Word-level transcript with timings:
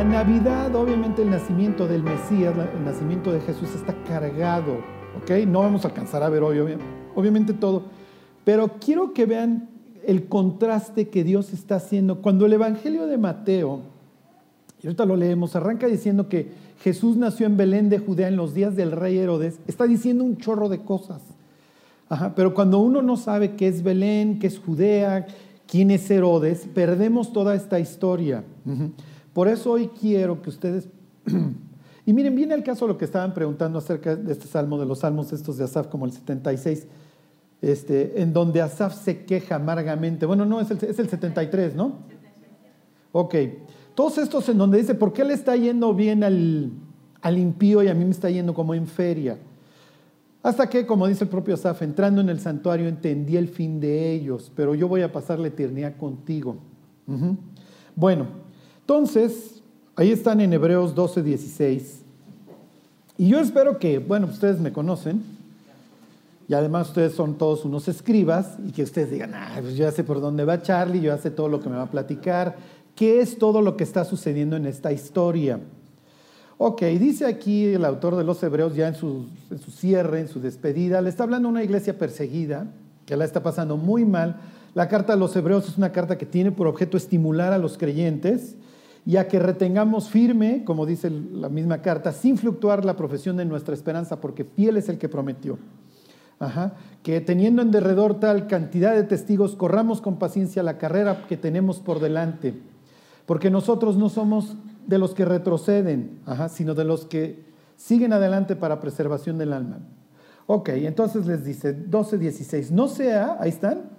la 0.00 0.24
Navidad, 0.24 0.74
obviamente 0.76 1.20
el 1.20 1.28
nacimiento 1.28 1.86
del 1.86 2.02
Mesías, 2.02 2.54
el 2.56 2.84
nacimiento 2.86 3.32
de 3.32 3.40
Jesús 3.40 3.68
está 3.74 3.94
cargado, 4.04 4.78
¿ok? 5.20 5.46
No 5.46 5.60
vamos 5.60 5.84
a 5.84 5.88
alcanzar 5.88 6.22
a 6.22 6.30
ver 6.30 6.42
hoy, 6.42 6.58
obviamente 7.14 7.52
todo, 7.52 7.82
pero 8.42 8.76
quiero 8.80 9.12
que 9.12 9.26
vean 9.26 9.68
el 10.06 10.26
contraste 10.26 11.10
que 11.10 11.22
Dios 11.22 11.52
está 11.52 11.74
haciendo. 11.74 12.22
Cuando 12.22 12.46
el 12.46 12.54
Evangelio 12.54 13.06
de 13.06 13.18
Mateo, 13.18 13.80
y 14.82 14.86
ahorita 14.86 15.04
lo 15.04 15.16
leemos, 15.16 15.54
arranca 15.54 15.86
diciendo 15.86 16.30
que 16.30 16.50
Jesús 16.82 17.18
nació 17.18 17.44
en 17.44 17.58
Belén 17.58 17.90
de 17.90 17.98
Judea 17.98 18.28
en 18.28 18.36
los 18.36 18.54
días 18.54 18.76
del 18.76 18.92
rey 18.92 19.18
Herodes, 19.18 19.60
está 19.66 19.86
diciendo 19.86 20.24
un 20.24 20.38
chorro 20.38 20.70
de 20.70 20.78
cosas. 20.78 21.20
pero 22.34 22.54
cuando 22.54 22.78
uno 22.78 23.02
no 23.02 23.18
sabe 23.18 23.54
qué 23.54 23.68
es 23.68 23.82
Belén, 23.82 24.38
qué 24.38 24.46
es 24.46 24.60
Judea, 24.60 25.26
quién 25.66 25.90
es 25.90 26.10
Herodes, 26.10 26.66
perdemos 26.72 27.34
toda 27.34 27.54
esta 27.54 27.78
historia. 27.78 28.44
Por 29.32 29.48
eso 29.48 29.72
hoy 29.72 29.88
quiero 29.88 30.42
que 30.42 30.50
ustedes... 30.50 30.88
y 32.06 32.12
miren, 32.12 32.34
viene 32.34 32.54
el 32.54 32.62
caso 32.62 32.86
lo 32.86 32.98
que 32.98 33.04
estaban 33.04 33.34
preguntando 33.34 33.78
acerca 33.78 34.16
de 34.16 34.32
este 34.32 34.46
salmo, 34.46 34.78
de 34.78 34.86
los 34.86 35.00
salmos 35.00 35.32
estos 35.32 35.56
de 35.56 35.64
Asaf, 35.64 35.86
como 35.86 36.06
el 36.06 36.12
76, 36.12 36.86
este, 37.62 38.20
en 38.22 38.32
donde 38.32 38.60
Asaf 38.60 38.94
se 38.94 39.24
queja 39.24 39.56
amargamente. 39.56 40.26
Bueno, 40.26 40.44
no, 40.44 40.60
es 40.60 40.70
el, 40.70 40.78
es 40.78 40.98
el 40.98 41.08
73, 41.08 41.74
¿no? 41.74 41.98
Ok. 43.12 43.34
Todos 43.94 44.18
estos 44.18 44.48
en 44.48 44.58
donde 44.58 44.78
dice, 44.78 44.94
¿por 44.94 45.12
qué 45.12 45.24
le 45.24 45.34
está 45.34 45.56
yendo 45.56 45.94
bien 45.94 46.24
al, 46.24 46.70
al 47.20 47.38
impío 47.38 47.82
y 47.82 47.88
a 47.88 47.94
mí 47.94 48.04
me 48.04 48.12
está 48.12 48.30
yendo 48.30 48.54
como 48.54 48.74
en 48.74 48.86
feria? 48.86 49.38
Hasta 50.42 50.70
que, 50.70 50.86
como 50.86 51.06
dice 51.06 51.24
el 51.24 51.30
propio 51.30 51.54
Asaf, 51.54 51.82
entrando 51.82 52.20
en 52.20 52.30
el 52.30 52.40
santuario 52.40 52.88
entendí 52.88 53.36
el 53.36 53.48
fin 53.48 53.78
de 53.78 54.12
ellos, 54.12 54.50
pero 54.56 54.74
yo 54.74 54.88
voy 54.88 55.02
a 55.02 55.12
pasar 55.12 55.38
la 55.38 55.48
eternidad 55.48 55.96
contigo. 55.96 56.56
Bueno, 57.94 58.26
entonces, 58.80 59.62
ahí 59.96 60.10
están 60.10 60.40
en 60.40 60.52
Hebreos 60.52 60.94
12, 60.94 61.22
16. 61.22 62.00
Y 63.18 63.28
yo 63.28 63.38
espero 63.38 63.78
que, 63.78 63.98
bueno, 63.98 64.26
ustedes 64.26 64.58
me 64.60 64.72
conocen, 64.72 65.22
y 66.48 66.54
además 66.54 66.88
ustedes 66.88 67.12
son 67.12 67.36
todos 67.36 67.64
unos 67.64 67.86
escribas, 67.86 68.56
y 68.66 68.72
que 68.72 68.82
ustedes 68.82 69.10
digan, 69.10 69.34
ah, 69.34 69.58
pues 69.60 69.76
yo 69.76 69.84
ya 69.84 69.92
sé 69.92 70.04
por 70.04 70.20
dónde 70.20 70.44
va 70.44 70.62
Charlie, 70.62 71.00
yo 71.00 71.16
sé 71.18 71.30
todo 71.30 71.48
lo 71.48 71.60
que 71.60 71.68
me 71.68 71.76
va 71.76 71.82
a 71.82 71.90
platicar, 71.90 72.56
qué 72.96 73.20
es 73.20 73.38
todo 73.38 73.62
lo 73.62 73.76
que 73.76 73.84
está 73.84 74.04
sucediendo 74.04 74.56
en 74.56 74.66
esta 74.66 74.90
historia. 74.90 75.60
Ok, 76.56 76.82
dice 76.82 77.26
aquí 77.26 77.66
el 77.66 77.84
autor 77.84 78.16
de 78.16 78.24
los 78.24 78.42
Hebreos 78.42 78.74
ya 78.74 78.88
en 78.88 78.94
su, 78.94 79.26
cierre, 79.78 80.20
en 80.20 80.28
su 80.28 80.40
despedida, 80.40 81.00
le 81.00 81.08
está 81.08 81.24
hablando 81.24 81.48
a 81.48 81.52
una 81.52 81.62
iglesia 81.62 81.98
perseguida, 81.98 82.66
que 83.06 83.16
la 83.16 83.24
está 83.24 83.42
pasando 83.42 83.76
muy 83.76 84.04
mal. 84.04 84.36
La 84.74 84.88
carta 84.88 85.14
de 85.14 85.18
los 85.18 85.34
Hebreos 85.36 85.68
es 85.68 85.78
una 85.78 85.92
carta 85.92 86.18
que 86.18 86.26
tiene 86.26 86.52
por 86.52 86.66
objeto 86.66 86.96
estimular 86.96 87.52
a 87.52 87.58
los 87.58 87.78
creyentes 87.78 88.56
y 89.06 89.16
a 89.16 89.28
que 89.28 89.38
retengamos 89.38 90.08
firme, 90.08 90.62
como 90.64 90.86
dice 90.86 91.10
la 91.10 91.48
misma 91.48 91.82
carta, 91.82 92.12
sin 92.12 92.36
fluctuar 92.36 92.84
la 92.84 92.96
profesión 92.96 93.36
de 93.36 93.44
nuestra 93.44 93.74
esperanza, 93.74 94.20
porque 94.20 94.44
fiel 94.44 94.76
es 94.76 94.88
el 94.88 94.98
que 94.98 95.08
prometió. 95.08 95.58
Que 97.02 97.20
teniendo 97.20 97.60
en 97.60 97.70
derredor 97.70 98.18
tal 98.18 98.46
cantidad 98.46 98.94
de 98.94 99.02
testigos, 99.04 99.56
corramos 99.56 100.00
con 100.00 100.18
paciencia 100.18 100.62
la 100.62 100.78
carrera 100.78 101.26
que 101.28 101.36
tenemos 101.36 101.80
por 101.80 102.00
delante, 102.00 102.54
porque 103.26 103.50
nosotros 103.50 103.96
no 103.96 104.08
somos 104.08 104.56
de 104.86 104.98
los 104.98 105.14
que 105.14 105.24
retroceden, 105.24 106.20
sino 106.48 106.74
de 106.74 106.84
los 106.84 107.04
que 107.04 107.44
siguen 107.76 108.12
adelante 108.12 108.56
para 108.56 108.80
preservación 108.80 109.38
del 109.38 109.52
alma. 109.52 109.80
Ok, 110.46 110.70
entonces 110.70 111.26
les 111.26 111.44
dice 111.44 111.72
12, 111.72 112.18
16, 112.18 112.72
no 112.72 112.88
sea, 112.88 113.36
ahí 113.38 113.50
están, 113.50 113.90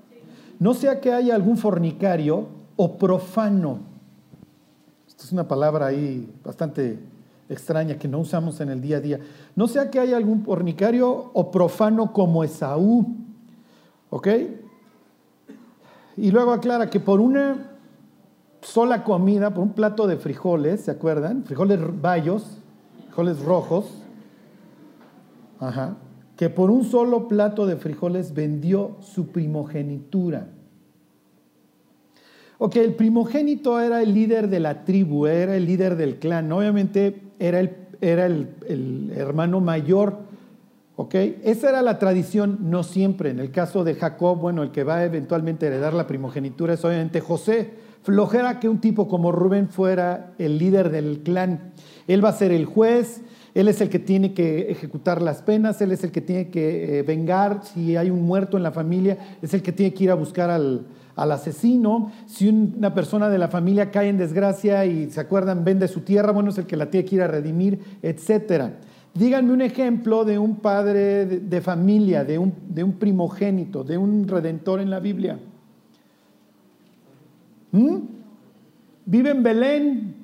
no 0.60 0.74
sea 0.74 1.00
que 1.00 1.14
haya 1.14 1.34
algún 1.34 1.58
fornicario 1.58 2.48
o 2.76 2.98
profano. 2.98 3.91
Es 5.24 5.32
una 5.32 5.48
palabra 5.48 5.88
ahí 5.88 6.28
bastante 6.44 7.00
extraña 7.48 7.98
que 7.98 8.08
no 8.08 8.20
usamos 8.20 8.60
en 8.62 8.70
el 8.70 8.82
día 8.82 8.98
a 8.98 9.02
día. 9.02 9.20
No 9.56 9.68
sea 9.68 9.92
que 9.92 10.00
haya 10.00 10.18
algún 10.18 10.44
fornicario 10.44 11.32
o 11.34 11.52
profano 11.52 12.14
como 12.14 12.44
Esaú. 12.44 13.06
¿Ok? 14.10 14.28
Y 16.18 16.32
luego 16.32 16.52
aclara 16.52 16.90
que 16.90 17.00
por 17.00 17.20
una 17.20 17.72
sola 18.62 19.04
comida 19.04 19.54
por 19.54 19.64
un 19.64 19.74
plato 19.74 20.08
de 20.08 20.18
frijoles, 20.18 20.82
¿se 20.82 20.92
acuerdan? 20.92 21.44
Frijoles 21.44 21.80
bayos, 22.02 22.58
frijoles 23.08 23.40
rojos, 23.42 23.86
que 26.36 26.50
por 26.50 26.70
un 26.72 26.84
solo 26.84 27.28
plato 27.28 27.66
de 27.66 27.76
frijoles 27.76 28.34
vendió 28.34 28.98
su 29.02 29.28
primogenitura. 29.28 30.48
Ok, 32.64 32.76
el 32.76 32.94
primogénito 32.94 33.80
era 33.80 34.04
el 34.04 34.14
líder 34.14 34.48
de 34.48 34.60
la 34.60 34.86
tribu, 34.86 35.26
era 35.26 35.56
el 35.56 35.66
líder 35.66 35.96
del 35.96 36.20
clan, 36.20 36.52
obviamente 36.52 37.20
era 37.40 37.60
el, 37.60 37.76
era 38.02 38.28
el, 38.28 39.12
hermano 39.16 39.60
mayor, 39.62 40.20
ok. 40.96 41.16
Esa 41.44 41.70
era 41.70 41.82
la 41.82 41.98
tradición, 41.98 42.60
no 42.70 42.84
siempre. 42.84 43.32
En 43.32 43.40
el 43.40 43.50
caso 43.50 43.84
de 43.84 43.96
Jacob, 43.96 44.38
bueno, 44.38 44.62
el 44.62 44.70
que 44.70 44.84
va 44.84 44.98
a 44.98 45.06
eventualmente 45.06 45.66
heredar 45.66 45.96
la 45.96 46.06
primogenitura 46.06 46.76
es 46.76 46.86
obviamente 46.86 47.20
José, 47.20 47.72
Flojera 48.04 48.60
que 48.60 48.70
un 48.70 48.80
tipo 48.80 49.08
como 49.08 49.32
Rubén 49.32 49.68
fuera 49.68 50.36
el 50.38 50.60
líder 50.60 50.92
del 50.92 51.22
clan. 51.24 51.74
Él 52.08 52.24
va 52.24 52.30
a 52.30 52.34
ser 52.34 52.52
el 52.52 52.66
juez, 52.66 53.22
él 53.56 53.70
es 53.70 53.82
el 53.82 53.90
que 53.90 53.98
tiene 53.98 54.36
que 54.36 54.70
ejecutar 54.70 55.20
las 55.24 55.42
penas, 55.42 55.82
él 55.82 55.92
es 55.94 56.04
el 56.04 56.12
que 56.12 56.22
tiene 56.22 56.52
que 56.52 57.00
eh, 57.00 57.02
vengar 57.02 57.62
si 57.64 57.98
hay 57.98 58.12
un 58.12 58.22
muerto 58.22 58.56
en 58.56 58.62
la 58.62 58.72
familia, 58.72 59.18
es 59.42 59.56
el 59.56 59.64
que 59.64 59.72
tiene 59.72 59.96
que 59.96 60.04
ir 60.04 60.12
a 60.12 60.16
buscar 60.16 60.52
al, 60.52 60.86
asesino. 61.16 62.12
Si 62.26 62.48
una 62.48 62.94
persona 62.94 63.30
de 63.30 63.38
la 63.38 63.48
familia 63.48 63.92
cae 63.92 64.10
en 64.10 64.18
desgracia 64.18 64.86
y 64.86 65.10
se 65.10 65.20
acuerdan, 65.20 65.64
vende 65.64 65.88
su 65.88 66.02
tierra, 66.02 66.32
bueno, 66.32 66.50
es 66.50 66.58
el 66.58 66.66
que 66.66 66.78
la 66.78 66.90
tiene 66.90 67.06
que 67.06 67.16
ir 67.16 67.22
a 67.22 67.28
redimir, 67.28 67.80
etc. 68.02 68.72
Díganme 69.14 69.54
un 69.54 69.62
ejemplo 69.62 70.24
de 70.24 70.40
un 70.40 70.58
padre 70.58 71.26
de, 71.26 71.62
familia, 71.62 72.24
de 72.24 72.38
un, 72.38 72.54
de 72.70 72.84
un 72.84 72.94
primogénito, 72.94 73.84
de 73.84 73.98
un 73.98 74.28
redentor 74.28 74.80
en 74.80 74.90
la 74.90 75.00
Biblia. 75.00 75.38
¿Mm? 77.72 77.98
Vive 79.06 79.30
en 79.32 79.44
Belén. 79.44 80.16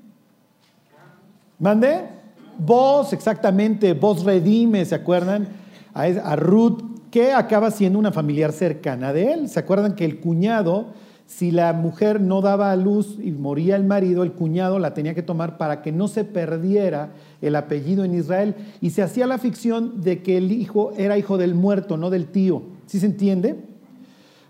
¿Mande? 1.59 2.17
Vos, 2.59 3.13
exactamente, 3.13 3.93
vos 3.93 4.23
redime, 4.23 4.85
¿se 4.85 4.95
acuerdan? 4.95 5.47
A, 5.93 6.35
Ruth, 6.35 6.81
que 7.11 7.31
acaba 7.31 7.71
siendo 7.71 7.99
una 7.99 8.11
familiar 8.11 8.51
cercana 8.51 9.13
de 9.13 9.33
él. 9.33 9.49
¿Se 9.49 9.59
acuerdan 9.59 9.95
que 9.95 10.05
el 10.05 10.19
cuñado, 10.19 10.87
si 11.25 11.51
la 11.51 11.73
mujer 11.73 12.21
no 12.21 12.41
daba 12.41 12.71
a 12.71 12.75
luz 12.75 13.17
y 13.21 13.31
moría 13.31 13.75
el 13.75 13.83
marido, 13.83 14.23
el 14.23 14.33
cuñado 14.33 14.79
la 14.79 14.93
tenía 14.93 15.13
que 15.13 15.23
tomar 15.23 15.57
para 15.57 15.81
que 15.81 15.91
no 15.91 16.07
se 16.07 16.23
perdiera 16.23 17.13
el 17.41 17.55
apellido 17.55 18.03
en 18.03 18.15
Israel? 18.15 18.55
Y 18.81 18.91
se 18.91 19.01
hacía 19.01 19.27
la 19.27 19.37
ficción 19.37 20.01
de 20.01 20.21
que 20.21 20.37
el 20.37 20.51
hijo 20.51 20.93
era 20.97 21.17
hijo 21.17 21.37
del 21.37 21.55
muerto, 21.55 21.97
no 21.97 22.09
del 22.09 22.27
tío. 22.27 22.63
¿Sí 22.85 22.99
se 22.99 23.05
entiende? 23.05 23.55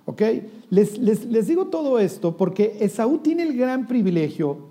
¿Ok? 0.05 0.21
Les, 0.69 1.47
digo 1.47 1.67
todo 1.67 1.99
esto 1.99 2.37
porque 2.37 2.77
Esaú 2.79 3.19
tiene 3.19 3.43
el 3.43 3.57
gran 3.57 3.87
privilegio 3.87 4.67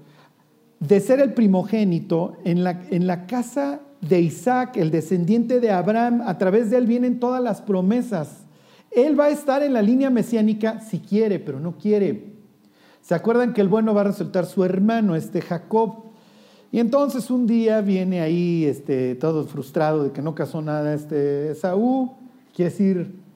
de 0.80 1.00
ser 1.00 1.20
el 1.20 1.32
primogénito 1.32 2.36
en 2.44 2.64
la, 2.64 2.82
en 2.91 3.06
la 3.06 3.26
casa 3.26 3.80
de 4.08 4.20
Isaac, 4.20 4.76
el 4.76 4.90
descendiente 4.90 5.60
de 5.60 5.70
Abraham. 5.70 6.22
A 6.26 6.38
través 6.38 6.70
de 6.70 6.78
él 6.78 6.86
vienen 6.86 7.20
todas 7.20 7.42
las 7.42 7.60
promesas. 7.62 8.44
Él 8.90 9.18
va 9.18 9.26
a 9.26 9.30
estar 9.30 9.62
en 9.62 9.72
la 9.72 9.82
línea 9.82 10.10
mesiánica 10.10 10.80
si 10.80 11.00
quiere, 11.00 11.38
pero 11.38 11.60
no 11.60 11.76
quiere. 11.76 12.34
¿Se 13.02 13.14
acuerdan 13.14 13.52
que 13.52 13.60
el 13.60 13.68
bueno 13.68 13.94
va 13.94 14.02
a 14.02 14.04
resultar 14.04 14.46
su 14.46 14.64
hermano, 14.64 15.14
este 15.14 15.40
Jacob? 15.40 16.04
Y 16.72 16.80
entonces 16.80 17.30
un 17.30 17.46
día 17.46 17.80
viene 17.80 18.20
ahí 18.20 18.64
este, 18.64 19.14
todo 19.14 19.44
frustrado 19.46 20.04
de 20.04 20.12
que 20.12 20.22
no 20.22 20.34
casó 20.34 20.60
nada 20.62 20.94
este 20.94 21.52
Esaú, 21.52 22.12
quiere 22.52 22.70
decir, 22.70 23.26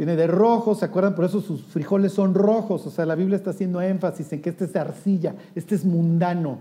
Viene 0.00 0.16
de 0.16 0.26
rojo, 0.26 0.74
¿se 0.74 0.86
acuerdan? 0.86 1.14
Por 1.14 1.26
eso 1.26 1.42
sus 1.42 1.62
frijoles 1.62 2.12
son 2.12 2.32
rojos. 2.32 2.86
O 2.86 2.90
sea, 2.90 3.04
la 3.04 3.14
Biblia 3.14 3.36
está 3.36 3.50
haciendo 3.50 3.82
énfasis 3.82 4.32
en 4.32 4.40
que 4.40 4.48
este 4.48 4.64
es 4.64 4.74
arcilla, 4.74 5.34
este 5.54 5.74
es 5.74 5.84
mundano. 5.84 6.58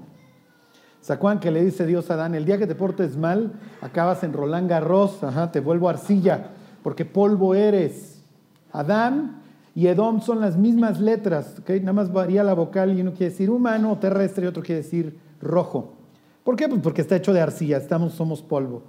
¿Se 1.01 1.13
acuerdan 1.13 1.39
que 1.39 1.51
le 1.51 1.63
dice 1.63 1.85
Dios 1.85 2.11
a 2.11 2.15
Adán, 2.15 2.35
el 2.35 2.45
día 2.45 2.57
que 2.57 2.67
te 2.67 2.75
portes 2.75 3.15
mal, 3.17 3.53
acabas 3.81 4.23
en 4.23 4.33
Roland 4.33 4.69
Garros, 4.69 5.23
ajá, 5.23 5.51
te 5.51 5.59
vuelvo 5.59 5.89
arcilla, 5.89 6.49
porque 6.83 7.05
polvo 7.05 7.55
eres. 7.55 8.21
Adán 8.71 9.41
y 9.73 9.87
Edom 9.87 10.21
son 10.21 10.39
las 10.41 10.57
mismas 10.57 10.99
letras, 10.99 11.59
¿okay? 11.59 11.79
nada 11.79 11.93
más 11.93 12.11
varía 12.11 12.43
la 12.43 12.53
vocal 12.53 12.97
y 12.97 13.01
uno 13.01 13.11
quiere 13.11 13.31
decir 13.31 13.49
humano 13.49 13.97
terrestre 13.97 14.45
y 14.45 14.47
otro 14.47 14.61
quiere 14.61 14.81
decir 14.81 15.17
rojo. 15.41 15.93
¿Por 16.43 16.55
qué? 16.55 16.67
Pues 16.67 16.81
porque 16.81 17.01
está 17.01 17.15
hecho 17.15 17.33
de 17.33 17.41
arcilla, 17.41 17.77
estamos, 17.77 18.13
somos 18.13 18.41
polvo. 18.41 18.83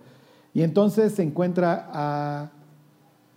Y 0.53 0.63
entonces 0.63 1.13
se 1.15 1.23
encuentra 1.23 1.91
a, 1.93 2.51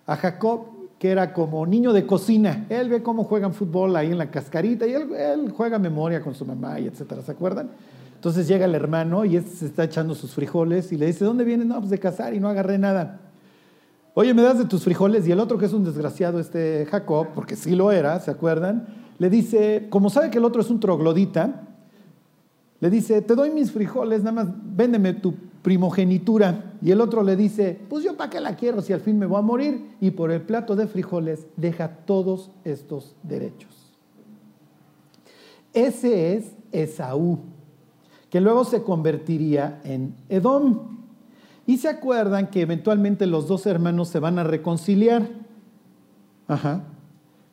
a 0.06 0.16
Jacob 0.16 0.74
que 1.04 1.12
era 1.12 1.34
como 1.34 1.66
niño 1.66 1.92
de 1.92 2.06
cocina. 2.06 2.66
Él 2.70 2.88
ve 2.88 3.04
cómo 3.04 3.26
juegan 3.26 3.54
fútbol 3.54 3.94
ahí 3.98 4.12
en 4.12 4.18
la 4.18 4.32
cascarita 4.32 4.88
y 4.88 4.94
él, 4.94 5.52
juega 5.54 5.78
memoria 5.78 6.22
con 6.22 6.34
su 6.34 6.46
mamá 6.46 6.80
y 6.80 6.88
etcétera, 6.88 7.22
¿se 7.22 7.32
acuerdan? 7.34 7.72
Entonces 8.24 8.48
llega 8.48 8.64
el 8.64 8.74
hermano 8.74 9.26
y 9.26 9.36
este 9.36 9.52
se 9.52 9.66
está 9.66 9.84
echando 9.84 10.16
sus 10.16 10.34
frijoles 10.34 10.94
y 10.94 10.98
le 10.98 11.08
dice, 11.08 11.26
¿dónde 11.26 11.44
vienes? 11.44 11.68
No, 11.68 11.78
pues 11.80 11.90
de 11.90 12.00
cazar 12.00 12.34
y 12.34 12.40
no 12.40 12.48
agarré 12.48 12.78
nada. 12.78 13.20
Oye, 14.14 14.34
¿me 14.34 14.42
das 14.42 14.58
de 14.58 14.64
tus 14.64 14.86
frijoles? 14.86 15.28
Y 15.28 15.34
el 15.34 15.42
otro 15.42 15.58
que 15.58 15.66
es 15.66 15.74
un 15.74 15.84
desgraciado, 15.84 16.40
este 16.40 16.88
Jacob, 16.90 17.28
porque 17.36 17.58
sí 17.58 17.76
lo 17.76 17.92
era, 17.92 18.18
¿se 18.22 18.32
acuerdan? 18.32 18.88
Le 19.20 19.30
dice, 19.30 19.88
como 19.90 20.10
sabe 20.10 20.30
que 20.30 20.38
el 20.38 20.46
otro 20.46 20.62
es 20.62 20.70
un 20.70 20.80
troglodita, 20.80 21.68
le 22.80 22.90
dice, 22.90 23.22
te 23.22 23.36
doy 23.36 23.50
mis 23.50 23.74
frijoles, 23.74 24.24
nada 24.24 24.46
más 24.46 24.48
véndeme 24.74 25.12
tu 25.16 25.34
primogenitura. 25.62 26.76
Y 26.82 26.92
el 26.92 27.02
otro 27.02 27.24
le 27.24 27.36
dice, 27.36 27.78
pues 27.90 28.06
yo 28.06 28.16
para 28.16 28.30
qué 28.30 28.40
la 28.40 28.56
quiero 28.56 28.82
si 28.82 28.94
al 28.94 29.02
fin 29.02 29.20
me 29.20 29.26
voy 29.26 29.40
a 29.40 29.42
morir. 29.42 29.98
Y 30.00 30.12
por 30.12 30.32
el 30.32 30.44
plato 30.44 30.78
de 30.78 30.88
frijoles 30.88 31.46
deja 31.58 31.90
todos 31.90 32.52
estos 32.64 33.18
derechos. 33.22 33.92
Ese 35.74 36.38
es 36.38 36.54
Esaú, 36.72 37.40
que 38.34 38.42
luego 38.42 38.66
se 38.66 38.82
convertiría 38.82 39.80
en 39.84 40.16
Edom. 40.28 40.98
Y 41.68 41.78
se 41.78 41.88
acuerdan 41.88 42.48
que 42.48 42.62
eventualmente 42.62 43.28
los 43.28 43.48
dos 43.48 43.68
hermanos 43.68 44.08
se 44.08 44.18
van 44.18 44.40
a 44.40 44.44
reconciliar. 44.44 45.30
Ajá. 46.48 46.82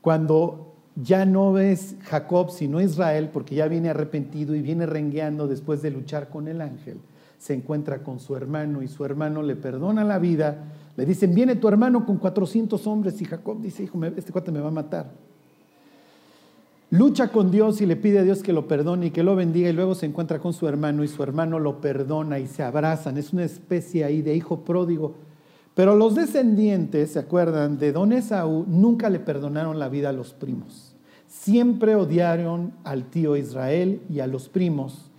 Cuando 0.00 0.72
ya 0.96 1.26
no 1.26 1.58
es 1.58 1.96
Jacob, 2.04 2.50
sino 2.50 2.80
Israel, 2.80 3.28
porque 3.30 3.56
ya 3.56 3.68
viene 3.68 3.90
arrepentido 3.90 4.54
y 4.54 4.62
viene 4.62 4.86
rengueando 4.86 5.46
después 5.46 5.82
de 5.82 5.90
luchar 5.90 6.30
con 6.30 6.48
el 6.48 6.62
ángel. 6.62 6.96
Se 7.36 7.52
encuentra 7.52 8.02
con 8.02 8.18
su 8.18 8.34
hermano 8.34 8.80
y 8.80 8.88
su 8.88 9.04
hermano 9.04 9.42
le 9.42 9.56
perdona 9.56 10.02
la 10.02 10.18
vida. 10.18 10.64
Le 10.96 11.04
dicen, 11.04 11.34
viene 11.34 11.56
tu 11.56 11.68
hermano 11.68 12.06
con 12.06 12.16
400 12.16 12.86
hombres 12.86 13.20
y 13.20 13.26
Jacob 13.26 13.60
dice, 13.60 13.82
hijo, 13.82 14.02
este 14.16 14.32
cuate 14.32 14.50
me 14.50 14.60
va 14.60 14.68
a 14.68 14.70
matar. 14.70 15.10
Lucha 16.90 17.28
con 17.28 17.50
Dios 17.50 17.80
y 17.80 17.86
le 17.86 17.96
pide 17.96 18.18
a 18.18 18.22
Dios 18.22 18.42
que 18.42 18.52
lo 18.52 18.66
perdone 18.66 19.06
y 19.06 19.10
que 19.10 19.22
lo 19.22 19.36
bendiga 19.36 19.68
y 19.68 19.72
luego 19.72 19.94
se 19.94 20.06
encuentra 20.06 20.40
con 20.40 20.52
su 20.52 20.66
hermano 20.66 21.04
y 21.04 21.08
su 21.08 21.22
hermano 21.22 21.58
lo 21.58 21.80
perdona 21.80 22.38
y 22.38 22.46
se 22.46 22.62
abrazan. 22.62 23.16
Es 23.16 23.32
una 23.32 23.44
especie 23.44 24.04
ahí 24.04 24.22
de 24.22 24.34
hijo 24.34 24.64
pródigo 24.64 25.14
pero 25.74 25.96
los 25.96 26.14
descendientes, 26.14 27.12
¿se 27.12 27.18
acuerdan? 27.18 27.78
De 27.78 27.92
don 27.92 28.12
Esaú 28.12 28.64
nunca 28.68 29.08
le 29.08 29.20
perdonaron 29.20 29.78
la 29.78 29.88
vida 29.88 30.10
a 30.10 30.12
los 30.12 30.34
primos. 30.34 30.94
Siempre 31.26 31.94
odiaron 31.94 32.74
al 32.84 33.04
tío 33.04 33.36
Israel 33.36 34.02
y 34.10 34.20
a 34.20 34.26
los 34.26 34.48
primos. 34.48 35.10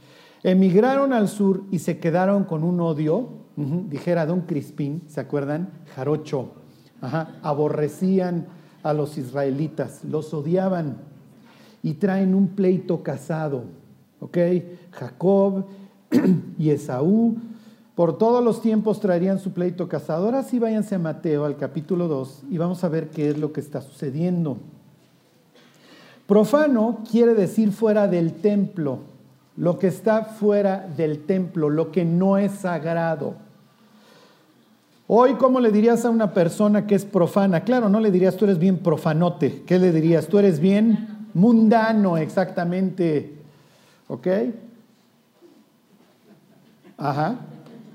Emigraron 0.43 1.13
al 1.13 1.29
sur 1.29 1.63
y 1.71 1.79
se 1.79 1.99
quedaron 1.99 2.43
con 2.43 2.63
un 2.63 2.79
odio, 2.79 3.29
dijera 3.55 4.25
don 4.25 4.41
Crispín, 4.41 5.03
¿se 5.07 5.19
acuerdan? 5.21 5.69
Jarocho. 5.95 6.51
aborrecían 7.41 8.47
a 8.83 8.93
los 8.93 9.17
israelitas, 9.17 10.03
los 10.03 10.33
odiaban 10.33 10.97
y 11.83 11.93
traen 11.95 12.35
un 12.35 12.49
pleito 12.49 13.03
casado. 13.03 13.63
¿Ok? 14.19 14.37
Jacob 14.91 15.65
y 16.57 16.69
Esaú 16.69 17.35
por 17.95 18.17
todos 18.17 18.43
los 18.43 18.61
tiempos 18.61 18.99
traerían 18.99 19.37
su 19.37 19.51
pleito 19.51 19.87
casado. 19.87 20.25
Ahora 20.25 20.43
sí 20.43 20.59
váyanse 20.59 20.95
a 20.95 20.99
Mateo, 20.99 21.45
al 21.45 21.57
capítulo 21.57 22.07
2, 22.07 22.43
y 22.49 22.57
vamos 22.57 22.83
a 22.83 22.89
ver 22.89 23.09
qué 23.09 23.29
es 23.29 23.37
lo 23.37 23.51
que 23.51 23.59
está 23.59 23.81
sucediendo. 23.81 24.57
Profano 26.25 27.03
quiere 27.09 27.33
decir 27.33 27.71
fuera 27.71 28.07
del 28.07 28.33
templo, 28.33 28.99
lo 29.57 29.77
que 29.77 29.87
está 29.87 30.23
fuera 30.23 30.87
del 30.95 31.25
templo, 31.25 31.69
lo 31.69 31.91
que 31.91 32.05
no 32.05 32.37
es 32.37 32.53
sagrado. 32.53 33.35
Hoy, 35.07 35.33
¿cómo 35.33 35.59
le 35.59 35.71
dirías 35.71 36.05
a 36.05 36.09
una 36.09 36.33
persona 36.33 36.87
que 36.87 36.95
es 36.95 37.03
profana? 37.03 37.65
Claro, 37.65 37.89
no 37.89 37.99
le 37.99 38.11
dirías 38.11 38.37
tú 38.37 38.45
eres 38.45 38.57
bien 38.57 38.77
profanote. 38.77 39.63
¿Qué 39.67 39.77
le 39.77 39.91
dirías? 39.91 40.27
Tú 40.27 40.39
eres 40.39 40.61
bien 40.61 41.20
mundano, 41.33 42.17
exactamente. 42.17 43.35
¿Ok? 44.07 44.27
Ajá. 46.97 47.35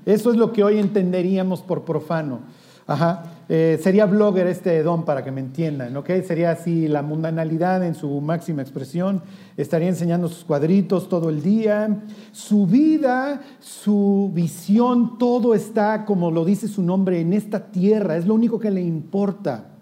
Eso 0.05 0.31
es 0.31 0.37
lo 0.37 0.53
que 0.53 0.63
hoy 0.63 0.79
entenderíamos 0.79 1.61
por 1.61 1.83
profano. 1.83 2.39
Ajá. 2.85 3.23
Eh, 3.49 3.79
sería 3.81 4.05
blogger 4.05 4.47
este 4.47 4.83
don 4.83 5.05
para 5.05 5.23
que 5.23 5.31
me 5.31 5.39
entiendan, 5.39 5.95
¿ok? 5.95 6.09
Sería 6.25 6.51
así 6.51 6.89
la 6.89 7.01
mundanalidad 7.01 7.83
en 7.85 7.95
su 7.95 8.19
máxima 8.19 8.61
expresión. 8.61 9.21
Estaría 9.55 9.87
enseñando 9.87 10.27
sus 10.27 10.43
cuadritos 10.43 11.07
todo 11.07 11.29
el 11.29 11.41
día. 11.41 12.03
Su 12.33 12.67
vida, 12.67 13.41
su 13.59 14.31
visión, 14.33 15.17
todo 15.17 15.53
está, 15.53 16.03
como 16.03 16.31
lo 16.31 16.43
dice 16.43 16.67
su 16.67 16.81
nombre, 16.81 17.21
en 17.21 17.31
esta 17.31 17.67
tierra. 17.67 18.17
Es 18.17 18.25
lo 18.25 18.33
único 18.33 18.59
que 18.59 18.71
le 18.71 18.81
importa. 18.81 19.76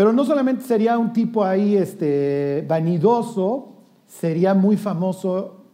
Pero 0.00 0.14
no 0.14 0.24
solamente 0.24 0.64
sería 0.64 0.96
un 0.96 1.12
tipo 1.12 1.44
ahí 1.44 1.76
este, 1.76 2.64
vanidoso, 2.66 3.74
sería 4.06 4.54
muy 4.54 4.78
famoso 4.78 5.66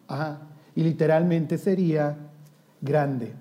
y 0.75 0.83
literalmente 0.83 1.57
sería 1.57 2.17
grande. 2.81 3.35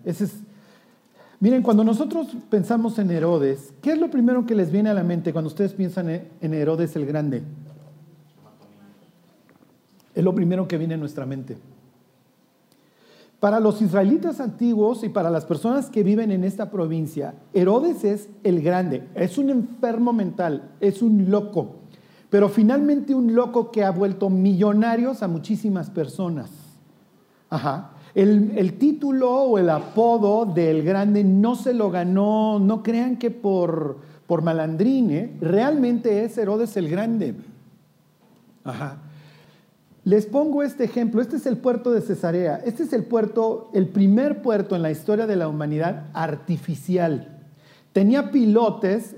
Miren, 1.39 1.63
cuando 1.63 1.83
nosotros 1.83 2.27
pensamos 2.51 2.99
en 2.99 3.09
Herodes, 3.09 3.73
¿qué 3.81 3.93
es 3.93 3.97
lo 3.97 4.11
primero 4.11 4.45
que 4.45 4.53
les 4.53 4.71
viene 4.71 4.91
a 4.91 4.93
la 4.93 5.01
mente 5.01 5.33
cuando 5.33 5.47
ustedes 5.47 5.73
piensan 5.73 6.07
en 6.07 6.53
Herodes 6.53 6.95
el 6.95 7.07
Grande? 7.07 7.41
Es 10.13 10.23
lo 10.23 10.35
primero 10.35 10.67
que 10.67 10.77
viene 10.77 10.93
a 10.93 10.97
nuestra 10.97 11.25
mente. 11.25 11.57
Para 13.45 13.59
los 13.59 13.79
israelitas 13.79 14.39
antiguos 14.39 15.03
y 15.03 15.09
para 15.09 15.29
las 15.29 15.45
personas 15.45 15.91
que 15.91 16.01
viven 16.01 16.31
en 16.31 16.43
esta 16.43 16.71
provincia, 16.71 17.35
Herodes 17.53 18.03
es 18.03 18.27
el 18.43 18.59
grande, 18.63 19.07
es 19.13 19.37
un 19.37 19.51
enfermo 19.51 20.13
mental, 20.13 20.71
es 20.79 21.03
un 21.03 21.29
loco, 21.29 21.75
pero 22.31 22.49
finalmente 22.49 23.13
un 23.13 23.35
loco 23.35 23.69
que 23.69 23.83
ha 23.83 23.91
vuelto 23.91 24.31
millonarios 24.31 25.21
a 25.21 25.27
muchísimas 25.27 25.91
personas. 25.91 26.49
Ajá. 27.51 27.91
El, 28.15 28.79
título 28.79 29.29
o 29.31 29.59
el 29.59 29.69
apodo 29.69 30.47
del 30.47 30.81
grande 30.81 31.23
no 31.23 31.53
se 31.53 31.75
lo 31.75 31.91
ganó, 31.91 32.57
no 32.57 32.81
crean 32.81 33.15
que 33.15 33.29
por, 33.29 33.99
por 34.25 34.41
malandrín, 34.41 35.11
¿eh? 35.11 35.37
realmente 35.39 36.23
es 36.23 36.35
Herodes 36.39 36.75
el 36.77 36.89
Grande. 36.89 37.35
Ajá. 38.63 39.04
Les 40.05 40.27
pongo 40.27 40.61
este 40.61 40.83
ejemplo, 40.83 41.19
este 41.19 41.37
es 41.37 41.47
el 41.47 41.57
puerto 41.57 41.91
de 41.91 41.99
Cesarea, 41.99 42.61
este 42.63 42.83
es 42.83 42.93
el 42.93 43.05
puerto, 43.05 43.71
el 43.73 43.87
primer 43.87 44.43
puerto 44.43 44.75
en 44.75 44.83
la 44.83 44.91
historia 44.91 45.25
de 45.25 45.35
la 45.35 45.47
humanidad 45.47 46.05
artificial. 46.13 47.41
Tenía 47.91 48.29
pilotes 48.29 49.15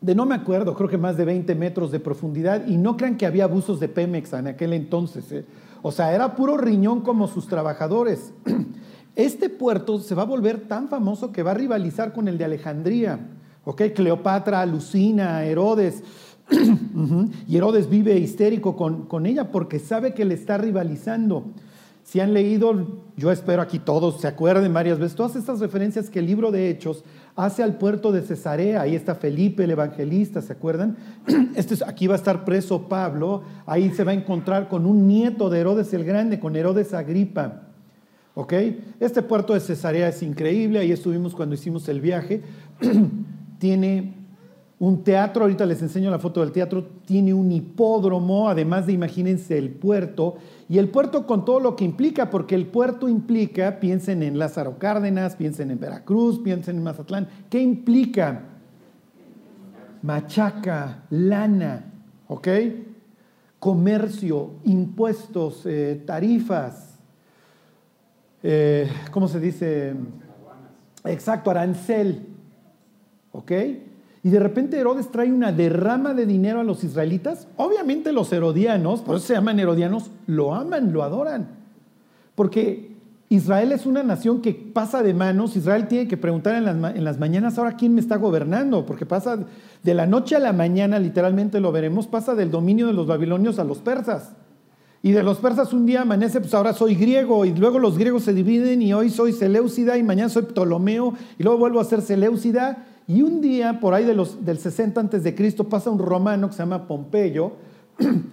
de 0.00 0.14
no 0.14 0.24
me 0.24 0.34
acuerdo, 0.34 0.74
creo 0.74 0.88
que 0.88 0.96
más 0.96 1.18
de 1.18 1.26
20 1.26 1.54
metros 1.54 1.92
de 1.92 2.00
profundidad 2.00 2.66
y 2.66 2.78
no 2.78 2.96
crean 2.96 3.18
que 3.18 3.26
había 3.26 3.44
abusos 3.44 3.80
de 3.80 3.88
Pemex 3.88 4.32
en 4.32 4.46
aquel 4.48 4.72
entonces. 4.72 5.30
¿eh? 5.30 5.44
O 5.82 5.92
sea, 5.92 6.14
era 6.14 6.34
puro 6.36 6.56
riñón 6.56 7.02
como 7.02 7.28
sus 7.28 7.46
trabajadores. 7.46 8.32
Este 9.14 9.50
puerto 9.50 9.98
se 9.98 10.14
va 10.14 10.22
a 10.22 10.26
volver 10.26 10.66
tan 10.68 10.88
famoso 10.88 11.32
que 11.32 11.42
va 11.42 11.50
a 11.50 11.54
rivalizar 11.54 12.14
con 12.14 12.28
el 12.28 12.38
de 12.38 12.46
Alejandría. 12.46 13.20
¿Ok? 13.62 13.82
Cleopatra 13.94 14.62
alucina, 14.62 15.44
Herodes. 15.44 16.02
y 17.48 17.56
Herodes 17.56 17.88
vive 17.88 18.18
histérico 18.18 18.76
con, 18.76 19.06
con 19.06 19.26
ella 19.26 19.50
porque 19.50 19.78
sabe 19.78 20.14
que 20.14 20.24
le 20.24 20.34
está 20.34 20.58
rivalizando. 20.58 21.46
Si 22.04 22.20
han 22.20 22.34
leído, 22.34 23.02
yo 23.16 23.30
espero 23.30 23.62
aquí 23.62 23.78
todos 23.78 24.20
se 24.20 24.26
acuerden 24.26 24.74
varias 24.74 24.98
veces, 24.98 25.16
todas 25.16 25.36
estas 25.36 25.60
referencias 25.60 26.10
que 26.10 26.18
el 26.18 26.26
libro 26.26 26.50
de 26.50 26.68
Hechos 26.68 27.04
hace 27.36 27.62
al 27.62 27.78
puerto 27.78 28.12
de 28.12 28.22
Cesarea. 28.22 28.82
Ahí 28.82 28.96
está 28.96 29.14
Felipe 29.14 29.64
el 29.64 29.70
evangelista, 29.70 30.42
¿se 30.42 30.52
acuerdan? 30.52 30.96
Este 31.54 31.76
aquí 31.86 32.06
va 32.06 32.14
a 32.14 32.18
estar 32.18 32.44
preso 32.44 32.88
Pablo. 32.88 33.42
Ahí 33.66 33.90
se 33.90 34.04
va 34.04 34.10
a 34.10 34.14
encontrar 34.14 34.68
con 34.68 34.84
un 34.84 35.06
nieto 35.06 35.48
de 35.48 35.60
Herodes 35.60 35.94
el 35.94 36.04
Grande, 36.04 36.40
con 36.40 36.56
Herodes 36.56 36.92
Agripa. 36.92 37.68
¿Ok? 38.34 38.52
Este 38.98 39.22
puerto 39.22 39.54
de 39.54 39.60
Cesarea 39.60 40.08
es 40.08 40.22
increíble. 40.22 40.80
Ahí 40.80 40.90
estuvimos 40.90 41.34
cuando 41.34 41.54
hicimos 41.54 41.88
el 41.88 42.00
viaje. 42.00 42.42
Tiene 43.58 44.21
un 44.82 45.04
teatro, 45.04 45.42
ahorita 45.42 45.64
les 45.64 45.80
enseño 45.80 46.10
la 46.10 46.18
foto 46.18 46.40
del 46.40 46.50
teatro, 46.50 46.84
tiene 47.06 47.32
un 47.32 47.52
hipódromo, 47.52 48.48
además 48.48 48.84
de, 48.84 48.92
imagínense, 48.92 49.56
el 49.56 49.70
puerto, 49.70 50.38
y 50.68 50.78
el 50.78 50.88
puerto 50.88 51.24
con 51.24 51.44
todo 51.44 51.60
lo 51.60 51.76
que 51.76 51.84
implica, 51.84 52.30
porque 52.30 52.56
el 52.56 52.66
puerto 52.66 53.08
implica, 53.08 53.78
piensen 53.78 54.24
en 54.24 54.40
Lázaro 54.40 54.80
Cárdenas, 54.80 55.36
piensen 55.36 55.70
en 55.70 55.78
Veracruz, 55.78 56.40
piensen 56.40 56.78
en 56.78 56.82
Mazatlán, 56.82 57.28
¿qué 57.48 57.62
implica? 57.62 58.42
Machaca, 60.02 61.04
lana, 61.10 61.84
¿ok? 62.26 62.48
Comercio, 63.60 64.54
impuestos, 64.64 65.64
eh, 65.64 66.02
tarifas, 66.04 66.98
eh, 68.42 68.90
¿cómo 69.12 69.28
se 69.28 69.38
dice? 69.38 69.94
Exacto, 71.04 71.52
arancel, 71.52 72.26
¿ok? 73.30 73.52
Y 74.24 74.30
de 74.30 74.38
repente 74.38 74.78
Herodes 74.78 75.10
trae 75.10 75.32
una 75.32 75.50
derrama 75.50 76.14
de 76.14 76.26
dinero 76.26 76.60
a 76.60 76.64
los 76.64 76.84
israelitas, 76.84 77.48
obviamente 77.56 78.12
los 78.12 78.32
herodianos, 78.32 79.00
por 79.00 79.16
eso 79.16 79.26
se 79.26 79.34
llaman 79.34 79.58
herodianos, 79.58 80.10
lo 80.26 80.54
aman, 80.54 80.92
lo 80.92 81.02
adoran. 81.02 81.48
Porque 82.36 82.92
Israel 83.30 83.72
es 83.72 83.84
una 83.84 84.04
nación 84.04 84.40
que 84.40 84.52
pasa 84.54 85.02
de 85.02 85.12
manos, 85.12 85.56
Israel 85.56 85.88
tiene 85.88 86.06
que 86.06 86.16
preguntar 86.16 86.54
en 86.54 86.64
las, 86.64 86.94
en 86.94 87.02
las 87.02 87.18
mañanas 87.18 87.58
ahora 87.58 87.76
quién 87.76 87.94
me 87.94 88.00
está 88.00 88.16
gobernando, 88.16 88.86
porque 88.86 89.06
pasa 89.06 89.38
de 89.82 89.94
la 89.94 90.06
noche 90.06 90.36
a 90.36 90.38
la 90.38 90.52
mañana, 90.52 91.00
literalmente 91.00 91.58
lo 91.58 91.72
veremos, 91.72 92.06
pasa 92.06 92.36
del 92.36 92.52
dominio 92.52 92.86
de 92.86 92.92
los 92.92 93.08
babilonios 93.08 93.58
a 93.58 93.64
los 93.64 93.78
persas. 93.78 94.34
Y 95.04 95.10
de 95.10 95.24
los 95.24 95.38
persas 95.38 95.72
un 95.72 95.84
día 95.84 96.02
amanece, 96.02 96.40
pues 96.40 96.54
ahora 96.54 96.72
soy 96.74 96.94
griego, 96.94 97.44
y 97.44 97.52
luego 97.52 97.80
los 97.80 97.98
griegos 97.98 98.22
se 98.22 98.32
dividen, 98.32 98.82
y 98.82 98.94
hoy 98.94 99.10
soy 99.10 99.32
Seleucida, 99.32 99.98
y 99.98 100.04
mañana 100.04 100.28
soy 100.28 100.44
Ptolomeo, 100.44 101.14
y 101.40 101.42
luego 101.42 101.58
vuelvo 101.58 101.80
a 101.80 101.84
ser 101.84 102.02
Seleucida, 102.02 102.86
y 103.06 103.22
un 103.22 103.40
día, 103.40 103.80
por 103.80 103.94
ahí 103.94 104.04
del 104.04 104.58
60 104.58 105.00
antes 105.00 105.22
de 105.22 105.34
Cristo, 105.34 105.68
pasa 105.68 105.90
un 105.90 105.98
romano 105.98 106.48
que 106.48 106.54
se 106.54 106.60
llama 106.60 106.86
Pompeyo, 106.86 107.52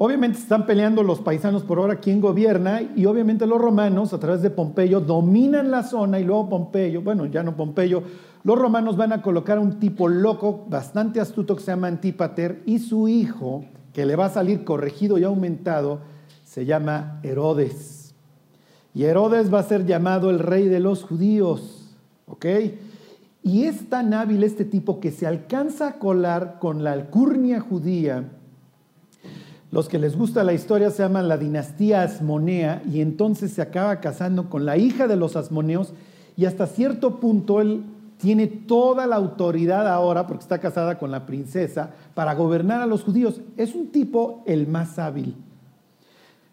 Obviamente 0.00 0.38
están 0.38 0.64
peleando 0.64 1.02
los 1.02 1.18
paisanos 1.18 1.64
por 1.64 1.78
ahora 1.78 1.96
quién 1.96 2.20
gobierna 2.20 2.82
y 2.94 3.04
obviamente 3.06 3.48
los 3.48 3.60
romanos 3.60 4.14
a 4.14 4.20
través 4.20 4.42
de 4.42 4.50
Pompeyo 4.50 5.00
dominan 5.00 5.72
la 5.72 5.82
zona 5.82 6.20
y 6.20 6.24
luego 6.24 6.48
Pompeyo, 6.48 7.02
bueno, 7.02 7.26
ya 7.26 7.42
no 7.42 7.56
Pompeyo, 7.56 8.04
los 8.44 8.56
romanos 8.56 8.96
van 8.96 9.12
a 9.12 9.22
colocar 9.22 9.58
a 9.58 9.60
un 9.60 9.80
tipo 9.80 10.06
loco, 10.06 10.64
bastante 10.68 11.20
astuto 11.20 11.56
que 11.56 11.62
se 11.62 11.72
llama 11.72 11.88
Antípater 11.88 12.62
y 12.64 12.78
su 12.78 13.08
hijo, 13.08 13.64
que 13.92 14.06
le 14.06 14.14
va 14.14 14.26
a 14.26 14.30
salir 14.30 14.62
corregido 14.62 15.18
y 15.18 15.24
aumentado, 15.24 15.98
se 16.44 16.64
llama 16.64 17.18
Herodes. 17.24 18.14
Y 18.94 19.02
Herodes 19.02 19.52
va 19.52 19.58
a 19.58 19.64
ser 19.64 19.84
llamado 19.84 20.30
el 20.30 20.38
rey 20.38 20.68
de 20.68 20.78
los 20.78 21.02
judíos, 21.02 21.96
¿ok? 22.28 22.46
Y 23.48 23.64
es 23.64 23.88
tan 23.88 24.12
hábil 24.12 24.44
este 24.44 24.64
tipo 24.64 25.00
que 25.00 25.10
se 25.10 25.26
alcanza 25.26 25.88
a 25.88 25.98
colar 25.98 26.58
con 26.60 26.84
la 26.84 26.92
alcurnia 26.92 27.60
judía 27.60 28.24
los 29.70 29.88
que 29.88 29.98
les 29.98 30.16
gusta 30.16 30.44
la 30.44 30.54
historia 30.54 30.90
se 30.90 31.02
llaman 31.02 31.28
la 31.28 31.36
dinastía 31.36 32.02
Asmonea 32.02 32.82
y 32.90 33.02
entonces 33.02 33.52
se 33.52 33.60
acaba 33.60 34.00
casando 34.00 34.48
con 34.48 34.64
la 34.64 34.78
hija 34.78 35.06
de 35.06 35.16
los 35.16 35.36
Asmoneos 35.36 35.92
y 36.36 36.46
hasta 36.46 36.66
cierto 36.66 37.20
punto 37.20 37.60
él 37.60 37.84
tiene 38.16 38.46
toda 38.46 39.06
la 39.06 39.16
autoridad 39.16 39.86
ahora, 39.86 40.26
porque 40.26 40.42
está 40.42 40.58
casada 40.58 40.98
con 40.98 41.10
la 41.10 41.26
princesa, 41.26 41.90
para 42.14 42.34
gobernar 42.34 42.80
a 42.80 42.86
los 42.86 43.04
judíos. 43.04 43.42
Es 43.56 43.74
un 43.74 43.88
tipo 43.88 44.42
el 44.46 44.66
más 44.66 44.98
hábil. 44.98 45.36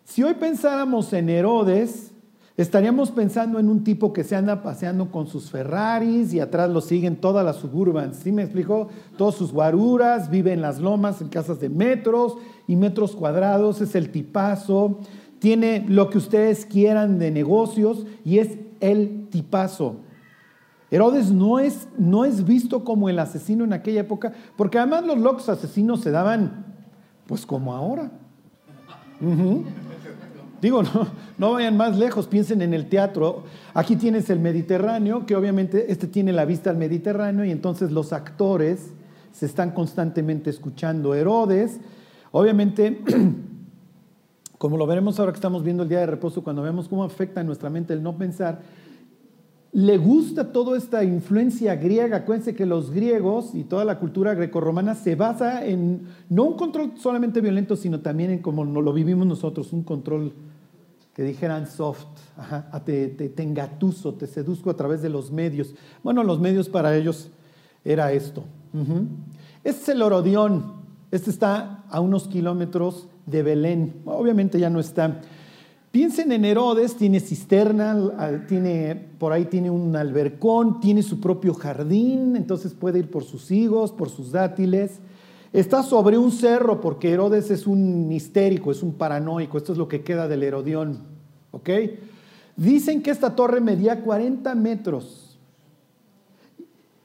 Si 0.04 0.22
hoy 0.22 0.36
pensáramos 0.36 1.12
en 1.14 1.30
Herodes, 1.30 2.12
estaríamos 2.58 3.12
pensando 3.12 3.60
en 3.60 3.70
un 3.70 3.84
tipo 3.84 4.14
que 4.14 4.24
se 4.24 4.36
anda 4.36 4.64
paseando 4.64 5.12
con 5.12 5.28
sus 5.28 5.52
Ferraris 5.52 6.34
y 6.34 6.40
atrás 6.40 6.70
lo 6.70 6.82
siguen 6.82 7.18
todas 7.18 7.46
las 7.46 7.58
suburbans. 7.58 8.18
¿Sí 8.18 8.32
me 8.32 8.44
explicó? 8.44 8.88
Todos 9.18 9.36
sus 9.36 9.52
guaruras, 9.52 10.30
vive 10.30 10.54
en 10.54 10.62
las 10.62 10.80
lomas, 10.80 11.22
en 11.22 11.30
casas 11.30 11.60
de 11.60 11.70
metros 11.70 12.38
y 12.68 12.76
metros 12.76 13.16
cuadrados, 13.16 13.82
es 13.82 13.96
el 13.96 14.10
tipazo, 14.10 15.00
tiene 15.40 15.86
lo 15.88 16.10
que 16.10 16.18
ustedes 16.18 16.66
quieran 16.66 17.20
de 17.20 17.32
negocios 17.32 18.06
y 18.24 18.40
es 18.40 18.58
el 18.80 19.28
tipazo. 19.30 19.98
Herodes 20.92 21.32
no 21.32 21.60
es, 21.60 21.90
no 21.98 22.24
es 22.24 22.46
visto 22.46 22.84
como 22.84 23.10
el 23.10 23.20
asesino 23.20 23.64
en 23.66 23.74
aquella 23.74 24.02
época, 24.02 24.32
porque 24.56 24.80
además 24.80 25.06
los 25.06 25.18
locos 25.18 25.50
asesinos 25.50 26.02
se 26.02 26.12
daban 26.12 26.66
pues 27.28 27.46
como 27.46 27.74
ahora. 27.74 28.12
Digo, 30.66 30.84
no, 30.84 31.08
no 31.38 31.52
vayan 31.54 31.78
más 31.78 31.98
lejos, 31.98 32.28
piensen 32.28 32.62
en 32.62 32.74
el 32.74 32.90
teatro. 32.90 33.44
Aquí 33.74 33.96
tienes 33.96 34.30
el 34.30 34.40
Mediterráneo, 34.40 35.26
que 35.26 35.36
obviamente 35.36 35.92
este 35.92 36.08
tiene 36.08 36.34
la 36.34 36.46
vista 36.46 36.72
al 36.72 36.78
Mediterráneo 36.78 37.46
y 37.46 37.52
entonces 37.52 37.92
los 37.92 38.14
actores 38.14 38.92
se 39.32 39.46
están 39.46 39.72
constantemente 39.72 40.50
escuchando. 40.50 41.14
Herodes 41.14 41.80
Obviamente, 42.38 43.00
como 44.58 44.76
lo 44.76 44.86
veremos 44.86 45.18
ahora 45.18 45.32
que 45.32 45.38
estamos 45.38 45.64
viendo 45.64 45.84
el 45.84 45.90
día 45.90 46.02
de 46.02 46.08
reposo, 46.08 46.44
cuando 46.44 46.64
vemos 46.64 46.90
cómo 46.90 47.06
afecta 47.06 47.40
en 47.40 47.48
nuestra 47.48 47.70
mente 47.70 47.94
el 47.94 48.04
no 48.04 48.18
pensar, 48.18 48.60
le 49.72 49.98
gusta 49.98 50.52
toda 50.52 50.78
esta 50.78 51.06
influencia 51.06 51.78
griega. 51.78 52.18
Acuérdense 52.18 52.54
que 52.54 52.66
los 52.66 52.92
griegos 52.92 53.56
y 53.56 53.64
toda 53.64 53.86
la 53.86 54.00
cultura 54.00 54.34
grecorromana 54.34 54.96
se 54.96 55.16
basa 55.16 55.66
en 55.66 56.02
no 56.28 56.44
un 56.44 56.58
control 56.58 56.92
solamente 56.98 57.40
violento, 57.40 57.78
sino 57.78 58.02
también 58.02 58.32
en 58.32 58.40
como 58.40 58.66
lo 58.66 58.92
vivimos 58.92 59.26
nosotros, 59.26 59.72
un 59.72 59.84
control 59.84 60.34
que 61.16 61.24
dijeran 61.24 61.66
soft, 61.66 62.06
te, 62.84 63.08
te, 63.08 63.42
engatuso, 63.42 64.14
te 64.16 64.28
seduzco 64.28 64.70
a 64.70 64.76
través 64.76 65.02
de 65.02 65.10
los 65.10 65.32
medios. 65.32 65.74
Bueno, 66.04 66.24
los 66.24 66.42
medios 66.42 66.68
para 66.68 66.96
ellos 66.96 67.30
era 67.86 68.12
esto. 68.12 68.44
Este 69.64 69.82
es 69.82 69.90
el 69.90 70.02
Orodión. 70.02 70.74
Este 71.12 71.30
está 71.30 71.86
a 71.90 72.02
unos 72.02 72.28
kilómetros 72.28 73.08
de 73.26 73.44
Belén. 73.44 74.02
Obviamente 74.04 74.60
ya 74.60 74.70
no 74.70 74.82
está. 74.82 75.22
Piensen 75.92 76.34
en 76.34 76.44
Herodes, 76.44 76.98
tiene 76.98 77.22
cisterna, 77.22 78.46
tiene, 78.50 78.96
por 79.18 79.32
ahí 79.32 79.46
tiene 79.46 79.70
un 79.70 79.96
albercón, 79.96 80.82
tiene 80.82 81.02
su 81.02 81.22
propio 81.22 81.54
jardín, 81.54 82.36
entonces 82.36 82.74
puede 82.74 83.00
ir 83.00 83.10
por 83.10 83.24
sus 83.24 83.50
higos, 83.52 83.94
por 83.94 84.10
sus 84.10 84.34
dátiles. 84.34 85.00
Está 85.56 85.84
sobre 85.84 86.18
un 86.18 86.34
cerro 86.34 86.82
porque 86.82 87.14
Herodes 87.14 87.50
es 87.50 87.66
un 87.66 88.12
histérico, 88.12 88.72
es 88.72 88.84
un 88.84 88.96
paranoico. 88.96 89.58
Esto 89.58 89.72
es 89.72 89.78
lo 89.78 89.88
que 89.88 90.04
queda 90.04 90.28
del 90.28 90.44
Herodión. 90.44 91.00
¿Ok? 91.52 91.70
Dicen 92.58 93.02
que 93.02 93.10
esta 93.10 93.38
torre 93.38 93.62
medía 93.62 94.02
40 94.02 94.54
metros. 94.54 95.40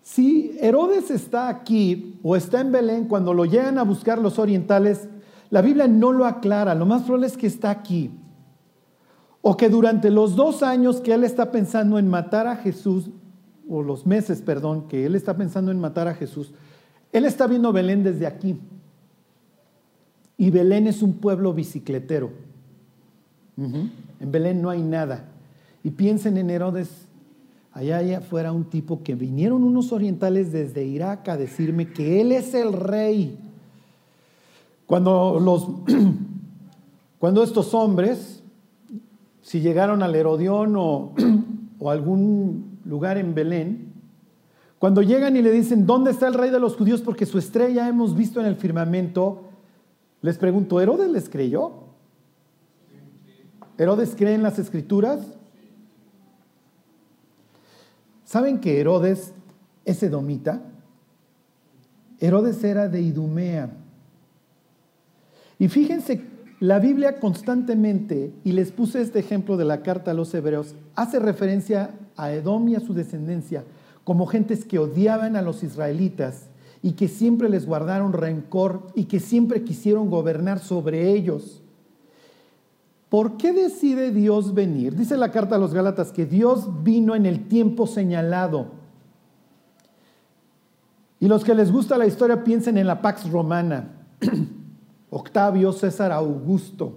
Si 0.02 0.58
Herodes 0.60 1.12
está 1.12 1.48
aquí 1.48 2.18
o 2.24 2.34
está 2.34 2.60
en 2.60 2.72
Belén, 2.72 3.04
cuando 3.04 3.32
lo 3.34 3.44
llegan 3.44 3.78
a 3.78 3.84
buscar 3.84 4.18
los 4.18 4.36
orientales, 4.40 5.08
la 5.50 5.62
Biblia 5.62 5.86
no 5.86 6.10
lo 6.10 6.26
aclara. 6.26 6.74
Lo 6.74 6.86
más 6.86 7.02
probable 7.02 7.28
es 7.28 7.36
que 7.36 7.46
está 7.46 7.70
aquí. 7.70 8.10
O 9.42 9.56
que 9.56 9.68
durante 9.68 10.10
los 10.10 10.34
dos 10.34 10.64
años 10.64 11.00
que 11.00 11.14
él 11.14 11.22
está 11.22 11.52
pensando 11.52 12.00
en 12.00 12.08
matar 12.08 12.48
a 12.48 12.56
Jesús, 12.56 13.10
o 13.68 13.84
los 13.84 14.08
meses, 14.08 14.42
perdón, 14.42 14.88
que 14.88 15.06
él 15.06 15.14
está 15.14 15.36
pensando 15.36 15.70
en 15.70 15.78
matar 15.78 16.08
a 16.08 16.14
Jesús, 16.14 16.52
él 17.12 17.24
está 17.24 17.46
viendo 17.46 17.72
Belén 17.72 18.04
desde 18.04 18.26
aquí. 18.26 18.58
Y 20.36 20.50
Belén 20.50 20.86
es 20.86 21.02
un 21.02 21.14
pueblo 21.14 21.52
bicicletero. 21.52 22.30
En 23.56 24.32
Belén 24.32 24.62
no 24.62 24.70
hay 24.70 24.82
nada. 24.82 25.28
Y 25.84 25.90
piensen 25.90 26.36
en 26.38 26.50
Herodes 26.50 26.88
allá, 27.72 27.98
allá 27.98 28.18
afuera 28.18 28.52
un 28.52 28.64
tipo 28.64 29.02
que 29.02 29.14
vinieron 29.14 29.64
unos 29.64 29.92
orientales 29.92 30.50
desde 30.52 30.84
Irak 30.84 31.28
a 31.28 31.36
decirme 31.36 31.92
que 31.92 32.20
él 32.20 32.32
es 32.32 32.54
el 32.54 32.72
rey. 32.72 33.38
Cuando, 34.86 35.38
los, 35.40 35.68
cuando 37.18 37.42
estos 37.42 37.74
hombres, 37.74 38.42
si 39.42 39.60
llegaron 39.60 40.02
al 40.02 40.14
Herodión 40.14 40.74
o, 40.76 41.12
o 41.78 41.90
algún 41.90 42.78
lugar 42.84 43.18
en 43.18 43.34
Belén, 43.34 43.89
cuando 44.80 45.02
llegan 45.02 45.36
y 45.36 45.42
le 45.42 45.52
dicen, 45.52 45.84
¿dónde 45.84 46.10
está 46.10 46.26
el 46.26 46.32
rey 46.32 46.48
de 46.48 46.58
los 46.58 46.74
judíos? 46.74 47.02
Porque 47.02 47.26
su 47.26 47.38
estrella 47.38 47.86
hemos 47.86 48.16
visto 48.16 48.40
en 48.40 48.46
el 48.46 48.56
firmamento, 48.56 49.42
les 50.22 50.38
pregunto, 50.38 50.80
¿Herodes 50.80 51.10
les 51.10 51.28
creyó? 51.28 51.72
¿Herodes 53.76 54.14
cree 54.16 54.32
en 54.32 54.42
las 54.42 54.58
escrituras? 54.58 55.20
¿Saben 58.24 58.58
que 58.58 58.80
Herodes 58.80 59.34
es 59.84 60.02
edomita? 60.02 60.62
Herodes 62.18 62.64
era 62.64 62.88
de 62.88 63.02
Idumea. 63.02 63.70
Y 65.58 65.68
fíjense, 65.68 66.24
la 66.58 66.78
Biblia 66.78 67.20
constantemente, 67.20 68.32
y 68.44 68.52
les 68.52 68.72
puse 68.72 69.02
este 69.02 69.18
ejemplo 69.18 69.58
de 69.58 69.66
la 69.66 69.82
carta 69.82 70.12
a 70.12 70.14
los 70.14 70.32
hebreos, 70.32 70.74
hace 70.94 71.18
referencia 71.18 71.90
a 72.16 72.32
Edom 72.32 72.66
y 72.70 72.76
a 72.76 72.80
su 72.80 72.94
descendencia 72.94 73.62
como 74.04 74.26
gentes 74.26 74.64
que 74.64 74.78
odiaban 74.78 75.36
a 75.36 75.42
los 75.42 75.62
israelitas 75.62 76.48
y 76.82 76.92
que 76.92 77.08
siempre 77.08 77.48
les 77.48 77.66
guardaron 77.66 78.12
rencor 78.12 78.86
y 78.94 79.04
que 79.04 79.20
siempre 79.20 79.62
quisieron 79.62 80.10
gobernar 80.10 80.58
sobre 80.58 81.12
ellos. 81.12 81.62
¿Por 83.08 83.36
qué 83.36 83.52
decide 83.52 84.12
Dios 84.12 84.54
venir? 84.54 84.94
Dice 84.94 85.16
la 85.16 85.32
carta 85.32 85.56
a 85.56 85.58
los 85.58 85.74
Gálatas 85.74 86.12
que 86.12 86.26
Dios 86.26 86.82
vino 86.82 87.14
en 87.14 87.26
el 87.26 87.48
tiempo 87.48 87.86
señalado. 87.86 88.68
Y 91.18 91.26
los 91.26 91.44
que 91.44 91.54
les 91.54 91.70
gusta 91.70 91.98
la 91.98 92.06
historia 92.06 92.44
piensen 92.44 92.78
en 92.78 92.86
la 92.86 93.02
Pax 93.02 93.28
Romana. 93.30 93.90
Octavio, 95.10 95.72
César, 95.72 96.12
Augusto. 96.12 96.94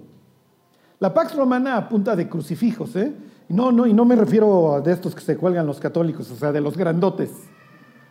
La 1.00 1.12
Pax 1.12 1.34
Romana 1.34 1.76
apunta 1.76 2.14
de 2.16 2.28
crucifijos, 2.28 2.94
¿eh? 2.96 3.12
No, 3.48 3.72
no, 3.72 3.86
y 3.86 3.92
no 3.92 4.04
me 4.04 4.16
refiero 4.16 4.74
a 4.74 4.80
de 4.80 4.92
estos 4.92 5.14
que 5.14 5.20
se 5.20 5.36
cuelgan 5.36 5.66
los 5.66 5.80
católicos, 5.80 6.30
o 6.30 6.36
sea, 6.36 6.52
de 6.52 6.60
los 6.60 6.76
grandotes, 6.76 7.30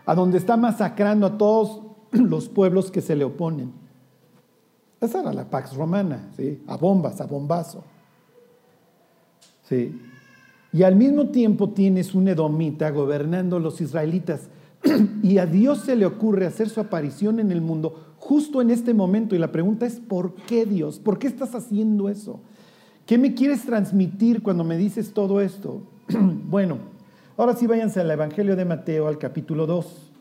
a 0.06 0.14
donde 0.14 0.38
está 0.38 0.58
masacrando 0.58 1.26
a 1.26 1.38
todos 1.38 1.82
los 2.12 2.50
pueblos 2.50 2.92
que 2.92 3.02
se 3.02 3.16
le 3.16 3.24
oponen. 3.24 3.72
Esa 5.02 5.22
era 5.22 5.34
la 5.34 5.50
Pax 5.50 5.76
Romana, 5.76 6.30
¿sí? 6.38 6.64
A 6.68 6.78
bombas, 6.78 7.20
a 7.20 7.26
bombazo. 7.26 7.84
¿sí? 9.68 10.00
Y 10.72 10.84
al 10.84 10.96
mismo 10.96 11.28
tiempo 11.28 11.70
tienes 11.72 12.16
un 12.16 12.28
edomita 12.28 12.90
gobernando 12.92 13.60
los 13.60 13.82
israelitas. 13.82 14.50
y 15.24 15.38
a 15.38 15.46
Dios 15.46 15.80
se 15.80 15.96
le 15.96 16.06
ocurre 16.06 16.46
hacer 16.46 16.70
su 16.70 16.80
aparición 16.80 17.40
en 17.40 17.52
el 17.52 17.62
mundo 17.62 18.16
justo 18.18 18.62
en 18.62 18.72
este 18.72 18.94
momento. 18.94 19.36
Y 19.36 19.40
la 19.40 19.52
pregunta 19.52 19.86
es, 19.86 20.00
¿por 20.00 20.34
qué 20.34 20.66
Dios? 20.66 21.00
¿Por 21.00 21.20
qué 21.20 21.28
estás 21.28 21.54
haciendo 21.54 22.10
eso? 22.10 22.40
¿Qué 23.06 23.18
me 23.18 23.34
quieres 23.34 23.66
transmitir 23.66 24.42
cuando 24.42 24.64
me 24.64 24.78
dices 24.78 25.14
todo 25.14 25.42
esto? 25.42 25.82
bueno, 26.10 26.78
ahora 27.36 27.54
sí 27.54 27.68
váyanse 27.68 28.00
al 28.00 28.10
Evangelio 28.10 28.56
de 28.56 28.64
Mateo, 28.64 29.08
al 29.08 29.18
capítulo 29.18 29.68
2. 29.68 30.12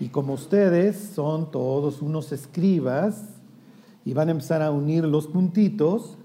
Y 0.00 0.08
como 0.08 0.32
ustedes 0.32 0.96
son 1.14 1.52
todos 1.52 2.02
unos 2.02 2.32
escribas 2.32 3.22
y 4.04 4.14
van 4.14 4.28
a 4.28 4.32
empezar 4.32 4.62
a 4.62 4.72
unir 4.72 5.04
los 5.04 5.28
puntitos, 5.28 6.16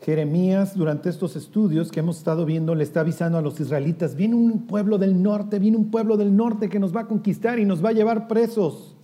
Jeremías, 0.00 0.74
durante 0.74 1.08
estos 1.08 1.36
estudios 1.36 1.92
que 1.92 2.00
hemos 2.00 2.18
estado 2.18 2.46
viendo, 2.46 2.74
le 2.74 2.82
está 2.82 3.00
avisando 3.00 3.38
a 3.38 3.42
los 3.42 3.60
israelitas, 3.60 4.16
viene 4.16 4.34
un 4.34 4.66
pueblo 4.66 4.98
del 4.98 5.22
norte, 5.22 5.60
viene 5.60 5.76
un 5.76 5.90
pueblo 5.90 6.16
del 6.16 6.34
norte 6.34 6.68
que 6.68 6.80
nos 6.80 6.96
va 6.96 7.02
a 7.02 7.06
conquistar 7.06 7.60
y 7.60 7.64
nos 7.64 7.84
va 7.84 7.90
a 7.90 7.92
llevar 7.92 8.26
presos. 8.26 8.96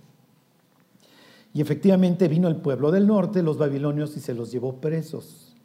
Y 1.55 1.61
efectivamente 1.61 2.27
vino 2.27 2.49
el 2.49 2.57
pueblo 2.57 2.91
del 2.91 3.07
norte, 3.07 3.41
los 3.41 3.57
babilonios, 3.57 4.17
y 4.17 4.19
se 4.19 4.33
los 4.33 4.51
llevó 4.51 4.75
presos. 4.81 5.55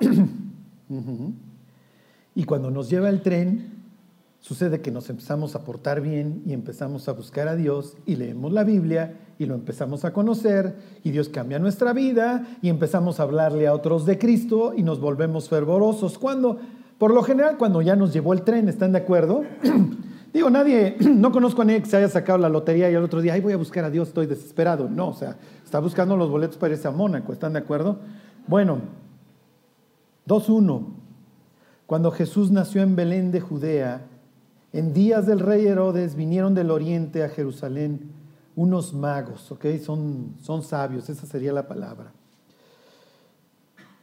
Y 2.36 2.44
cuando 2.44 2.68
nos 2.68 2.90
lleva 2.90 3.08
el 3.10 3.22
tren, 3.22 3.84
sucede 4.40 4.80
que 4.80 4.90
nos 4.90 5.08
empezamos 5.08 5.54
a 5.54 5.62
portar 5.62 6.00
bien 6.00 6.42
y 6.44 6.52
empezamos 6.52 7.08
a 7.08 7.12
buscar 7.12 7.46
a 7.46 7.54
Dios 7.54 7.96
y 8.06 8.16
leemos 8.16 8.52
la 8.52 8.64
Biblia 8.64 9.14
y 9.38 9.46
lo 9.46 9.54
empezamos 9.54 10.04
a 10.04 10.12
conocer 10.12 10.74
y 11.04 11.12
Dios 11.12 11.28
cambia 11.28 11.60
nuestra 11.60 11.92
vida 11.92 12.44
y 12.60 12.70
empezamos 12.70 13.20
a 13.20 13.22
hablarle 13.22 13.68
a 13.68 13.72
otros 13.72 14.04
de 14.04 14.18
Cristo 14.18 14.74
y 14.76 14.82
nos 14.82 14.98
volvemos 14.98 15.48
fervorosos. 15.48 16.18
Cuando, 16.18 16.58
por 16.98 17.14
lo 17.14 17.22
general, 17.22 17.56
cuando 17.56 17.82
ya 17.82 17.94
nos 17.94 18.12
llevó 18.12 18.32
el 18.32 18.42
tren, 18.42 18.68
¿están 18.68 18.90
de 18.90 18.98
acuerdo? 18.98 19.44
Digo, 20.34 20.50
nadie, 20.50 20.96
no 21.00 21.30
conozco 21.30 21.62
a 21.62 21.64
nadie 21.64 21.80
que 21.80 21.88
se 21.88 21.96
haya 21.96 22.08
sacado 22.08 22.38
la 22.38 22.48
lotería 22.48 22.90
y 22.90 22.94
al 22.96 23.04
otro 23.04 23.22
día, 23.22 23.34
ay, 23.34 23.40
voy 23.40 23.52
a 23.52 23.56
buscar 23.56 23.84
a 23.84 23.90
Dios, 23.90 24.08
estoy 24.08 24.26
desesperado. 24.26 24.90
No, 24.90 25.10
o 25.10 25.14
sea, 25.14 25.36
está 25.64 25.78
buscando 25.78 26.16
los 26.16 26.28
boletos 26.28 26.58
para 26.58 26.74
irse 26.74 26.88
a 26.88 26.90
Mónaco, 26.90 27.32
¿están 27.32 27.52
de 27.52 27.60
acuerdo? 27.60 28.00
Bueno, 28.48 28.80
2.1. 30.26 30.86
Cuando 31.86 32.10
Jesús 32.10 32.50
nació 32.50 32.82
en 32.82 32.96
Belén 32.96 33.30
de 33.30 33.40
Judea, 33.40 34.06
en 34.72 34.92
días 34.92 35.24
del 35.24 35.38
rey 35.38 35.66
Herodes 35.66 36.16
vinieron 36.16 36.52
del 36.52 36.72
oriente 36.72 37.22
a 37.22 37.28
Jerusalén 37.28 38.00
unos 38.56 38.92
magos, 38.92 39.52
¿ok? 39.52 39.66
Son, 39.80 40.34
son 40.42 40.64
sabios, 40.64 41.08
esa 41.08 41.26
sería 41.26 41.52
la 41.52 41.68
palabra. 41.68 42.10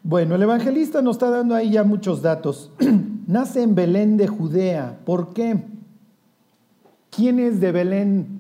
Bueno, 0.02 0.36
el 0.36 0.44
evangelista 0.44 1.02
nos 1.02 1.18
está 1.18 1.30
dando 1.30 1.56
ahí 1.56 1.72
ya 1.72 1.84
muchos 1.84 2.22
datos. 2.22 2.72
Nace 3.28 3.64
en 3.64 3.76
Belén 3.76 4.16
de 4.16 4.28
Judea. 4.28 4.98
¿Por 5.04 5.34
qué? 5.34 5.81
¿Quién 7.12 7.40
es 7.40 7.60
de 7.60 7.72
Belén? 7.72 8.40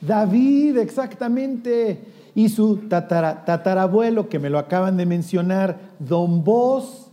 David, 0.00 0.78
exactamente. 0.78 2.00
Y 2.34 2.48
su 2.48 2.78
tatarabuelo, 2.88 4.28
que 4.28 4.38
me 4.38 4.50
lo 4.50 4.58
acaban 4.58 4.96
de 4.96 5.06
mencionar, 5.06 5.78
don 5.98 6.42
Boz 6.42 7.10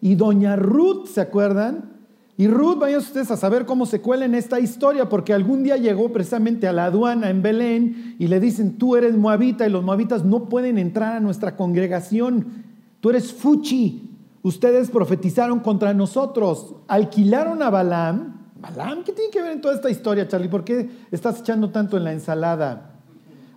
y 0.00 0.14
doña 0.14 0.54
Ruth, 0.54 1.06
¿se 1.06 1.20
acuerdan? 1.20 1.96
Y 2.38 2.48
Ruth, 2.48 2.78
vayan 2.78 2.98
ustedes 3.00 3.30
a 3.30 3.36
saber 3.36 3.64
cómo 3.64 3.86
se 3.86 4.02
cuela 4.02 4.26
en 4.26 4.34
esta 4.34 4.60
historia, 4.60 5.08
porque 5.08 5.32
algún 5.32 5.62
día 5.62 5.78
llegó 5.78 6.12
precisamente 6.12 6.68
a 6.68 6.72
la 6.72 6.84
aduana 6.84 7.30
en 7.30 7.40
Belén 7.42 8.14
y 8.18 8.28
le 8.28 8.38
dicen, 8.38 8.76
tú 8.76 8.94
eres 8.94 9.16
moabita 9.16 9.66
y 9.66 9.70
los 9.70 9.82
moabitas 9.82 10.24
no 10.24 10.48
pueden 10.48 10.76
entrar 10.76 11.16
a 11.16 11.20
nuestra 11.20 11.56
congregación, 11.56 12.64
tú 13.00 13.08
eres 13.08 13.32
fuchi, 13.32 14.10
ustedes 14.42 14.90
profetizaron 14.90 15.60
contra 15.60 15.94
nosotros, 15.94 16.74
alquilaron 16.86 17.62
a 17.62 17.70
Balaam 17.70 18.35
Balaam, 18.70 19.04
¿qué 19.04 19.12
tiene 19.12 19.30
que 19.30 19.40
ver 19.40 19.52
en 19.52 19.60
toda 19.60 19.74
esta 19.74 19.90
historia, 19.90 20.26
Charlie? 20.26 20.48
¿Por 20.48 20.64
qué 20.64 20.88
estás 21.10 21.40
echando 21.40 21.70
tanto 21.70 21.96
en 21.96 22.04
la 22.04 22.12
ensalada? 22.12 22.90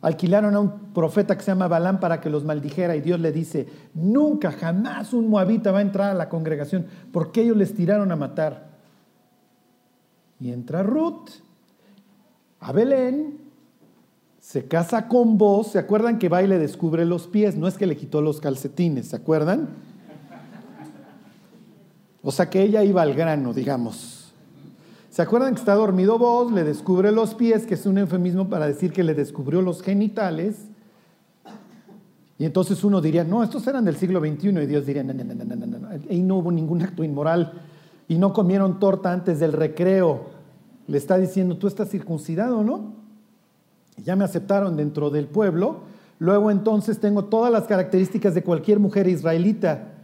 Alquilaron 0.01 0.55
a 0.55 0.59
un 0.59 0.93
profeta 0.93 1.35
que 1.35 1.43
se 1.43 1.51
llama 1.51 1.67
Balaam 1.67 1.99
para 1.99 2.21
que 2.21 2.29
los 2.29 2.45
maldijera 2.45 2.95
y 2.95 3.01
Dios 3.01 3.19
le 3.19 3.31
dice, 3.31 3.67
nunca, 3.93 4.51
jamás 4.51 5.13
un 5.13 5.27
moabita 5.27 5.71
va 5.71 5.79
a 5.79 5.81
entrar 5.81 6.11
a 6.11 6.13
la 6.13 6.29
congregación 6.29 6.85
porque 7.11 7.41
ellos 7.41 7.57
les 7.57 7.73
tiraron 7.73 8.11
a 8.11 8.15
matar. 8.15 8.69
Y 10.39 10.51
entra 10.51 10.83
Ruth 10.83 11.29
a 12.59 12.71
Belén, 12.71 13.39
se 14.39 14.67
casa 14.67 15.07
con 15.07 15.37
vos, 15.37 15.71
¿se 15.71 15.79
acuerdan 15.79 16.19
que 16.19 16.29
va 16.29 16.43
y 16.43 16.47
le 16.47 16.59
descubre 16.59 17.03
los 17.05 17.27
pies? 17.27 17.57
No 17.57 17.67
es 17.67 17.77
que 17.77 17.87
le 17.87 17.97
quitó 17.97 18.21
los 18.21 18.39
calcetines, 18.39 19.07
¿se 19.07 19.15
acuerdan? 19.15 19.69
O 22.21 22.31
sea 22.31 22.49
que 22.49 22.61
ella 22.61 22.83
iba 22.83 23.01
al 23.01 23.13
grano, 23.15 23.53
digamos. 23.53 24.18
¿Se 25.19 25.23
acuerdan 25.23 25.53
que 25.53 25.59
está 25.59 25.75
dormido 25.75 26.17
vos? 26.17 26.49
Le 26.49 26.63
descubre 26.63 27.11
los 27.11 27.35
pies, 27.35 27.65
que 27.65 27.73
es 27.73 27.85
un 27.85 27.97
eufemismo 27.97 28.47
para 28.47 28.67
decir 28.67 28.93
que 28.93 29.03
le 29.03 29.13
descubrió 29.13 29.61
los 29.61 29.81
genitales. 29.81 30.55
Y 32.37 32.45
entonces 32.45 32.85
uno 32.85 33.01
diría, 33.01 33.25
no, 33.25 33.43
estos 33.43 33.67
eran 33.67 33.83
del 33.83 33.97
siglo 33.97 34.21
XXI. 34.21 34.47
Y 34.47 34.65
Dios 34.65 34.85
diría, 34.85 35.03
no, 35.03 35.13
no, 35.13 35.25
no, 35.25 35.33
no, 35.43 35.55
no, 35.57 35.77
no. 35.77 35.89
Ahí 36.09 36.23
no 36.23 36.37
hubo 36.37 36.53
ningún 36.53 36.81
acto 36.83 37.03
inmoral. 37.03 37.51
Y 38.07 38.17
no 38.17 38.31
comieron 38.31 38.79
torta 38.79 39.11
antes 39.11 39.41
del 39.41 39.51
recreo. 39.51 40.27
Le 40.87 40.97
está 40.97 41.17
diciendo, 41.17 41.57
tú 41.57 41.67
estás 41.67 41.89
circuncidado, 41.89 42.63
¿no? 42.63 42.93
Ya 43.97 44.15
me 44.15 44.23
aceptaron 44.23 44.77
dentro 44.77 45.09
del 45.09 45.27
pueblo. 45.27 45.81
Luego 46.19 46.49
entonces 46.49 47.01
tengo 47.01 47.25
todas 47.25 47.51
las 47.51 47.65
características 47.65 48.35
de 48.35 48.43
cualquier 48.43 48.79
mujer 48.79 49.05
israelita 49.09 49.98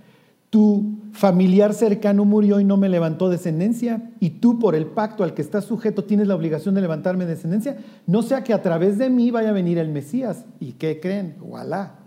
tu 0.56 1.02
familiar 1.12 1.74
cercano 1.74 2.24
murió 2.24 2.62
y 2.62 2.63
no 2.63 2.78
me 2.78 2.88
levantó 2.88 3.28
descendencia, 3.28 4.10
y 4.22 4.30
tú 4.30 4.58
por 4.58 4.74
el 4.74 4.86
pacto 4.86 5.26
al 5.26 5.34
que 5.34 5.41
estás 5.41 5.65
sujeto 5.65 6.06
tienes 6.06 6.30
la 6.30 6.36
obligación 6.36 6.76
de 6.76 6.80
levantarme 6.80 7.26
descendencia, 7.26 7.76
no 8.08 8.22
sea 8.22 8.41
que 8.46 8.54
a 8.54 8.62
través 8.62 8.98
de 8.98 9.10
mí 9.10 9.32
vaya 9.32 9.50
a 9.50 9.52
venir 9.52 9.80
el 9.80 9.89
Mesías. 9.89 10.46
¿Y 10.62 10.72
qué 10.72 11.02
creen? 11.02 11.36
Voilà. 11.41 12.00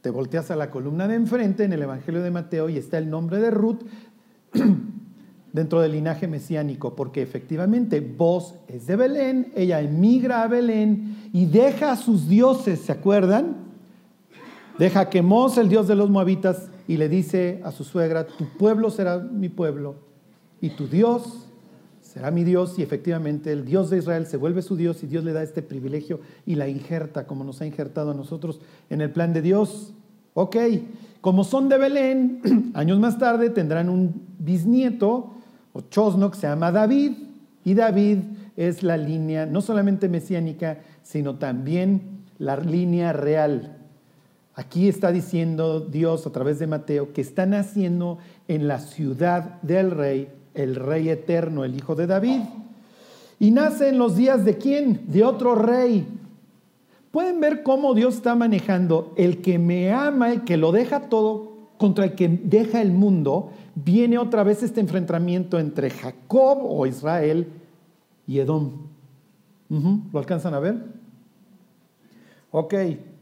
Te 0.00 0.10
volteas 0.10 0.52
a 0.52 0.54
la 0.54 0.70
columna 0.70 1.08
de 1.08 1.16
enfrente 1.16 1.64
en 1.64 1.72
el 1.72 1.82
Evangelio 1.82 2.22
de 2.22 2.30
Mateo 2.30 2.68
y 2.68 2.76
está 2.76 2.98
el 2.98 3.10
nombre 3.10 3.40
de 3.40 3.50
Ruth 3.50 3.80
dentro 5.52 5.80
del 5.80 5.90
linaje 5.90 6.28
mesiánico, 6.28 6.94
porque 6.94 7.20
efectivamente 7.20 7.98
vos 7.98 8.54
es 8.68 8.86
de 8.86 8.94
Belén, 8.94 9.52
ella 9.56 9.80
emigra 9.80 10.44
a 10.44 10.46
Belén 10.46 11.30
y 11.32 11.46
deja 11.46 11.90
a 11.90 11.96
sus 11.96 12.28
dioses, 12.28 12.78
¿se 12.78 12.92
acuerdan? 12.92 13.67
Deja 14.78 15.10
que 15.10 15.22
Mos, 15.22 15.58
el 15.58 15.68
dios 15.68 15.88
de 15.88 15.96
los 15.96 16.08
moabitas, 16.08 16.70
y 16.86 16.96
le 16.96 17.08
dice 17.08 17.60
a 17.64 17.72
su 17.72 17.84
suegra, 17.84 18.26
tu 18.26 18.46
pueblo 18.56 18.90
será 18.90 19.18
mi 19.18 19.48
pueblo 19.48 19.96
y 20.60 20.70
tu 20.70 20.88
Dios 20.88 21.48
será 22.00 22.30
mi 22.30 22.42
Dios 22.42 22.78
y 22.78 22.82
efectivamente 22.82 23.52
el 23.52 23.66
Dios 23.66 23.90
de 23.90 23.98
Israel 23.98 24.26
se 24.26 24.38
vuelve 24.38 24.62
su 24.62 24.76
Dios 24.76 25.02
y 25.02 25.06
Dios 25.06 25.24
le 25.24 25.34
da 25.34 25.42
este 25.42 25.62
privilegio 25.62 26.20
y 26.46 26.54
la 26.54 26.66
injerta 26.66 27.26
como 27.26 27.44
nos 27.44 27.60
ha 27.60 27.66
injertado 27.66 28.12
a 28.12 28.14
nosotros 28.14 28.60
en 28.88 29.02
el 29.02 29.10
plan 29.10 29.34
de 29.34 29.42
Dios. 29.42 29.92
Ok, 30.32 30.56
como 31.20 31.44
son 31.44 31.68
de 31.68 31.76
Belén, 31.76 32.72
años 32.74 32.98
más 32.98 33.18
tarde 33.18 33.50
tendrán 33.50 33.90
un 33.90 34.22
bisnieto 34.38 35.34
o 35.74 35.82
chosno 35.82 36.30
que 36.30 36.38
se 36.38 36.46
llama 36.46 36.72
David 36.72 37.12
y 37.64 37.74
David 37.74 38.18
es 38.56 38.82
la 38.82 38.96
línea 38.96 39.44
no 39.44 39.60
solamente 39.60 40.08
mesiánica, 40.08 40.78
sino 41.02 41.34
también 41.34 42.24
la 42.38 42.56
línea 42.56 43.12
real 43.12 43.77
Aquí 44.58 44.88
está 44.88 45.12
diciendo 45.12 45.78
Dios 45.78 46.26
a 46.26 46.32
través 46.32 46.58
de 46.58 46.66
Mateo 46.66 47.12
que 47.12 47.20
está 47.20 47.46
naciendo 47.46 48.18
en 48.48 48.66
la 48.66 48.80
ciudad 48.80 49.62
del 49.62 49.92
rey, 49.92 50.28
el 50.52 50.74
rey 50.74 51.10
eterno, 51.10 51.62
el 51.62 51.76
hijo 51.76 51.94
de 51.94 52.08
David. 52.08 52.40
Y 53.38 53.52
nace 53.52 53.90
en 53.90 53.98
los 53.98 54.16
días 54.16 54.44
de 54.44 54.58
quién? 54.58 55.02
De 55.06 55.22
otro 55.22 55.54
rey. 55.54 56.08
Pueden 57.12 57.38
ver 57.40 57.62
cómo 57.62 57.94
Dios 57.94 58.16
está 58.16 58.34
manejando 58.34 59.12
el 59.16 59.42
que 59.42 59.60
me 59.60 59.92
ama, 59.92 60.32
el 60.32 60.42
que 60.42 60.56
lo 60.56 60.72
deja 60.72 61.02
todo 61.02 61.52
contra 61.78 62.06
el 62.06 62.16
que 62.16 62.26
deja 62.28 62.80
el 62.82 62.90
mundo. 62.90 63.52
Viene 63.76 64.18
otra 64.18 64.42
vez 64.42 64.64
este 64.64 64.80
enfrentamiento 64.80 65.60
entre 65.60 65.88
Jacob 65.88 66.58
o 66.62 66.84
Israel 66.84 67.46
y 68.26 68.40
Edom. 68.40 68.72
¿Lo 70.12 70.18
alcanzan 70.18 70.52
a 70.54 70.58
ver? 70.58 70.82
Ok. 72.50 72.74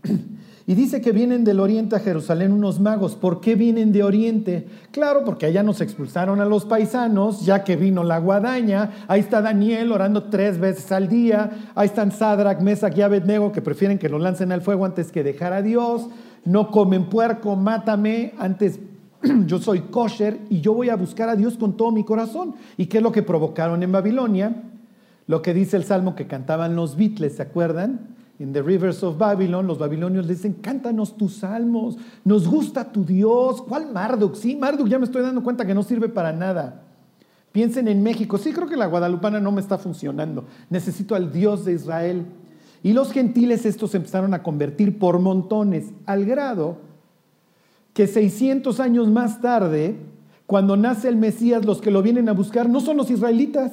Y 0.69 0.75
dice 0.75 1.01
que 1.01 1.13
vienen 1.13 1.45
del 1.45 1.61
oriente 1.61 1.95
a 1.95 2.01
Jerusalén 2.01 2.51
unos 2.51 2.81
magos. 2.81 3.15
¿Por 3.15 3.41
qué 3.41 3.55
vienen 3.55 3.93
de 3.93 4.03
oriente? 4.03 4.67
Claro, 4.91 5.25
porque 5.25 5.47
allá 5.47 5.63
nos 5.63 5.81
expulsaron 5.81 6.41
a 6.41 6.45
los 6.45 6.65
paisanos, 6.65 7.47
ya 7.47 7.63
que 7.63 7.77
vino 7.77 8.03
la 8.03 8.19
guadaña. 8.19 8.91
Ahí 9.07 9.21
está 9.21 9.41
Daniel 9.41 9.93
orando 9.93 10.25
tres 10.25 10.59
veces 10.59 10.91
al 10.91 11.07
día. 11.07 11.71
Ahí 11.77 11.87
están 11.87 12.11
Sadrach, 12.11 12.61
Mesach 12.61 12.99
y 12.99 13.03
Abednego 13.03 13.53
que 13.53 13.63
prefieren 13.63 13.97
que 13.97 14.09
lo 14.09 14.19
lancen 14.19 14.51
al 14.51 14.61
fuego 14.61 14.85
antes 14.85 15.13
que 15.13 15.23
dejar 15.23 15.53
a 15.53 15.63
Dios. 15.63 16.09
No 16.45 16.73
comen 16.73 17.05
puerco, 17.05 17.55
mátame. 17.55 18.35
Antes 18.37 18.81
yo 19.47 19.61
soy 19.61 19.83
kosher 19.83 20.41
y 20.51 20.63
yo 20.63 20.75
voy 20.75 20.89
a 20.89 20.97
buscar 20.97 21.29
a 21.29 21.37
Dios 21.37 21.57
con 21.57 21.77
todo 21.77 21.93
mi 21.93 22.03
corazón. 22.03 22.57
¿Y 22.77 22.87
qué 22.87 22.97
es 22.97 23.05
lo 23.05 23.13
que 23.13 23.23
provocaron 23.23 23.85
en 23.85 23.93
Babilonia? 23.93 24.65
Lo 25.29 25.43
que 25.43 25.55
dice 25.55 25.77
el 25.77 25.85
salmo 25.85 26.17
que 26.17 26.27
cantaban 26.27 26.75
los 26.75 26.97
Beatles, 26.97 27.37
¿se 27.37 27.43
acuerdan? 27.43 28.16
En 28.39 28.53
The 28.53 28.63
Rivers 28.63 29.03
of 29.03 29.17
Babylon, 29.17 29.67
los 29.67 29.79
babilonios 29.79 30.27
le 30.27 30.35
dicen, 30.35 30.55
cántanos 30.55 31.17
tus 31.17 31.37
salmos, 31.37 31.97
nos 32.25 32.47
gusta 32.47 32.93
tu 32.93 33.05
Dios. 33.05 33.63
¿Cuál 33.63 33.93
Marduk? 33.93 34.35
Sí, 34.35 34.57
Marduk 34.57 34.89
ya 34.89 34.99
me 34.99 35.07
estoy 35.07 35.23
dando 35.23 35.43
cuenta 35.43 35.67
que 35.67 35.75
no 35.75 35.83
sirve 35.83 36.09
para 36.09 36.33
nada. 36.33 36.83
Piensen 37.53 37.89
en 37.89 38.03
México, 38.03 38.37
sí 38.37 38.53
creo 38.53 38.69
que 38.69 38.77
la 38.77 38.87
guadalupana 38.87 39.41
no 39.41 39.53
me 39.53 39.63
está 39.63 39.79
funcionando, 39.79 40.45
necesito 40.69 41.15
al 41.15 41.33
Dios 41.33 41.65
de 41.65 41.73
Israel. 41.73 42.27
Y 42.83 42.93
los 42.93 43.11
gentiles 43.11 43.65
estos 43.65 43.95
empezaron 43.95 44.35
a 44.35 44.43
convertir 44.43 44.99
por 44.99 45.19
montones, 45.19 45.93
al 46.05 46.27
grado 46.27 46.77
que 47.95 48.07
600 48.07 48.79
años 48.79 49.09
más 49.09 49.41
tarde, 49.41 49.97
cuando 50.45 50.77
nace 50.77 51.09
el 51.09 51.17
Mesías, 51.17 51.65
los 51.65 51.81
que 51.81 51.91
lo 51.91 52.03
vienen 52.03 52.29
a 52.29 52.33
buscar 52.33 52.69
no 52.69 52.81
son 52.81 52.99
los 52.99 53.11
israelitas, 53.11 53.73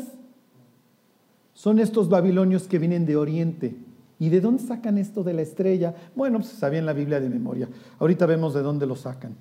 son 1.54 1.80
estos 1.80 2.08
babilonios 2.08 2.70
que 2.70 2.80
vienen 2.80 3.06
de 3.06 3.18
Oriente 3.18 3.76
¿Y 4.20 4.30
de 4.30 4.42
dónde 4.42 4.64
sacan 4.64 4.98
esto 4.98 5.24
de 5.24 5.34
la 5.34 5.42
estrella? 5.42 5.96
Bueno, 6.16 6.40
pues 6.40 6.52
sabía 6.52 6.80
en 6.80 6.86
la 6.86 6.94
Biblia 6.94 7.20
de 7.20 7.30
memoria. 7.30 7.68
Ahorita 8.00 8.26
vemos 8.26 8.54
de 8.54 8.62
dónde 8.62 8.86
lo 8.86 8.96
sacan. 8.96 9.36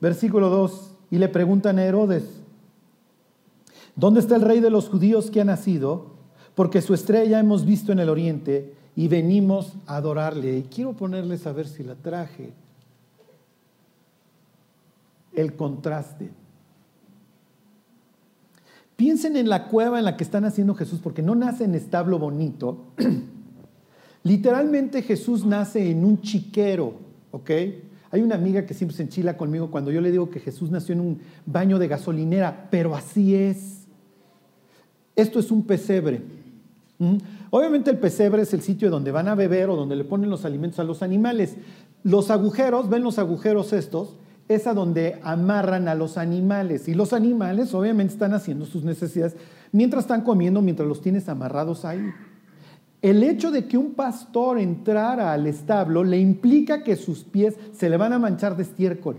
Versículo 0.00 0.48
2. 0.50 0.94
Y 1.10 1.18
le 1.18 1.28
preguntan 1.28 1.78
a 1.78 1.84
Herodes, 1.84 2.24
¿dónde 3.94 4.20
está 4.20 4.36
el 4.36 4.42
rey 4.42 4.60
de 4.60 4.70
los 4.70 4.88
judíos 4.88 5.30
que 5.30 5.40
ha 5.40 5.44
nacido? 5.44 6.16
Porque 6.54 6.82
su 6.82 6.94
estrella 6.94 7.38
hemos 7.38 7.64
visto 7.64 7.92
en 7.92 8.00
el 8.00 8.08
oriente 8.08 8.74
y 8.96 9.08
venimos 9.08 9.74
a 9.86 9.96
adorarle. 9.96 10.58
Y 10.58 10.62
quiero 10.62 10.94
ponerles 10.94 11.46
a 11.46 11.52
ver 11.52 11.68
si 11.68 11.84
la 11.84 11.94
traje. 11.94 12.52
El 15.34 15.54
contraste. 15.54 16.30
Piensen 18.96 19.36
en 19.36 19.50
la 19.50 19.68
cueva 19.68 19.98
en 19.98 20.06
la 20.06 20.16
que 20.16 20.24
están 20.24 20.46
haciendo 20.46 20.74
Jesús, 20.74 21.00
porque 21.02 21.22
no 21.22 21.34
nace 21.34 21.64
en 21.64 21.74
establo 21.74 22.18
bonito. 22.18 22.78
Literalmente 24.26 25.02
Jesús 25.02 25.46
nace 25.46 25.88
en 25.88 26.04
un 26.04 26.20
chiquero, 26.20 26.94
¿ok? 27.30 27.50
Hay 28.10 28.22
una 28.22 28.34
amiga 28.34 28.66
que 28.66 28.74
siempre 28.74 28.96
se 28.96 29.04
enchila 29.04 29.36
conmigo 29.36 29.70
cuando 29.70 29.92
yo 29.92 30.00
le 30.00 30.10
digo 30.10 30.30
que 30.30 30.40
Jesús 30.40 30.68
nació 30.68 30.94
en 30.94 31.00
un 31.00 31.20
baño 31.44 31.78
de 31.78 31.86
gasolinera, 31.86 32.66
pero 32.68 32.96
así 32.96 33.36
es. 33.36 33.86
Esto 35.14 35.38
es 35.38 35.52
un 35.52 35.62
pesebre. 35.62 36.22
Obviamente 37.50 37.88
el 37.88 37.98
pesebre 37.98 38.42
es 38.42 38.52
el 38.52 38.62
sitio 38.62 38.90
donde 38.90 39.12
van 39.12 39.28
a 39.28 39.36
beber 39.36 39.70
o 39.70 39.76
donde 39.76 39.94
le 39.94 40.02
ponen 40.02 40.28
los 40.28 40.44
alimentos 40.44 40.80
a 40.80 40.84
los 40.84 41.04
animales. 41.04 41.54
Los 42.02 42.32
agujeros, 42.32 42.88
ven 42.88 43.04
los 43.04 43.20
agujeros 43.20 43.72
estos, 43.72 44.16
es 44.48 44.66
a 44.66 44.74
donde 44.74 45.20
amarran 45.22 45.86
a 45.86 45.94
los 45.94 46.18
animales. 46.18 46.88
Y 46.88 46.94
los 46.94 47.12
animales 47.12 47.74
obviamente 47.74 48.14
están 48.14 48.34
haciendo 48.34 48.66
sus 48.66 48.82
necesidades 48.82 49.36
mientras 49.70 50.02
están 50.02 50.22
comiendo, 50.22 50.62
mientras 50.62 50.88
los 50.88 51.00
tienes 51.00 51.28
amarrados 51.28 51.84
ahí. 51.84 52.12
El 53.06 53.22
hecho 53.22 53.52
de 53.52 53.68
que 53.68 53.78
un 53.78 53.92
pastor 53.92 54.58
entrara 54.58 55.32
al 55.32 55.46
establo 55.46 56.02
le 56.02 56.18
implica 56.18 56.82
que 56.82 56.96
sus 56.96 57.22
pies 57.22 57.54
se 57.70 57.88
le 57.88 57.96
van 57.96 58.12
a 58.12 58.18
manchar 58.18 58.56
de 58.56 58.64
estiércol. 58.64 59.18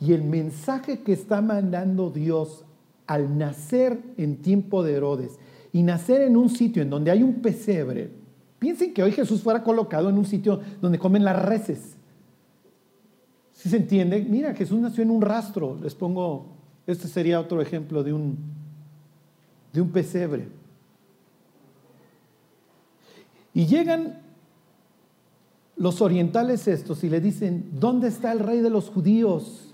Y 0.00 0.14
el 0.14 0.24
mensaje 0.24 1.04
que 1.04 1.12
está 1.12 1.40
mandando 1.42 2.10
Dios 2.10 2.64
al 3.06 3.38
nacer 3.38 4.02
en 4.16 4.38
tiempo 4.38 4.82
de 4.82 4.94
Herodes 4.94 5.38
y 5.72 5.84
nacer 5.84 6.22
en 6.22 6.36
un 6.36 6.50
sitio 6.50 6.82
en 6.82 6.90
donde 6.90 7.12
hay 7.12 7.22
un 7.22 7.34
pesebre, 7.34 8.10
piensen 8.58 8.92
que 8.92 9.04
hoy 9.04 9.12
Jesús 9.12 9.40
fuera 9.42 9.62
colocado 9.62 10.10
en 10.10 10.18
un 10.18 10.26
sitio 10.26 10.60
donde 10.80 10.98
comen 10.98 11.22
las 11.22 11.40
reses. 11.40 11.96
¿Sí 13.52 13.68
se 13.68 13.76
entiende? 13.76 14.26
Mira, 14.28 14.56
Jesús 14.56 14.80
nació 14.80 15.04
en 15.04 15.12
un 15.12 15.22
rastro. 15.22 15.78
Les 15.80 15.94
pongo, 15.94 16.46
este 16.84 17.06
sería 17.06 17.38
otro 17.38 17.62
ejemplo 17.62 18.02
de 18.02 18.12
un, 18.12 18.57
de 19.72 19.80
un 19.80 19.90
pesebre. 19.90 20.48
Y 23.54 23.66
llegan 23.66 24.20
los 25.76 26.00
orientales 26.00 26.68
estos 26.68 27.04
y 27.04 27.08
le 27.08 27.20
dicen, 27.20 27.70
¿dónde 27.72 28.08
está 28.08 28.32
el 28.32 28.40
rey 28.40 28.60
de 28.60 28.70
los 28.70 28.90
judíos? 28.90 29.64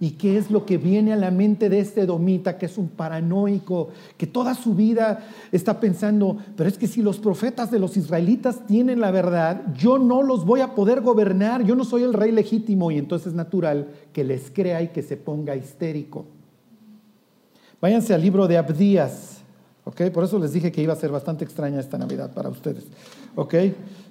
¿Y 0.00 0.12
qué 0.12 0.36
es 0.36 0.50
lo 0.50 0.66
que 0.66 0.78
viene 0.78 1.12
a 1.12 1.16
la 1.16 1.30
mente 1.30 1.68
de 1.68 1.78
este 1.78 2.06
domita, 2.06 2.58
que 2.58 2.66
es 2.66 2.76
un 2.76 2.88
paranoico, 2.88 3.90
que 4.16 4.26
toda 4.26 4.54
su 4.54 4.74
vida 4.74 5.24
está 5.52 5.78
pensando, 5.78 6.38
pero 6.56 6.68
es 6.68 6.76
que 6.76 6.88
si 6.88 7.02
los 7.02 7.20
profetas 7.20 7.70
de 7.70 7.78
los 7.78 7.96
israelitas 7.96 8.66
tienen 8.66 9.00
la 9.00 9.12
verdad, 9.12 9.62
yo 9.76 9.98
no 9.98 10.24
los 10.24 10.44
voy 10.44 10.60
a 10.60 10.74
poder 10.74 11.02
gobernar, 11.02 11.62
yo 11.64 11.76
no 11.76 11.84
soy 11.84 12.02
el 12.02 12.14
rey 12.14 12.32
legítimo 12.32 12.90
y 12.90 12.98
entonces 12.98 13.28
es 13.28 13.34
natural 13.34 13.90
que 14.12 14.24
les 14.24 14.50
crea 14.50 14.82
y 14.82 14.88
que 14.88 15.02
se 15.02 15.16
ponga 15.16 15.54
histérico. 15.54 16.24
Váyanse 17.82 18.14
al 18.14 18.22
libro 18.22 18.46
de 18.46 18.56
Abdías, 18.56 19.38
¿ok? 19.84 20.02
Por 20.14 20.22
eso 20.22 20.38
les 20.38 20.52
dije 20.52 20.70
que 20.70 20.80
iba 20.80 20.92
a 20.92 20.96
ser 20.96 21.10
bastante 21.10 21.44
extraña 21.44 21.80
esta 21.80 21.98
Navidad 21.98 22.32
para 22.32 22.48
ustedes, 22.48 22.84
¿ok? 23.34 23.54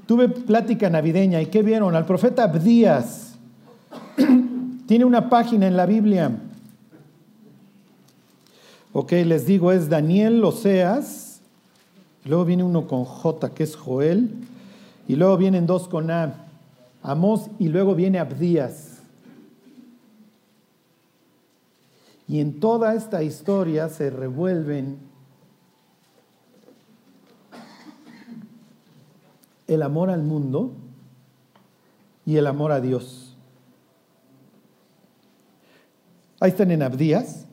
Tuve 0.06 0.28
plática 0.28 0.90
navideña 0.90 1.42
y 1.42 1.46
¿qué 1.46 1.64
vieron? 1.64 1.96
Al 1.96 2.06
profeta 2.06 2.44
Abdías. 2.44 3.36
Tiene 4.88 5.06
una 5.06 5.30
página 5.30 5.68
en 5.68 5.78
la 5.78 5.86
Biblia. 5.86 6.32
Ok, 8.92 9.14
les 9.14 9.46
digo, 9.46 9.72
es 9.72 9.88
Daniel, 9.88 10.44
Oseas. 10.44 11.40
Luego 12.26 12.44
viene 12.44 12.64
uno 12.64 12.88
con 12.88 13.06
J, 13.06 13.54
que 13.54 13.64
es 13.64 13.78
Joel. 13.78 14.32
Y 15.08 15.16
luego 15.16 15.38
vienen 15.38 15.66
dos 15.66 15.88
con 15.88 16.12
A, 16.12 16.46
Amos, 17.02 17.48
y 17.58 17.70
luego 17.70 17.96
viene 17.96 18.20
Abdías. 18.20 19.01
Y 22.32 22.40
en 22.40 22.62
toda 22.62 22.94
esta 22.96 23.24
historia 23.24 23.90
se 23.90 24.10
revuelven 24.10 25.00
el 29.68 29.84
amor 29.84 30.10
al 30.10 30.24
mundo 30.24 30.72
y 32.26 32.38
el 32.38 32.48
amor 32.48 32.72
a 32.72 32.80
Dios. 32.80 33.36
Ahí 36.40 36.52
están 36.52 36.72
en 36.72 36.84
Abdías. 36.84 37.48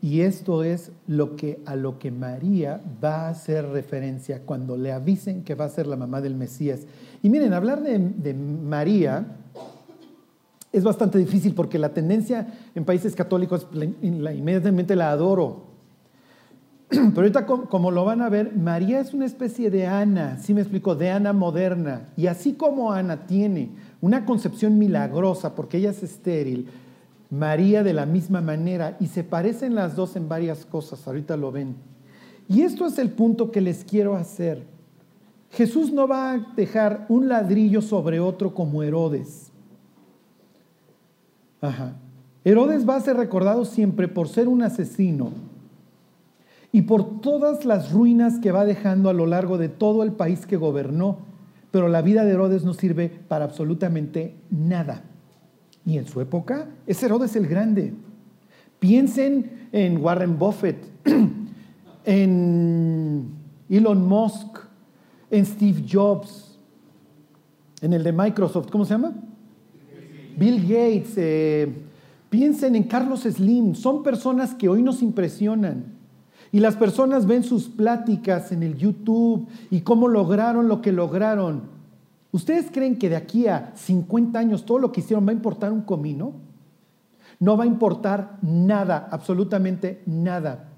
Y 0.00 0.20
esto 0.20 0.62
es 0.62 0.92
lo 1.08 1.34
que, 1.34 1.60
a 1.66 1.74
lo 1.74 1.98
que 1.98 2.12
María 2.12 2.80
va 3.02 3.26
a 3.26 3.30
hacer 3.30 3.66
referencia 3.66 4.42
cuando 4.46 4.76
le 4.76 4.92
avisen 4.92 5.42
que 5.42 5.56
va 5.56 5.64
a 5.64 5.68
ser 5.68 5.88
la 5.88 5.96
mamá 5.96 6.20
del 6.20 6.36
Mesías. 6.36 6.82
Y 7.20 7.28
miren, 7.28 7.52
hablar 7.52 7.82
de, 7.82 8.32
María 8.32 9.26
es 10.72 10.84
bastante 10.84 11.18
difícil 11.18 11.54
porque 11.54 11.78
la 11.78 11.90
tendencia 11.90 12.46
en 12.74 12.84
países 12.84 13.14
católicos 13.14 13.66
inmediatamente 14.00 14.96
la 14.96 15.10
adoro. 15.10 15.66
Pero 16.88 17.12
ahorita 17.16 17.46
como, 17.46 17.90
lo 17.90 18.04
van 18.04 18.22
a 18.22 18.30
ver, 18.30 18.56
María 18.56 19.00
es 19.00 19.12
una 19.12 19.26
especie 19.26 19.70
de 19.70 19.86
Ana, 19.86 20.38
¿sí 20.38 20.54
me 20.54 20.62
explico? 20.62 20.94
De 20.94 21.10
Ana 21.10 21.32
moderna. 21.32 22.08
Y 22.16 22.26
así 22.26 22.54
como 22.54 22.92
Ana 22.92 23.26
tiene 23.26 23.70
una 24.00 24.24
concepción 24.24 24.78
milagrosa 24.78 25.54
porque 25.54 25.78
ella 25.78 25.90
es 25.90 26.02
estéril, 26.02 26.68
María 27.30 27.82
de 27.82 27.94
la 27.94 28.04
misma 28.04 28.40
manera 28.40 28.96
y 29.00 29.06
se 29.06 29.24
parecen 29.24 29.74
las 29.74 29.96
dos 29.96 30.16
en 30.16 30.28
varias 30.28 30.66
cosas, 30.66 31.06
ahorita 31.06 31.36
lo 31.36 31.52
ven. 31.52 31.76
Y 32.48 32.62
esto 32.62 32.86
es 32.86 32.98
el 32.98 33.10
punto 33.10 33.50
que 33.50 33.60
les 33.60 33.84
quiero 33.84 34.16
hacer. 34.16 34.66
Jesús 35.50 35.92
no 35.92 36.08
va 36.08 36.32
a 36.32 36.38
dejar 36.56 37.06
un 37.08 37.28
ladrillo 37.28 37.82
sobre 37.82 38.20
otro 38.20 38.54
como 38.54 38.82
Herodes. 38.82 39.51
Ajá. 41.62 41.94
Herodes 42.44 42.86
va 42.86 42.96
a 42.96 43.00
ser 43.00 43.16
recordado 43.16 43.64
siempre 43.64 44.08
por 44.08 44.28
ser 44.28 44.48
un 44.48 44.62
asesino 44.62 45.30
y 46.72 46.82
por 46.82 47.20
todas 47.20 47.64
las 47.64 47.92
ruinas 47.92 48.40
que 48.40 48.50
va 48.50 48.64
dejando 48.64 49.08
a 49.08 49.12
lo 49.12 49.26
largo 49.26 49.58
de 49.58 49.68
todo 49.68 50.02
el 50.02 50.12
país 50.12 50.44
que 50.44 50.56
gobernó, 50.56 51.18
pero 51.70 51.88
la 51.88 52.02
vida 52.02 52.24
de 52.24 52.32
Herodes 52.32 52.64
no 52.64 52.74
sirve 52.74 53.08
para 53.28 53.44
absolutamente 53.44 54.34
nada. 54.50 55.04
Y 55.86 55.98
en 55.98 56.06
su 56.06 56.20
época 56.20 56.66
es 56.86 57.02
Herodes 57.02 57.36
el 57.36 57.46
Grande. 57.46 57.94
Piensen 58.80 59.68
en 59.70 60.02
Warren 60.02 60.38
Buffett, 60.38 60.84
en 62.04 63.28
Elon 63.68 64.08
Musk, 64.08 64.58
en 65.30 65.46
Steve 65.46 65.84
Jobs, 65.88 66.58
en 67.80 67.92
el 67.92 68.02
de 68.02 68.12
Microsoft, 68.12 68.68
¿cómo 68.70 68.84
se 68.84 68.94
llama? 68.94 69.12
Bill 70.36 70.62
Gates. 70.62 71.14
Eh, 71.16 71.72
piensen 72.30 72.76
en 72.76 72.84
Carlos 72.84 73.20
Slim. 73.22 73.74
Son 73.74 74.02
personas 74.02 74.54
que 74.54 74.68
hoy 74.68 74.82
nos 74.82 75.02
impresionan. 75.02 75.84
Y 76.52 76.60
las 76.60 76.76
personas 76.76 77.26
ven 77.26 77.44
sus 77.44 77.68
pláticas 77.68 78.52
en 78.52 78.62
el 78.62 78.76
YouTube 78.76 79.48
y 79.70 79.80
cómo 79.80 80.06
lograron 80.08 80.68
lo 80.68 80.82
que 80.82 80.92
lograron. 80.92 81.62
¿Ustedes 82.30 82.70
creen 82.70 82.98
que 82.98 83.08
de 83.08 83.16
aquí 83.16 83.46
a 83.46 83.72
50 83.74 84.38
años 84.38 84.64
todo 84.64 84.78
lo 84.78 84.92
que 84.92 85.00
hicieron 85.00 85.26
va 85.26 85.30
a 85.30 85.34
importar 85.34 85.72
un 85.72 85.82
comino? 85.82 86.32
No 87.38 87.56
va 87.56 87.64
a 87.64 87.66
importar 87.66 88.38
nada, 88.42 89.08
absolutamente 89.10 90.02
nada. 90.06 90.68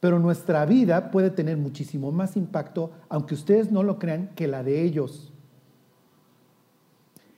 Pero 0.00 0.18
nuestra 0.18 0.64
vida 0.64 1.10
puede 1.10 1.30
tener 1.30 1.56
muchísimo 1.56 2.10
más 2.10 2.36
impacto, 2.36 2.90
aunque 3.08 3.34
ustedes 3.34 3.70
no 3.70 3.82
lo 3.82 3.98
crean, 3.98 4.30
que 4.34 4.46
la 4.46 4.62
de 4.62 4.82
ellos. 4.82 5.29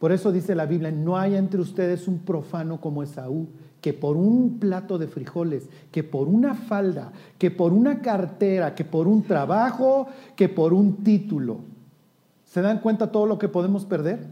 Por 0.03 0.11
eso 0.11 0.33
dice 0.33 0.57
la 0.57 0.67
Biblia, 0.67 0.91
no 0.91 1.17
hay 1.17 1.37
entre 1.37 1.61
ustedes 1.61 2.09
un 2.09 2.19
profano 2.19 2.81
como 2.81 3.05
Esaú, 3.05 3.47
que 3.81 3.93
por 3.93 4.17
un 4.17 4.59
plato 4.59 4.99
de 4.99 5.07
frijoles, 5.07 5.69
que 5.93 6.03
por 6.03 6.27
una 6.27 6.57
falda, 6.57 7.13
que 7.39 7.53
por 7.53 7.73
una 7.73 8.03
cartera, 8.03 8.75
que 8.75 8.85
por 8.85 9.07
un 9.07 9.23
trabajo, 9.23 10.09
que 10.35 10.49
por 10.49 10.75
un 10.75 11.05
título 11.05 11.61
¿Se 12.45 12.63
dan 12.63 12.81
cuenta 12.81 13.13
todo 13.13 13.27
lo 13.27 13.39
que 13.39 13.47
podemos 13.47 13.85
perder? 13.85 14.27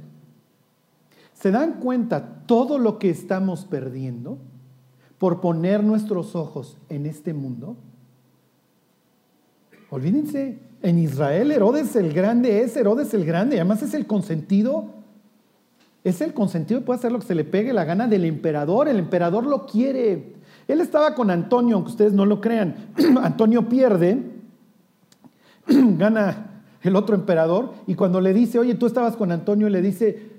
¿Se 1.34 1.52
dan 1.52 1.74
cuenta 1.74 2.42
todo 2.46 2.76
lo 2.76 2.98
que 2.98 3.10
estamos 3.10 3.64
perdiendo 3.64 4.38
por 5.18 5.40
poner 5.40 5.84
nuestros 5.84 6.34
ojos 6.34 6.78
en 6.88 7.06
este 7.06 7.32
mundo? 7.32 7.76
Olvídense, 9.88 10.58
en 10.82 10.98
Israel 10.98 11.52
Herodes 11.52 11.94
el 11.94 12.12
Grande 12.12 12.60
es 12.64 12.76
Herodes 12.76 13.14
el 13.14 13.24
Grande, 13.24 13.54
además 13.54 13.84
es 13.84 13.94
el 13.94 14.08
consentido, 14.08 14.98
es 16.02 16.20
el 16.20 16.32
consentido 16.32 16.82
puede 16.82 16.98
hacer 16.98 17.12
lo 17.12 17.18
que 17.18 17.26
se 17.26 17.34
le 17.34 17.44
pegue 17.44 17.72
la 17.72 17.84
gana 17.84 18.06
del 18.06 18.24
emperador, 18.24 18.88
el 18.88 18.98
emperador 18.98 19.44
lo 19.44 19.66
quiere. 19.66 20.34
Él 20.66 20.80
estaba 20.80 21.14
con 21.14 21.30
Antonio, 21.30 21.76
aunque 21.76 21.90
ustedes 21.90 22.12
no 22.12 22.24
lo 22.24 22.40
crean. 22.40 22.74
Antonio 23.22 23.68
pierde, 23.68 24.22
gana 25.66 26.62
el 26.82 26.96
otro 26.96 27.14
emperador, 27.14 27.74
y 27.86 27.94
cuando 27.94 28.20
le 28.20 28.32
dice, 28.32 28.58
oye, 28.58 28.74
tú 28.74 28.86
estabas 28.86 29.16
con 29.16 29.30
Antonio, 29.32 29.68
le 29.68 29.82
dice, 29.82 30.30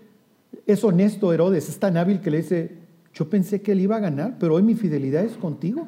es 0.66 0.84
honesto 0.84 1.32
Herodes, 1.32 1.70
es 1.70 1.78
tan 1.80 1.98
hábil 1.98 2.20
que 2.22 2.32
le 2.32 2.38
dice, 2.38 2.78
yo 3.14 3.30
pensé 3.30 3.62
que 3.62 3.74
él 3.74 3.82
iba 3.82 3.98
a 3.98 4.00
ganar, 4.00 4.38
pero 4.40 4.56
hoy 4.56 4.64
mi 4.64 4.74
fidelidad 4.74 5.24
es 5.24 5.34
contigo. 5.34 5.88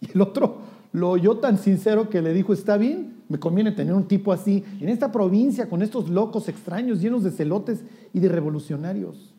Y 0.00 0.10
el 0.12 0.20
otro 0.20 0.58
lo 0.92 1.10
oyó 1.10 1.38
tan 1.38 1.56
sincero 1.58 2.10
que 2.10 2.20
le 2.20 2.34
dijo, 2.34 2.52
está 2.52 2.76
bien, 2.76 3.15
me 3.28 3.38
conviene 3.38 3.72
tener 3.72 3.94
un 3.94 4.06
tipo 4.06 4.32
así 4.32 4.64
en 4.80 4.88
esta 4.88 5.10
provincia 5.10 5.68
con 5.68 5.82
estos 5.82 6.08
locos 6.08 6.48
extraños 6.48 7.00
llenos 7.00 7.24
de 7.24 7.30
celotes 7.30 7.82
y 8.12 8.20
de 8.20 8.28
revolucionarios. 8.28 9.34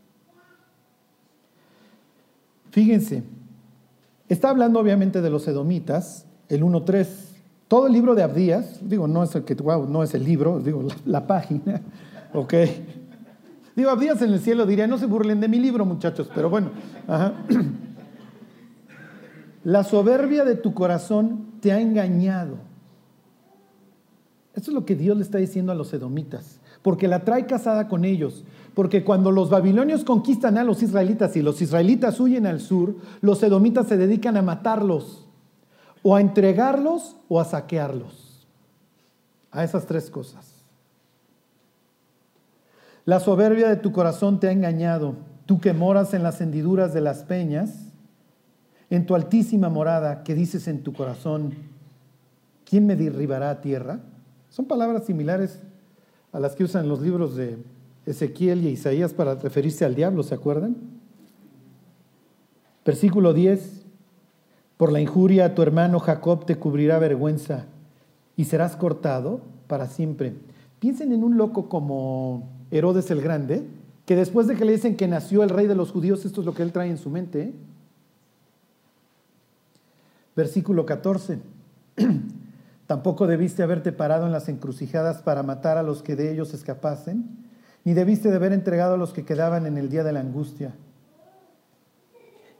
Fíjense, 2.71 3.23
está 4.28 4.50
hablando 4.50 4.80
obviamente 4.80 5.21
de 5.21 5.30
los 5.30 5.47
edomitas, 5.47 6.26
el 6.50 6.63
1.3. 6.63 7.08
Todo 7.67 7.88
el 7.88 7.93
libro 7.93 8.13
de 8.15 8.23
Abdías, 8.23 8.80
digo, 8.82 9.08
no 9.08 9.23
es 9.23 9.36
el 9.36 9.43
que, 9.43 9.56
no 9.56 10.04
es 10.04 10.13
el 10.13 10.23
libro, 10.23 10.60
digo, 10.60 10.88
la, 11.06 11.26
página, 11.28 11.82
ok. 12.34 12.54
Digo, 13.76 13.89
Abdías 13.89 14.21
en 14.21 14.34
el 14.34 14.39
cielo 14.39 14.65
diría, 14.65 14.88
no 14.88 14.97
se 14.97 15.06
burlen 15.06 15.39
de 15.39 15.47
mi 15.47 15.60
libro, 15.60 15.86
muchachos, 15.86 16.30
pero 16.34 16.50
bueno. 16.50 16.71
La 19.63 19.84
soberbia 19.84 20.45
de 20.45 20.56
tu 20.56 20.73
corazón 20.73 21.47
te 21.60 21.73
ha 21.73 21.82
engañado. 21.82 22.58
Esto 24.58 24.72
es 24.72 24.74
lo 24.74 24.86
que 24.86 24.96
Dios 24.96 25.15
le 25.15 25.22
está 25.22 25.38
diciendo 25.38 25.72
a 25.72 25.76
los 25.76 25.93
edomitas, 25.93 26.60
porque 26.82 27.08
la 27.08 27.24
trae 27.24 27.46
casada 27.46 27.88
con 27.88 28.04
ellos. 28.04 28.43
Porque 28.74 29.04
cuando 29.04 29.32
los 29.32 29.52
babilonios 29.52 30.04
conquistan 30.04 30.58
a 30.58 30.63
los 30.63 30.82
israelitas 30.82 31.36
y 31.36 31.43
los 31.43 31.62
israelitas 31.62 32.20
huyen 32.20 32.48
al 32.48 32.60
sur, 32.60 32.96
los 33.22 33.43
edomitas 33.43 33.88
se 33.88 33.98
dedican 33.98 34.36
a 34.36 34.41
matarlos, 34.41 35.28
o 36.02 36.15
a 36.15 36.22
entregarlos 36.22 37.17
o 37.30 37.39
a 37.39 37.46
saquearlos. 37.46 38.48
A 39.52 39.63
esas 39.63 39.86
tres 39.86 40.10
cosas. 40.10 40.56
La 43.06 43.20
soberbia 43.20 43.70
de 43.70 43.76
tu 43.76 43.91
corazón 43.91 44.39
te 44.39 44.48
ha 44.48 44.52
engañado, 44.52 45.17
tú 45.46 45.62
que 45.62 45.74
moras 45.74 46.15
en 46.15 46.24
las 46.24 46.41
hendiduras 46.41 46.96
de 46.96 47.02
las 47.02 47.24
peñas 47.24 47.91
en 48.89 49.06
tu 49.06 49.13
altísima 49.13 49.70
morada 49.70 50.24
que 50.24 50.34
dices 50.34 50.67
en 50.67 50.82
tu 50.82 50.93
corazón, 50.93 51.54
¿quién 52.65 52.88
me 52.88 52.96
derribará 52.96 53.52
a 53.52 53.62
tierra? 53.62 54.00
Son 54.50 54.66
palabras 54.66 55.06
similares 55.06 55.60
a 56.32 56.40
las 56.40 56.56
que 56.56 56.64
usan 56.64 56.88
los 56.88 57.02
libros 57.02 57.36
de 57.36 57.58
Ezequiel 58.06 58.66
y 58.66 58.70
Isaías 58.70 59.14
para 59.14 59.36
referirse 59.36 59.86
al 59.86 59.96
diablo, 59.96 60.24
¿se 60.24 60.36
acuerdan? 60.36 60.78
Versículo 62.86 63.34
10, 63.34 63.86
por 64.78 64.92
la 64.92 65.02
injuria 65.02 65.54
tu 65.56 65.62
hermano 65.62 66.00
Jacob 66.00 66.46
te 66.46 66.56
cubrirá 66.56 67.00
vergüenza 67.00 67.66
y 68.38 68.46
serás 68.46 68.76
cortado 68.76 69.42
para 69.68 69.88
siempre. 69.88 70.36
Piensen 70.80 71.12
en 71.12 71.24
un 71.24 71.38
loco 71.38 71.68
como 71.68 72.48
Herodes 72.72 73.12
el 73.12 73.22
Grande, 73.22 73.68
que 74.06 74.16
después 74.16 74.48
de 74.48 74.56
que 74.56 74.64
le 74.64 74.72
dicen 74.72 74.96
que 74.96 75.08
nació 75.08 75.44
el 75.44 75.50
rey 75.50 75.68
de 75.68 75.76
los 75.76 75.92
judíos, 75.92 76.24
esto 76.24 76.42
es 76.42 76.46
lo 76.46 76.54
que 76.54 76.64
él 76.64 76.72
trae 76.72 76.90
en 76.90 76.98
su 76.98 77.10
mente, 77.10 77.42
¿eh? 77.42 77.54
Versículo 80.36 80.86
14. 80.86 81.40
Tampoco 82.88 83.28
debiste 83.28 83.63
haberte 83.63 83.91
parado 83.91 84.26
en 84.26 84.32
las 84.32 84.47
encrucijadas 84.47 85.21
para 85.21 85.43
matar 85.43 85.78
a 85.78 85.84
los 85.84 86.02
que 86.02 86.15
de 86.15 86.32
ellos 86.32 86.54
escapasen, 86.54 87.26
ni 87.84 87.93
debiste 87.93 88.30
de 88.30 88.38
haber 88.38 88.54
entregado 88.54 88.95
a 88.95 88.97
los 88.97 89.13
que 89.13 89.26
quedaban 89.26 89.65
en 89.65 89.78
el 89.78 89.89
día 89.89 90.04
de 90.04 90.13
la 90.13 90.21
angustia. 90.21 90.73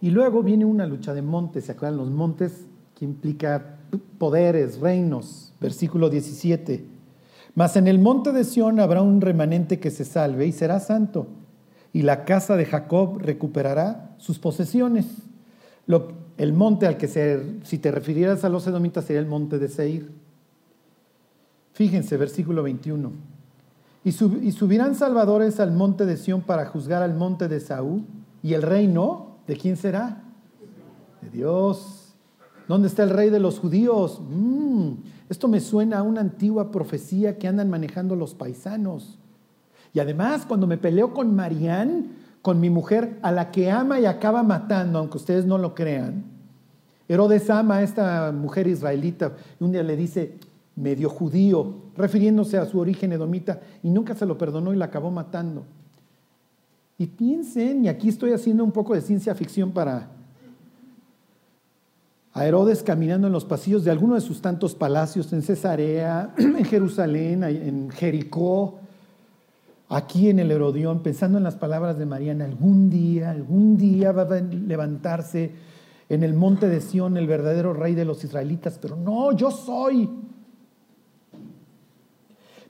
Y 0.01 0.11
luego 0.11 0.43
viene 0.43 0.65
una 0.65 0.85
lucha 0.85 1.13
de 1.13 1.21
montes, 1.21 1.65
¿se 1.65 1.71
acuerdan? 1.71 1.97
Los 1.97 2.09
montes 2.09 2.65
que 2.93 3.05
implica 3.05 3.77
poderes, 4.17 4.79
reinos. 4.79 5.53
Versículo 5.59 6.09
17. 6.09 6.85
Mas 7.55 7.75
en 7.77 7.87
el 7.87 7.97
monte 7.97 8.31
de 8.33 8.43
Sión 8.43 8.79
habrá 8.79 9.01
un 9.01 9.21
remanente 9.21 9.79
que 9.79 9.91
se 9.91 10.05
salve 10.05 10.45
y 10.45 10.51
será 10.51 10.79
santo, 10.79 11.27
y 11.93 12.03
la 12.03 12.25
casa 12.25 12.55
de 12.55 12.65
Jacob 12.65 13.17
recuperará 13.19 14.13
sus 14.17 14.37
posesiones. 14.37 15.07
Lo, 15.87 16.26
el 16.38 16.54
monte 16.54 16.86
al 16.86 16.97
que 16.97 17.08
se, 17.08 17.60
si 17.63 17.80
te 17.80 17.91
refirieras 17.91 18.43
a 18.43 18.50
los 18.50 18.67
edomitas 18.67 19.06
sería 19.06 19.19
el 19.19 19.28
monte 19.28 19.58
de 19.58 19.67
Seir. 19.67 20.12
Fíjense, 21.73 22.17
versículo 22.17 22.63
21. 22.63 23.12
Y, 24.04 24.12
subirán 24.12 24.95
salvadores 24.95 25.60
al 25.60 25.73
monte 25.73 26.06
de 26.06 26.15
Sión 26.15 26.41
para 26.41 26.65
juzgar 26.67 27.04
al 27.04 27.13
monte 27.15 27.47
de 27.47 27.60
Saúl. 27.60 28.06
¿Y 28.41 28.54
el 28.54 28.62
reino 28.62 29.38
de 29.47 29.58
quién 29.58 29.76
será? 29.76 30.23
De 31.21 31.30
Dios. 31.30 32.15
¿Dónde 32.67 32.88
está 32.88 33.04
el 33.04 33.10
rey 33.10 33.30
de 33.30 33.39
los 33.39 33.60
judíos? 33.60 34.21
Mm, 34.30 34.91
esto 35.30 35.47
me 35.47 35.60
suena 35.60 36.00
a 36.00 36.04
una 36.04 36.21
antigua 36.21 36.71
profecía 36.71 37.38
que 37.38 37.47
andan 37.47 37.69
manejando 37.69 38.15
los 38.15 38.34
paisanos. 38.34 39.19
Y 39.93 40.00
además, 40.00 40.45
cuando 40.45 40.67
me 40.67 40.78
peleo 40.78 41.13
con 41.13 41.36
Marían, 41.36 42.12
con 42.41 42.60
mi 42.60 42.69
mujer, 42.69 43.19
a 43.21 43.32
la 43.32 43.52
que 43.52 43.71
ama 43.71 44.00
y 44.00 44.06
acaba 44.06 44.43
matando, 44.43 45.00
aunque 45.00 45.17
ustedes 45.17 45.45
no 45.45 45.58
lo 45.58 45.76
crean. 45.76 46.23
Herodes 47.08 47.50
ama 47.50 47.78
a 47.78 47.84
esta 47.84 48.32
mujer 48.32 48.67
israelita 48.67 49.34
y 49.60 49.63
un 49.63 49.71
día 49.71 49.84
le 49.84 49.95
dice, 49.95 50.38
medio 50.76 51.10
judío, 51.10 51.73
refiriéndose 51.95 52.58
a 52.58 52.65
su 52.65 52.80
origen 52.80 53.12
edomita, 53.12 53.60
y 53.84 53.89
nunca 53.89 54.15
se 54.15 54.26
lo 54.26 54.38
perdonó 54.38 54.73
y 54.73 54.78
la 54.78 54.86
acabó 54.86 55.12
matando. 55.12 55.65
Y 56.97 57.08
piensen, 57.08 57.86
y 57.86 57.89
aquí 57.89 58.10
estoy 58.10 58.32
haciendo 58.32 58.63
un 58.63 58.71
poco 58.71 58.93
de 58.93 59.02
ciencia 59.02 59.36
ficción 59.36 59.71
para 59.71 60.10
a 62.38 62.45
Herodes 62.45 62.84
caminando 62.84 63.26
en 63.26 63.34
los 63.34 63.45
pasillos 63.45 63.84
de 63.84 63.89
alguno 63.89 64.13
de 64.13 64.21
sus 64.21 64.41
tantos 64.41 64.76
palacios 64.76 65.34
en 65.34 65.41
Cesarea, 65.41 66.36
en 66.38 66.63
Jerusalén, 66.65 67.43
en 67.43 67.89
Jericó, 67.89 68.80
aquí 69.89 70.30
en 70.30 70.39
el 70.39 70.52
Herodión, 70.52 71.02
pensando 71.02 71.38
en 71.38 71.43
las 71.43 71.56
palabras 71.56 71.97
de 71.97 72.06
Mariana, 72.06 72.45
algún 72.45 72.89
día, 72.89 73.32
algún 73.32 73.78
día 73.78 74.12
va 74.12 74.23
a 74.23 74.41
levantarse 74.41 75.52
en 76.10 76.23
el 76.23 76.34
monte 76.34 76.67
de 76.67 76.82
Sión 76.82 77.17
el 77.17 77.28
verdadero 77.28 77.73
rey 77.73 77.95
de 77.95 78.06
los 78.06 78.23
israelitas, 78.23 78.80
pero 78.82 78.95
no, 78.95 79.32
yo 79.34 79.52
soy. 79.52 80.10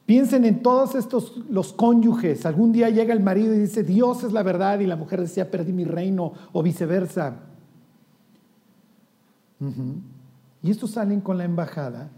Piensen 0.06 0.46
en 0.46 0.62
todos 0.62 0.96
estos, 0.96 1.38
los 1.50 1.74
cónyuges. 1.74 2.46
Algún 2.46 2.72
día 2.72 2.90
llega 2.90 3.14
el 3.14 3.22
marido 3.22 3.54
y 3.54 3.60
dice, 3.60 3.84
Dios 3.84 4.24
es 4.24 4.32
la 4.32 4.42
verdad, 4.42 4.80
y 4.80 4.88
la 4.88 4.96
mujer 4.96 5.20
decía, 5.20 5.52
perdí 5.52 5.74
mi 5.74 5.84
reino, 5.84 6.34
o 6.54 6.64
viceversa. 6.64 7.40
Y 10.64 10.72
estos 10.72 10.92
salen 10.92 11.20
con 11.20 11.38
la 11.38 11.44
embajada 11.44 12.10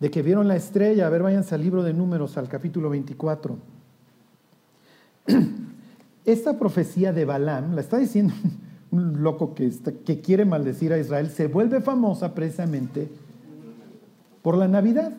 de 0.00 0.10
que 0.10 0.22
vieron 0.22 0.48
la 0.48 0.56
estrella. 0.56 1.06
A 1.06 1.10
ver, 1.10 1.22
váyanse 1.22 1.54
al 1.54 1.60
libro 1.60 1.82
de 1.82 1.92
números, 1.92 2.38
al 2.38 2.48
capítulo 2.48 2.88
24. 2.90 3.73
Esta 6.24 6.58
profecía 6.58 7.12
de 7.12 7.24
Balaam, 7.24 7.74
la 7.74 7.80
está 7.80 7.98
diciendo 7.98 8.34
un 8.90 9.22
loco 9.22 9.54
que, 9.54 9.70
que 10.04 10.20
quiere 10.20 10.44
maldecir 10.44 10.92
a 10.92 10.98
Israel, 10.98 11.30
se 11.30 11.48
vuelve 11.48 11.80
famosa 11.80 12.34
precisamente 12.34 13.08
por 14.42 14.56
la 14.56 14.68
Navidad. 14.68 15.12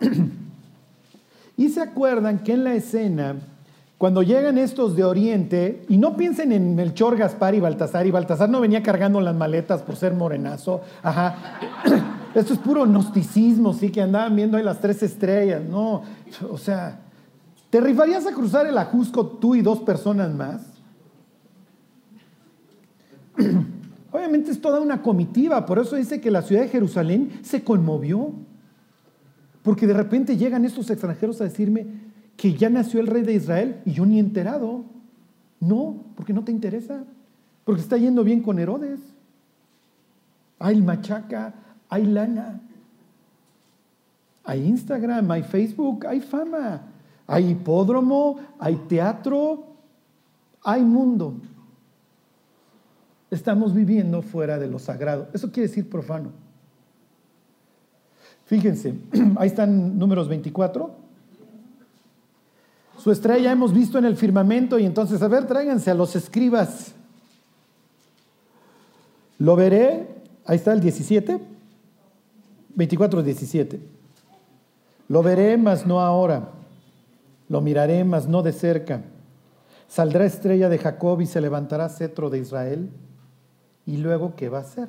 y 1.56 1.68
se 1.68 1.80
acuerdan 1.80 2.38
que 2.38 2.52
en 2.52 2.64
la 2.64 2.74
escena, 2.74 3.36
cuando 3.98 4.22
llegan 4.22 4.58
estos 4.58 4.94
de 4.94 5.04
Oriente, 5.04 5.84
y 5.88 5.98
no 5.98 6.16
piensen 6.16 6.52
en 6.52 6.76
Melchor, 6.76 7.16
Gaspar 7.16 7.54
y 7.54 7.60
Baltasar, 7.60 8.06
y 8.06 8.12
Baltasar 8.12 8.48
no 8.48 8.60
venía 8.60 8.82
cargando 8.82 9.20
las 9.20 9.34
maletas 9.34 9.82
por 9.82 9.96
ser 9.96 10.14
morenazo, 10.14 10.82
ajá. 11.02 11.58
Esto 12.34 12.52
es 12.52 12.58
puro 12.60 12.84
gnosticismo, 12.84 13.72
sí, 13.72 13.90
que 13.90 14.02
andaban 14.02 14.36
viendo 14.36 14.56
ahí 14.56 14.62
las 14.62 14.80
tres 14.80 15.02
estrellas, 15.02 15.62
no, 15.68 16.02
o 16.48 16.58
sea, 16.58 17.00
¿Te 17.70 17.80
rifarías 17.80 18.26
a 18.26 18.32
cruzar 18.32 18.66
el 18.66 18.78
Ajusco 18.78 19.26
tú 19.26 19.54
y 19.54 19.62
dos 19.62 19.80
personas 19.80 20.34
más? 20.34 20.62
Obviamente 24.10 24.50
es 24.50 24.60
toda 24.60 24.80
una 24.80 25.02
comitiva, 25.02 25.66
por 25.66 25.78
eso 25.78 25.96
dice 25.96 26.20
que 26.20 26.30
la 26.30 26.42
ciudad 26.42 26.62
de 26.62 26.68
Jerusalén 26.68 27.40
se 27.42 27.62
conmovió. 27.62 28.32
Porque 29.62 29.86
de 29.86 29.92
repente 29.92 30.36
llegan 30.36 30.64
estos 30.64 30.88
extranjeros 30.88 31.40
a 31.40 31.44
decirme 31.44 31.86
que 32.36 32.54
ya 32.54 32.70
nació 32.70 33.00
el 33.00 33.06
rey 33.06 33.22
de 33.22 33.34
Israel 33.34 33.82
y 33.84 33.92
yo 33.92 34.06
ni 34.06 34.18
enterado. 34.18 34.84
No, 35.60 36.04
porque 36.14 36.32
no 36.32 36.44
te 36.44 36.52
interesa. 36.52 37.04
Porque 37.64 37.82
está 37.82 37.98
yendo 37.98 38.24
bien 38.24 38.40
con 38.40 38.58
Herodes. 38.58 39.00
Hay 40.58 40.80
machaca, 40.80 41.54
hay 41.88 42.06
lana. 42.06 42.60
Hay 44.44 44.64
Instagram, 44.66 45.30
hay 45.30 45.42
Facebook, 45.42 46.06
hay 46.06 46.20
fama. 46.20 46.82
Hay 47.28 47.50
hipódromo, 47.50 48.38
hay 48.58 48.74
teatro, 48.88 49.66
hay 50.64 50.82
mundo. 50.82 51.34
Estamos 53.30 53.74
viviendo 53.74 54.22
fuera 54.22 54.58
de 54.58 54.66
lo 54.66 54.78
sagrado. 54.78 55.28
Eso 55.34 55.52
quiere 55.52 55.68
decir 55.68 55.88
profano. 55.90 56.30
Fíjense, 58.46 58.94
ahí 59.36 59.48
están 59.48 59.98
números 59.98 60.26
24. 60.26 60.90
Su 62.96 63.12
estrella 63.12 63.52
hemos 63.52 63.74
visto 63.74 63.98
en 63.98 64.06
el 64.06 64.16
firmamento 64.16 64.78
y 64.78 64.86
entonces, 64.86 65.20
a 65.20 65.28
ver, 65.28 65.46
tráiganse 65.46 65.90
a 65.90 65.94
los 65.94 66.16
escribas. 66.16 66.92
Lo 69.36 69.54
veré, 69.54 70.08
ahí 70.46 70.56
está 70.56 70.72
el 70.72 70.80
17, 70.80 71.38
24, 72.74 73.22
17. 73.22 73.80
Lo 75.08 75.22
veré, 75.22 75.58
mas 75.58 75.86
no 75.86 76.00
ahora. 76.00 76.57
Lo 77.48 77.60
miraré, 77.60 78.04
mas 78.04 78.28
no 78.28 78.42
de 78.42 78.52
cerca. 78.52 79.02
Saldrá 79.88 80.26
estrella 80.26 80.68
de 80.68 80.78
Jacob 80.78 81.20
y 81.20 81.26
se 81.26 81.40
levantará 81.40 81.88
cetro 81.88 82.28
de 82.28 82.38
Israel. 82.38 82.90
¿Y 83.86 83.96
luego 83.96 84.34
qué 84.36 84.48
va 84.48 84.58
a 84.58 84.62
hacer? 84.62 84.88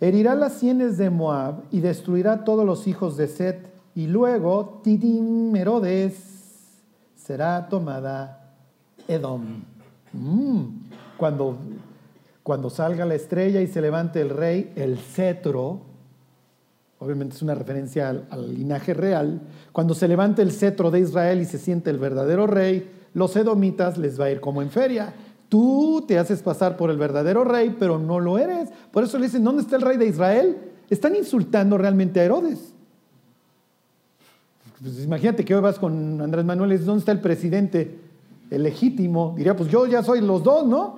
Herirá 0.00 0.34
las 0.34 0.52
sienes 0.54 0.98
de 0.98 1.10
Moab 1.10 1.62
y 1.70 1.80
destruirá 1.80 2.44
todos 2.44 2.64
los 2.64 2.86
hijos 2.86 3.16
de 3.16 3.26
Set. 3.26 3.72
Y 3.94 4.06
luego, 4.06 4.80
Tidim 4.84 5.56
Herodes 5.56 6.28
será 7.16 7.68
tomada 7.68 8.54
Edom. 9.08 9.62
Mm. 10.12 10.66
Cuando, 11.16 11.56
cuando 12.42 12.70
salga 12.70 13.04
la 13.04 13.14
estrella 13.14 13.60
y 13.60 13.66
se 13.66 13.80
levante 13.80 14.20
el 14.20 14.30
rey, 14.30 14.72
el 14.76 14.98
cetro, 14.98 15.80
obviamente 16.98 17.36
es 17.36 17.42
una 17.42 17.54
referencia 17.54 18.08
al, 18.08 18.54
linaje 18.54 18.94
real, 18.94 19.40
cuando 19.72 19.94
se 19.94 20.08
levante 20.08 20.42
el 20.42 20.52
cetro 20.52 20.90
de 20.90 21.00
Israel 21.00 21.40
y 21.40 21.44
se 21.44 21.58
siente 21.58 21.90
el 21.90 21.98
verdadero 21.98 22.46
rey, 22.46 22.90
los 23.14 23.36
edomitas 23.36 23.98
les 23.98 24.20
va 24.20 24.26
a 24.26 24.30
ir 24.30 24.40
como 24.40 24.62
en 24.62 24.70
feria. 24.70 25.14
Tú 25.48 26.04
te 26.06 26.18
haces 26.18 26.42
pasar 26.42 26.76
por 26.76 26.90
el 26.90 26.98
verdadero 26.98 27.44
rey, 27.44 27.74
pero 27.78 27.98
no 27.98 28.20
lo 28.20 28.38
eres. 28.38 28.68
Por 28.90 29.04
eso 29.04 29.18
le 29.18 29.26
dicen, 29.26 29.44
¿dónde 29.44 29.62
está 29.62 29.76
el 29.76 29.82
rey 29.82 29.96
de 29.96 30.06
Israel? 30.06 30.58
Están 30.90 31.16
insultando 31.16 31.78
realmente 31.78 32.20
a 32.20 32.24
Herodes. 32.24 32.74
Pues 34.82 35.02
imagínate 35.02 35.44
que 35.44 35.54
hoy 35.54 35.60
vas 35.60 35.78
con 35.78 36.20
Andrés 36.20 36.44
Manuel 36.44 36.70
y 36.70 36.72
dices, 36.74 36.86
¿dónde 36.86 37.00
está 37.00 37.12
el 37.12 37.20
presidente? 37.20 37.98
El 38.50 38.62
legítimo. 38.62 39.34
Diría, 39.36 39.56
pues 39.56 39.70
yo 39.70 39.86
ya 39.86 40.02
soy 40.02 40.20
los 40.20 40.42
dos, 40.42 40.66
¿no? 40.66 40.96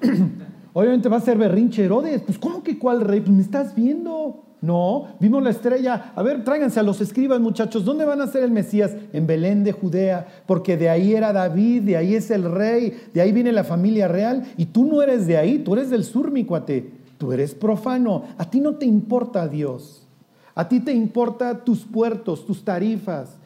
Obviamente 0.78 1.08
va 1.08 1.16
a 1.16 1.20
ser 1.22 1.38
berrinche 1.38 1.86
Herodes. 1.86 2.20
Pues 2.20 2.38
¿cómo 2.38 2.62
que 2.62 2.78
cuál 2.78 3.00
rey? 3.00 3.20
Pues 3.20 3.34
me 3.34 3.40
estás 3.40 3.74
viendo. 3.74 4.44
No, 4.60 5.06
vimos 5.20 5.42
la 5.42 5.48
estrella. 5.48 6.12
A 6.14 6.22
ver, 6.22 6.44
tráiganse 6.44 6.78
a 6.78 6.82
los 6.82 7.00
escribas, 7.00 7.40
muchachos. 7.40 7.82
¿Dónde 7.82 8.04
van 8.04 8.20
a 8.20 8.26
ser 8.26 8.42
el 8.42 8.50
Mesías? 8.50 8.94
En 9.14 9.26
Belén 9.26 9.64
de 9.64 9.72
Judea, 9.72 10.26
porque 10.44 10.76
de 10.76 10.90
ahí 10.90 11.14
era 11.14 11.32
David, 11.32 11.80
de 11.80 11.96
ahí 11.96 12.14
es 12.14 12.30
el 12.30 12.52
rey, 12.52 12.94
de 13.14 13.22
ahí 13.22 13.32
viene 13.32 13.52
la 13.52 13.64
familia 13.64 14.06
real. 14.06 14.44
Y 14.58 14.66
tú 14.66 14.84
no 14.84 15.00
eres 15.00 15.26
de 15.26 15.38
ahí, 15.38 15.60
tú 15.60 15.72
eres 15.72 15.88
del 15.88 16.04
sur, 16.04 16.30
mi 16.30 16.44
cuate. 16.44 16.90
Tú 17.16 17.32
eres 17.32 17.54
profano. 17.54 18.24
A 18.36 18.50
ti 18.50 18.60
no 18.60 18.74
te 18.74 18.84
importa 18.84 19.48
Dios. 19.48 20.06
A 20.54 20.68
ti 20.68 20.80
te 20.80 20.92
importa 20.92 21.64
tus 21.64 21.86
puertos, 21.86 22.44
tus 22.44 22.62
tarifas, 22.62 23.38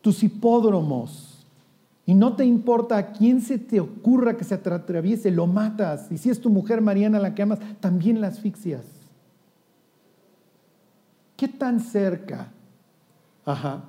tus 0.00 0.22
hipódromos. 0.22 1.25
Y 2.06 2.14
no 2.14 2.36
te 2.36 2.44
importa 2.44 2.96
a 2.96 3.12
quién 3.12 3.40
se 3.40 3.58
te 3.58 3.80
ocurra 3.80 4.36
que 4.36 4.44
se 4.44 4.54
atraviese, 4.54 5.32
lo 5.32 5.48
matas. 5.48 6.10
Y 6.12 6.18
si 6.18 6.30
es 6.30 6.40
tu 6.40 6.50
mujer 6.50 6.80
Mariana 6.80 7.18
la 7.18 7.34
que 7.34 7.42
amas, 7.42 7.58
también 7.80 8.20
la 8.20 8.28
asfixias. 8.28 8.84
¿Qué 11.36 11.48
tan 11.48 11.80
cerca 11.80 12.52
ajá, 13.44 13.84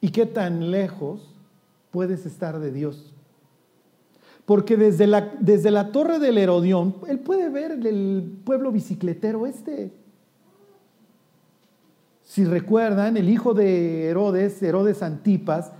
y 0.00 0.08
qué 0.08 0.26
tan 0.26 0.70
lejos 0.70 1.34
puedes 1.90 2.24
estar 2.24 2.58
de 2.58 2.72
Dios? 2.72 3.12
Porque 4.46 4.76
desde 4.76 5.06
la, 5.06 5.32
desde 5.38 5.70
la 5.70 5.92
torre 5.92 6.18
del 6.18 6.38
Herodión, 6.38 6.96
él 7.06 7.18
puede 7.18 7.50
ver 7.50 7.72
el 7.72 8.40
pueblo 8.44 8.72
bicicletero 8.72 9.46
este. 9.46 9.92
Si 12.22 12.44
recuerdan, 12.44 13.16
el 13.16 13.28
hijo 13.28 13.54
de 13.54 14.06
Herodes, 14.06 14.62
Herodes 14.62 15.02
Antipas, 15.02 15.72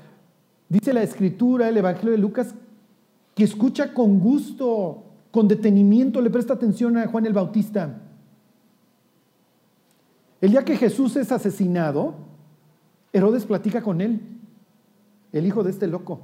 dice 0.68 0.92
la 0.92 1.02
escritura, 1.02 1.68
el 1.68 1.76
Evangelio 1.76 2.12
de 2.12 2.18
Lucas, 2.18 2.54
que 3.34 3.44
escucha 3.44 3.92
con 3.92 4.18
gusto, 4.18 5.04
con 5.30 5.48
detenimiento, 5.48 6.20
le 6.20 6.30
presta 6.30 6.54
atención 6.54 6.96
a 6.96 7.06
Juan 7.06 7.26
el 7.26 7.32
Bautista. 7.32 8.00
El 10.40 10.50
día 10.50 10.64
que 10.64 10.76
Jesús 10.76 11.16
es 11.16 11.32
asesinado, 11.32 12.14
Herodes 13.12 13.46
platica 13.46 13.82
con 13.82 14.00
él, 14.00 14.20
el 15.32 15.46
hijo 15.46 15.62
de 15.62 15.70
este 15.70 15.86
loco. 15.86 16.20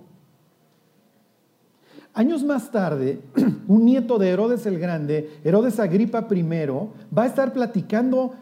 Años 2.14 2.44
más 2.44 2.70
tarde, 2.70 3.20
un 3.68 3.84
nieto 3.84 4.18
de 4.18 4.28
Herodes 4.28 4.66
el 4.66 4.78
Grande, 4.78 5.40
Herodes 5.44 5.80
Agripa 5.80 6.26
I, 6.30 6.42
va 7.16 7.22
a 7.22 7.26
estar 7.26 7.52
platicando 7.52 8.34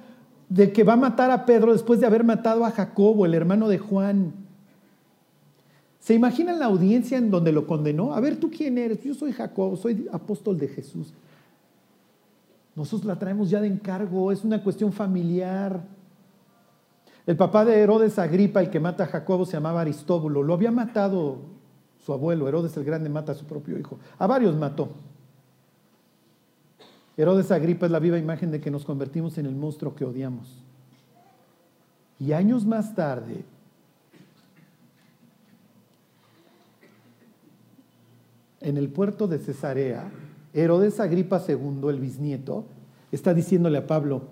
de 0.48 0.72
que 0.72 0.82
va 0.82 0.94
a 0.94 0.96
matar 0.96 1.30
a 1.30 1.46
Pedro 1.46 1.72
después 1.72 2.00
de 2.00 2.06
haber 2.06 2.24
matado 2.24 2.64
a 2.64 2.72
Jacobo, 2.72 3.24
el 3.24 3.34
hermano 3.34 3.68
de 3.68 3.78
Juan. 3.78 4.32
¿Se 6.00 6.14
imaginan 6.14 6.58
la 6.58 6.66
audiencia 6.66 7.18
en 7.18 7.30
donde 7.30 7.52
lo 7.52 7.66
condenó? 7.66 8.14
A 8.14 8.20
ver, 8.20 8.36
¿tú 8.36 8.50
quién 8.50 8.78
eres? 8.78 9.04
Yo 9.04 9.14
soy 9.14 9.32
Jacobo, 9.32 9.76
soy 9.76 10.08
apóstol 10.10 10.58
de 10.58 10.68
Jesús. 10.68 11.12
Nosotros 12.74 13.06
la 13.06 13.18
traemos 13.18 13.50
ya 13.50 13.60
de 13.60 13.66
encargo, 13.66 14.32
es 14.32 14.42
una 14.42 14.62
cuestión 14.62 14.92
familiar. 14.92 15.82
El 17.26 17.36
papá 17.36 17.66
de 17.66 17.78
Herodes 17.78 18.18
Agripa, 18.18 18.60
el 18.60 18.70
que 18.70 18.80
mata 18.80 19.04
a 19.04 19.06
Jacobo, 19.08 19.44
se 19.44 19.52
llamaba 19.52 19.82
Aristóbulo. 19.82 20.42
Lo 20.42 20.54
había 20.54 20.70
matado 20.70 21.36
su 22.04 22.12
abuelo, 22.14 22.48
Herodes 22.48 22.76
el 22.78 22.84
Grande 22.84 23.10
mata 23.10 23.32
a 23.32 23.34
su 23.34 23.44
propio 23.44 23.78
hijo. 23.78 23.98
A 24.18 24.26
varios 24.26 24.56
mató. 24.56 24.88
Herodes 27.16 27.50
Agripa 27.50 27.84
es 27.84 27.92
la 27.92 27.98
viva 27.98 28.16
imagen 28.16 28.50
de 28.50 28.60
que 28.60 28.70
nos 28.70 28.86
convertimos 28.86 29.36
en 29.36 29.44
el 29.44 29.54
monstruo 29.54 29.94
que 29.94 30.06
odiamos. 30.06 30.48
Y 32.18 32.32
años 32.32 32.64
más 32.64 32.94
tarde, 32.94 33.44
en 38.60 38.76
el 38.76 38.88
puerto 38.88 39.26
de 39.26 39.38
Cesarea, 39.38 40.10
Herodes 40.52 41.00
Agripa 41.00 41.42
II, 41.46 41.88
el 41.88 42.00
bisnieto, 42.00 42.66
está 43.12 43.34
diciéndole 43.34 43.78
a 43.78 43.86
Pablo, 43.86 44.22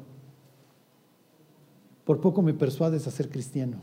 por 2.04 2.20
poco 2.20 2.42
me 2.42 2.54
persuades 2.54 3.06
a 3.06 3.10
ser 3.10 3.28
cristiano. 3.28 3.80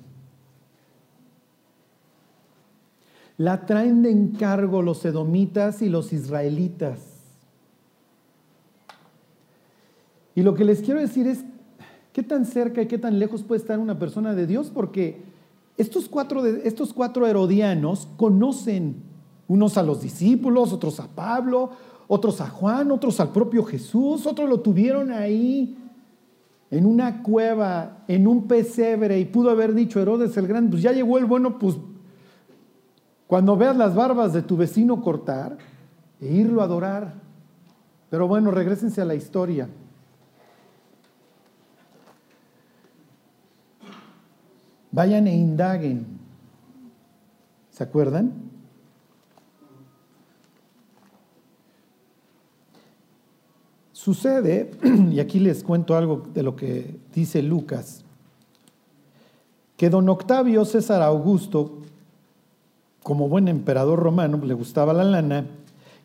La 3.38 3.65
traen 3.65 4.01
de 4.01 4.12
encargo 4.12 4.81
los 4.81 5.03
edomitas 5.03 5.81
y 5.81 5.89
los 5.89 6.13
israelitas. 6.13 6.99
Y 10.34 10.41
lo 10.41 10.53
que 10.53 10.65
les 10.65 10.81
quiero 10.81 10.99
decir 10.99 11.27
es, 11.27 11.43
¿qué 12.13 12.23
tan 12.23 12.45
cerca 12.45 12.81
y 12.81 12.88
qué 12.88 12.97
tan 12.97 13.19
lejos 13.19 13.43
puede 13.43 13.62
estar 13.62 13.79
una 13.79 13.99
persona 13.99 14.34
de 14.34 14.47
Dios? 14.47 14.71
Porque 14.73 15.21
estos 15.77 16.08
cuatro, 16.08 16.45
estos 16.45 16.93
cuatro 16.93 17.27
herodianos 17.27 18.08
conocen 18.17 19.14
unos 19.47 19.77
a 19.77 19.84
los 19.84 20.01
discípulos, 20.01 20.73
otros 20.73 20.99
a 20.99 21.08
Pablo, 21.08 21.71
otros 22.08 22.41
a 22.41 22.49
Juan, 22.49 22.91
otros 22.91 23.19
al 23.19 23.29
propio 23.29 23.63
Jesús, 23.63 24.25
otros 24.25 24.49
lo 24.49 24.60
tuvieron 24.60 25.12
ahí 25.12 25.77
en 26.71 26.86
una 26.86 27.23
cueva, 27.23 28.03
en 28.08 28.27
un 28.27 28.47
pesebre, 28.47 29.19
y 29.19 29.25
pudo 29.25 29.49
haber 29.49 29.73
dicho 29.73 29.99
Herodes 29.99 30.36
el 30.38 30.47
Grande, 30.47 30.71
pues 30.71 30.84
ya 30.84 30.91
llegó 30.91 31.17
el 31.17 31.25
bueno, 31.25 31.58
pues 31.60 31.77
cuando 33.27 33.55
veas 33.55 33.75
las 33.75 33.95
barbas 33.95 34.34
de 34.34 34.41
tu 34.41 34.58
vecino 34.58 35.01
cortar, 35.01 35.58
e 36.21 36.27
irlo 36.27 36.62
a 36.62 36.65
adorar. 36.65 37.13
Pero 38.10 38.27
bueno, 38.27 38.51
regresense 38.51 39.01
a 39.01 39.05
la 39.05 39.15
historia. 39.15 39.67
Vayan 44.91 45.27
e 45.27 45.36
indaguen. 45.36 46.05
¿Se 47.69 47.84
acuerdan? 47.84 48.44
Sucede, 54.05 54.69
y 55.11 55.19
aquí 55.19 55.39
les 55.39 55.63
cuento 55.63 55.97
algo 55.97 56.27
de 56.31 56.43
lo 56.43 56.55
que 56.55 56.95
dice 57.11 57.41
Lucas, 57.41 58.03
que 59.77 59.89
don 59.89 60.07
Octavio 60.07 60.63
César 60.63 61.01
Augusto, 61.01 61.79
como 63.01 63.27
buen 63.27 63.47
emperador 63.47 63.97
romano, 63.97 64.39
le 64.45 64.53
gustaba 64.53 64.93
la 64.93 65.03
lana, 65.03 65.47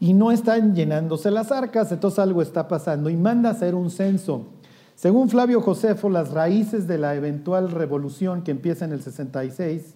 y 0.00 0.14
no 0.14 0.32
están 0.32 0.74
llenándose 0.74 1.30
las 1.30 1.52
arcas, 1.52 1.92
entonces 1.92 2.20
algo 2.20 2.40
está 2.40 2.68
pasando, 2.68 3.10
y 3.10 3.16
manda 3.18 3.50
hacer 3.50 3.74
un 3.74 3.90
censo. 3.90 4.46
Según 4.94 5.28
Flavio 5.28 5.60
Josefo, 5.60 6.08
las 6.08 6.30
raíces 6.30 6.88
de 6.88 6.96
la 6.96 7.14
eventual 7.16 7.70
revolución 7.70 8.40
que 8.40 8.50
empieza 8.50 8.86
en 8.86 8.92
el 8.92 9.02
66, 9.02 9.94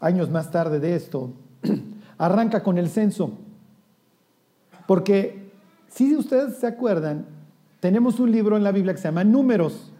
años 0.00 0.30
más 0.30 0.50
tarde 0.50 0.80
de 0.80 0.96
esto, 0.96 1.32
arranca 2.16 2.62
con 2.62 2.78
el 2.78 2.88
censo. 2.88 3.32
Porque 4.86 5.49
si 5.90 6.16
ustedes 6.16 6.56
se 6.56 6.66
acuerdan, 6.66 7.26
tenemos 7.80 8.20
un 8.20 8.30
libro 8.32 8.56
en 8.56 8.64
la 8.64 8.72
Biblia 8.72 8.94
que 8.94 9.00
se 9.00 9.08
llama 9.08 9.24
Números. 9.24 9.92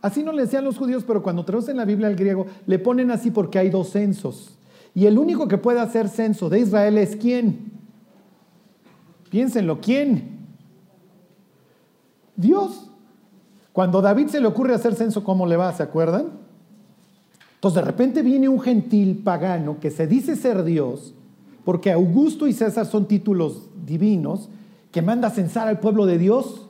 Así 0.00 0.22
no 0.22 0.32
le 0.32 0.42
decían 0.42 0.64
los 0.64 0.76
judíos, 0.76 1.04
pero 1.06 1.22
cuando 1.22 1.44
traducen 1.44 1.76
la 1.76 1.84
Biblia 1.84 2.08
al 2.08 2.16
griego, 2.16 2.46
le 2.66 2.78
ponen 2.78 3.10
así 3.10 3.30
porque 3.30 3.58
hay 3.58 3.70
dos 3.70 3.90
censos. 3.90 4.58
Y 4.94 5.06
el 5.06 5.18
único 5.18 5.48
que 5.48 5.58
puede 5.58 5.80
hacer 5.80 6.08
censo 6.08 6.48
de 6.48 6.60
Israel 6.60 6.98
es 6.98 7.16
quién. 7.16 7.72
Piénsenlo, 9.30 9.80
¿quién? 9.80 10.38
Dios. 12.36 12.90
Cuando 13.72 14.00
David 14.00 14.28
se 14.28 14.40
le 14.40 14.46
ocurre 14.46 14.74
hacer 14.74 14.94
censo, 14.94 15.24
¿cómo 15.24 15.46
le 15.46 15.56
va? 15.56 15.72
¿Se 15.72 15.82
acuerdan? 15.82 16.26
Entonces 17.56 17.82
de 17.82 17.90
repente 17.90 18.22
viene 18.22 18.48
un 18.48 18.60
gentil 18.60 19.22
pagano 19.24 19.80
que 19.80 19.90
se 19.90 20.06
dice 20.06 20.36
ser 20.36 20.64
Dios, 20.64 21.14
porque 21.64 21.90
Augusto 21.90 22.46
y 22.46 22.52
César 22.52 22.86
son 22.86 23.06
títulos 23.06 23.68
divinos, 23.86 24.50
que 24.94 25.02
manda 25.02 25.26
a 25.26 25.30
censar 25.32 25.66
al 25.66 25.80
pueblo 25.80 26.06
de 26.06 26.18
Dios. 26.18 26.68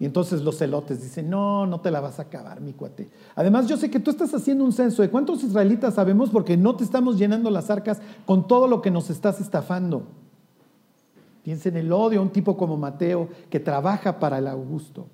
Y 0.00 0.06
entonces 0.06 0.40
los 0.40 0.56
celotes 0.56 1.02
dicen, 1.02 1.28
no, 1.28 1.66
no 1.66 1.78
te 1.78 1.90
la 1.90 2.00
vas 2.00 2.18
a 2.18 2.22
acabar, 2.22 2.62
mi 2.62 2.72
cuate. 2.72 3.10
Además, 3.34 3.68
yo 3.68 3.76
sé 3.76 3.90
que 3.90 4.00
tú 4.00 4.10
estás 4.10 4.32
haciendo 4.32 4.64
un 4.64 4.72
censo 4.72 5.02
de 5.02 5.10
cuántos 5.10 5.44
israelitas 5.44 5.92
sabemos 5.92 6.30
porque 6.30 6.56
no 6.56 6.74
te 6.74 6.84
estamos 6.84 7.18
llenando 7.18 7.50
las 7.50 7.68
arcas 7.68 8.00
con 8.24 8.48
todo 8.48 8.66
lo 8.66 8.80
que 8.80 8.90
nos 8.90 9.10
estás 9.10 9.42
estafando. 9.42 10.04
Piensa 11.42 11.68
en 11.68 11.76
el 11.76 11.92
odio 11.92 12.20
a 12.20 12.22
un 12.22 12.30
tipo 12.30 12.56
como 12.56 12.78
Mateo 12.78 13.28
que 13.50 13.60
trabaja 13.60 14.18
para 14.18 14.38
el 14.38 14.46
Augusto. 14.46 15.06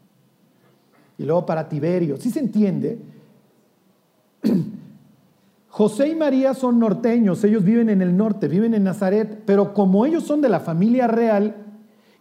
Y 1.19 1.25
luego 1.25 1.45
para 1.45 1.69
Tiberio. 1.69 2.17
¿Sí 2.17 2.31
se 2.31 2.39
entiende? 2.39 3.01
José 5.69 6.11
y 6.11 6.15
María 6.15 6.55
son 6.55 6.79
norteños, 6.79 7.43
ellos 7.43 7.65
viven 7.65 7.89
en 7.89 8.03
el 8.03 8.17
norte, 8.17 8.47
viven 8.47 8.75
en 8.75 8.85
Nazaret, 8.85 9.43
pero 9.47 9.75
como 9.75 10.07
ellos 10.07 10.23
son 10.23 10.41
de 10.41 10.49
la 10.49 10.61
familia 10.61 11.09
real 11.09 11.67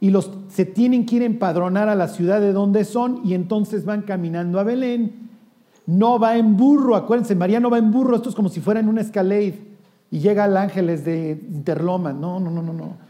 y 0.02 0.10
los 0.10 0.32
se 0.50 0.66
tienen 0.66 1.06
que 1.06 1.18
ir 1.18 1.24
empadronar 1.24 1.90
a 1.90 1.96
la 1.96 2.08
ciudad 2.08 2.40
de 2.40 2.54
donde 2.54 2.86
son 2.86 3.22
y 3.26 3.34
entonces 3.34 3.86
van 3.86 4.04
caminando 4.04 4.60
a 4.60 4.64
Belén, 4.64 5.30
no 5.86 6.20
va 6.20 6.38
en 6.38 6.56
burro, 6.56 6.96
acuérdense, 6.96 7.36
María 7.36 7.60
no 7.60 7.70
va 7.70 7.78
en 7.78 7.92
burro, 7.92 8.16
esto 8.16 8.30
es 8.30 8.36
como 8.36 8.50
si 8.50 8.62
fuera 8.62 8.80
en 8.80 8.88
una 8.88 9.02
escalade 9.02 9.56
y 10.12 10.20
llega 10.20 10.46
al 10.46 10.58
Ángeles 10.58 11.04
de 11.06 11.32
Interloma, 11.50 12.14
no, 12.14 12.40
no, 12.40 12.50
no, 12.50 12.62
no, 12.62 12.74
no. 12.74 13.10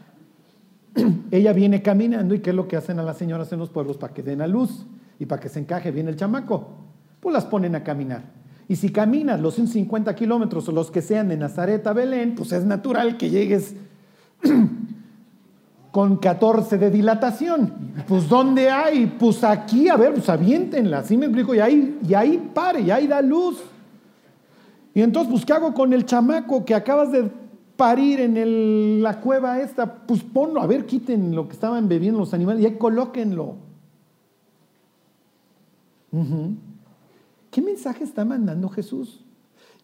Ella 1.30 1.52
viene 1.52 1.82
caminando 1.82 2.34
y 2.34 2.40
¿qué 2.40 2.50
es 2.50 2.56
lo 2.56 2.66
que 2.66 2.76
hacen 2.76 2.98
a 2.98 3.02
las 3.02 3.16
señoras 3.16 3.52
en 3.52 3.58
los 3.58 3.70
pueblos 3.70 3.96
para 3.96 4.12
que 4.12 4.22
den 4.22 4.40
a 4.40 4.46
luz 4.46 4.86
y 5.18 5.26
para 5.26 5.40
que 5.40 5.48
se 5.48 5.60
encaje 5.60 5.90
bien 5.90 6.08
el 6.08 6.16
chamaco? 6.16 6.68
Pues 7.20 7.32
las 7.32 7.46
ponen 7.46 7.74
a 7.74 7.84
caminar. 7.84 8.24
Y 8.66 8.76
si 8.76 8.90
caminas 8.90 9.40
los 9.40 9.54
150 9.54 10.14
kilómetros 10.14 10.68
o 10.68 10.72
los 10.72 10.90
que 10.90 11.02
sean 11.02 11.28
de 11.28 11.36
Nazaret 11.36 11.86
a 11.86 11.92
Belén, 11.92 12.34
pues 12.34 12.52
es 12.52 12.64
natural 12.64 13.16
que 13.16 13.30
llegues 13.30 13.74
con 15.90 16.16
14 16.16 16.78
de 16.78 16.90
dilatación. 16.90 17.72
Pues 18.06 18.28
¿dónde 18.28 18.70
hay? 18.70 19.06
Pues 19.06 19.42
aquí, 19.42 19.88
a 19.88 19.96
ver, 19.96 20.14
pues 20.14 20.28
aviéntenla, 20.28 20.98
así 20.98 21.16
me 21.16 21.26
explico, 21.26 21.54
y 21.54 21.60
ahí, 21.60 21.98
y 22.06 22.14
ahí 22.14 22.50
pare, 22.54 22.80
y 22.80 22.90
ahí 22.90 23.06
da 23.06 23.20
luz. 23.20 23.60
Y 24.94 25.02
entonces, 25.02 25.30
pues 25.30 25.44
¿qué 25.44 25.52
hago 25.52 25.74
con 25.74 25.92
el 25.92 26.04
chamaco 26.04 26.64
que 26.64 26.74
acabas 26.74 27.12
de 27.12 27.30
parir 27.76 28.20
en 28.20 29.02
la 29.02 29.20
cueva 29.20 29.60
esta? 29.60 29.92
Pues 30.06 30.22
ponlo, 30.22 30.60
a 30.60 30.66
ver, 30.66 30.86
quiten 30.86 31.34
lo 31.34 31.46
que 31.48 31.54
estaban 31.54 31.88
bebiendo 31.88 32.20
los 32.20 32.34
animales 32.34 32.62
y 32.62 32.66
ahí 32.66 32.76
colóquenlo. 32.76 33.56
¿Qué 37.50 37.62
mensaje 37.62 38.04
está 38.04 38.24
mandando 38.24 38.68
Jesús? 38.68 39.24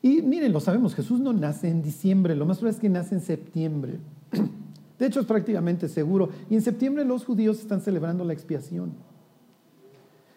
Y 0.02 0.22
miren, 0.22 0.52
lo 0.52 0.61
sabemos, 0.61 0.94
Jesús 0.94 1.20
no 1.20 1.32
nace 1.32 1.68
en 1.68 1.82
diciembre, 1.82 2.36
lo 2.36 2.46
más 2.46 2.59
probable 2.59 2.76
es 2.76 2.80
que 2.80 2.88
nace 2.88 3.14
en 3.14 3.20
septiembre. 3.20 3.98
De 4.99 5.07
hecho, 5.07 5.20
es 5.20 5.26
prácticamente 5.26 5.88
seguro. 5.88 6.30
Y 6.49 6.55
en 6.55 6.62
septiembre 6.62 7.05
los 7.05 7.24
judíos 7.24 7.59
están 7.59 7.80
celebrando 7.80 8.24
la 8.24 8.32
expiación. 8.32 8.94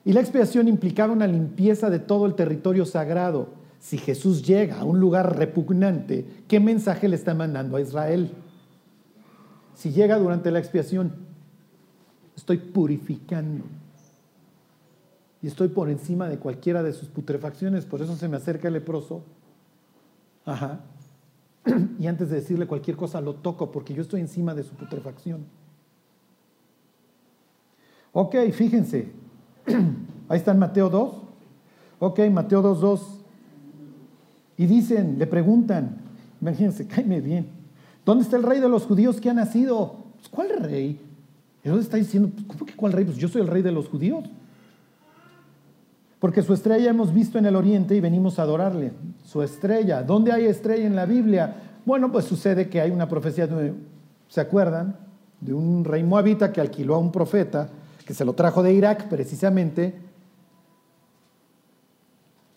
Y 0.06 0.14
la 0.14 0.22
expiación 0.22 0.68
implicaba 0.68 1.14
una 1.14 1.28
limpieza 1.28 1.90
de 1.90 2.00
todo 2.00 2.26
el 2.26 2.36
territorio 2.36 2.86
sagrado. 2.86 3.50
Si 3.80 3.98
Jesús 3.98 4.44
llega 4.44 4.80
a 4.80 4.84
un 4.84 5.00
lugar 5.00 5.38
repugnante, 5.38 6.26
¿qué 6.48 6.60
mensaje 6.60 7.08
le 7.08 7.16
está 7.16 7.34
mandando 7.34 7.78
a 7.78 7.82
Israel? 7.82 8.32
Si 9.76 9.92
llega 9.92 10.18
durante 10.18 10.52
la 10.52 10.60
expiación, 10.60 11.14
estoy 12.36 12.58
purificando 12.58 13.64
y 15.42 15.48
estoy 15.48 15.70
por 15.70 15.90
encima 15.90 16.28
de 16.28 16.38
cualquiera 16.38 16.84
de 16.84 16.92
sus 16.92 17.08
putrefacciones, 17.08 17.86
por 17.86 18.02
eso 18.02 18.16
se 18.16 18.28
me 18.28 18.38
acerca 18.38 18.68
el 18.68 18.74
leproso. 18.74 19.24
Ajá. 20.46 20.82
Y 22.00 22.08
antes 22.08 22.30
de 22.30 22.38
decirle 22.38 22.68
cualquier 22.68 22.98
cosa 22.98 23.22
lo 23.22 23.36
toco 23.36 23.72
porque 23.72 23.94
yo 23.94 24.02
estoy 24.02 24.22
encima 24.22 24.54
de 24.54 24.64
su 24.64 24.76
putrefacción. 24.76 25.46
Ok, 28.14 28.36
fíjense. 28.54 29.12
Ahí 30.28 30.38
está 30.38 30.52
en 30.52 30.60
Mateo 30.60 30.90
2. 30.90 31.14
Ok, 32.00 32.20
Mateo 32.32 32.62
2, 32.62 32.82
2. 32.82 33.20
Y 34.58 34.66
dicen, 34.66 35.18
le 35.18 35.28
preguntan, 35.28 35.98
imagínense, 36.42 36.88
cáeme 36.88 37.22
bien. 37.22 37.48
¿Dónde 38.06 38.24
está 38.24 38.38
el 38.38 38.44
rey 38.44 38.60
de 38.60 38.70
los 38.70 38.86
judíos 38.86 39.22
que 39.22 39.30
ha 39.30 39.34
nacido? 39.34 39.98
Pues, 40.16 40.30
¿Cuál 40.30 40.50
rey? 40.62 41.00
dónde 41.64 41.84
está 41.84 41.98
diciendo, 41.98 42.32
¿cómo 42.48 42.66
que 42.66 42.76
cuál 42.76 42.94
rey? 42.94 43.06
Pues 43.06 43.18
yo 43.18 43.28
soy 43.28 43.42
el 43.42 43.48
rey 43.48 43.62
de 43.62 43.72
los 43.72 43.88
judíos. 43.88 44.24
Porque 46.20 46.42
su 46.42 46.54
estrella 46.54 46.90
hemos 46.90 47.14
visto 47.14 47.38
en 47.38 47.46
el 47.46 47.56
oriente 47.56 47.96
y 47.96 48.02
venimos 48.02 48.40
a 48.40 48.44
adorarle. 48.44 48.92
Su 49.24 49.42
estrella. 49.42 50.04
¿Dónde 50.04 50.34
hay 50.34 50.46
estrella 50.46 50.86
en 50.86 50.96
la 50.96 51.06
Biblia? 51.06 51.56
Bueno, 51.86 52.12
pues 52.12 52.26
sucede 52.26 52.68
que 52.68 52.82
hay 52.82 52.92
una 52.92 53.08
profecía, 53.08 53.48
¿se 54.28 54.42
acuerdan? 54.42 54.98
De 55.40 55.54
un 55.54 55.86
rey 55.86 56.04
moabita 56.04 56.52
que 56.52 56.60
alquiló 56.60 56.96
a 56.96 57.00
un 57.00 57.12
profeta, 57.12 57.70
que 58.06 58.14
se 58.14 58.26
lo 58.26 58.34
trajo 58.34 58.62
de 58.62 58.74
Irak 58.74 59.08
precisamente, 59.08 59.96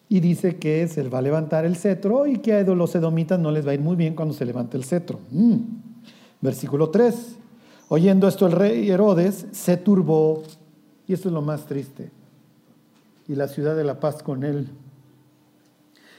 y 0.09 0.21
dice 0.21 0.57
que 0.57 0.89
se 0.89 1.09
va 1.09 1.19
a 1.19 1.23
levantar 1.23 1.65
el 1.65 1.77
cetro 1.77 2.27
y 2.27 2.39
que 2.39 2.55
a 2.55 2.63
los 2.65 2.95
edomitas 2.95 3.39
no 3.39 3.51
les 3.51 3.67
va 3.67 3.71
a 3.71 3.75
ir 3.75 3.81
muy 3.81 3.97
bien 3.97 4.15
cuando 4.15 4.35
se 4.35 4.45
levante 4.45 4.77
el 4.77 4.85
cetro. 4.85 5.21
Mm. 5.31 5.57
Versículo 6.41 6.91
3. 6.91 7.37
Oyendo 7.89 8.27
esto 8.27 8.47
el 8.47 8.53
rey 8.53 8.91
Herodes 8.91 9.47
se 9.53 9.77
turbó, 9.77 10.43
y 11.07 11.13
esto 11.13 11.29
es 11.29 11.33
lo 11.33 11.43
más 11.43 11.65
triste 11.65 12.11
y 13.29 13.35
la 13.35 13.49
ciudad 13.49 13.77
de 13.77 13.85
la 13.85 14.01
paz 14.01 14.23
con 14.23 14.45
él. 14.45 14.69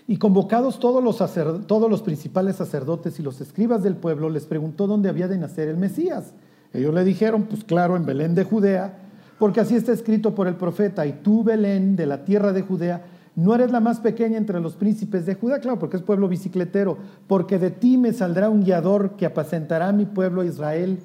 Y 0.08 0.18
convocados 0.18 0.80
todos 0.80 1.04
los, 1.04 1.18
todos 1.66 1.90
los 1.90 2.02
principales 2.02 2.58
sacerdotes 2.58 3.20
y 3.20 3.24
los 3.24 3.40
escribas 3.40 3.84
del 3.84 3.96
pueblo, 3.96 4.30
les 4.30 4.46
preguntó 4.46 4.86
dónde 4.88 5.10
había 5.10 5.28
de 5.28 5.38
nacer 5.38 5.70
el 5.70 5.78
Mesías. 5.78 6.34
Ellos 6.74 6.94
le 6.94 7.04
dijeron, 7.04 7.44
pues 7.44 7.64
claro, 7.64 7.96
en 7.96 8.06
Belén 8.06 8.36
de 8.36 8.44
Judea, 8.44 8.98
porque 9.40 9.62
así 9.62 9.76
está 9.76 9.94
escrito 9.94 10.36
por 10.36 10.48
el 10.48 10.56
profeta, 10.56 11.06
y 11.06 11.14
tú, 11.14 11.44
Belén, 11.44 11.96
de 11.96 12.06
la 12.06 12.26
tierra 12.26 12.52
de 12.52 12.64
Judea, 12.64 13.06
no 13.36 13.56
eres 13.56 13.72
la 13.72 13.80
más 13.80 14.00
pequeña 14.00 14.38
entre 14.38 14.60
los 14.60 14.76
príncipes 14.76 15.26
de 15.26 15.36
Judá, 15.36 15.60
claro, 15.60 15.80
porque 15.80 15.98
es 15.98 16.04
pueblo 16.04 16.28
bicicletero, 16.28 16.98
porque 17.28 17.58
de 17.58 17.72
ti 17.72 17.98
me 17.98 18.14
saldrá 18.14 18.50
un 18.50 18.64
guiador 18.64 19.12
que 19.12 19.26
apacentará 19.26 19.90
a 19.90 19.94
mi 19.94 20.06
pueblo 20.06 20.44
Israel. 20.44 21.00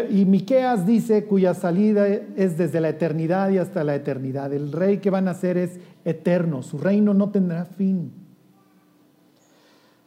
Y, 0.09 0.25
Miqueas 0.25 0.85
dice, 0.85 1.25
cuya 1.25 1.53
salida 1.53 2.07
es 2.07 2.57
desde 2.57 2.81
la 2.81 2.89
eternidad 2.89 3.49
y 3.51 3.59
hasta 3.59 3.83
la 3.83 3.95
eternidad. 3.95 4.51
El 4.51 4.71
rey 4.71 4.97
que 4.97 5.09
van 5.09 5.27
a 5.27 5.33
ser 5.33 5.57
es 5.57 5.79
eterno, 6.03 6.63
su 6.63 6.77
reino 6.77 7.13
no 7.13 7.29
tendrá 7.29 7.65
fin. 7.65 8.11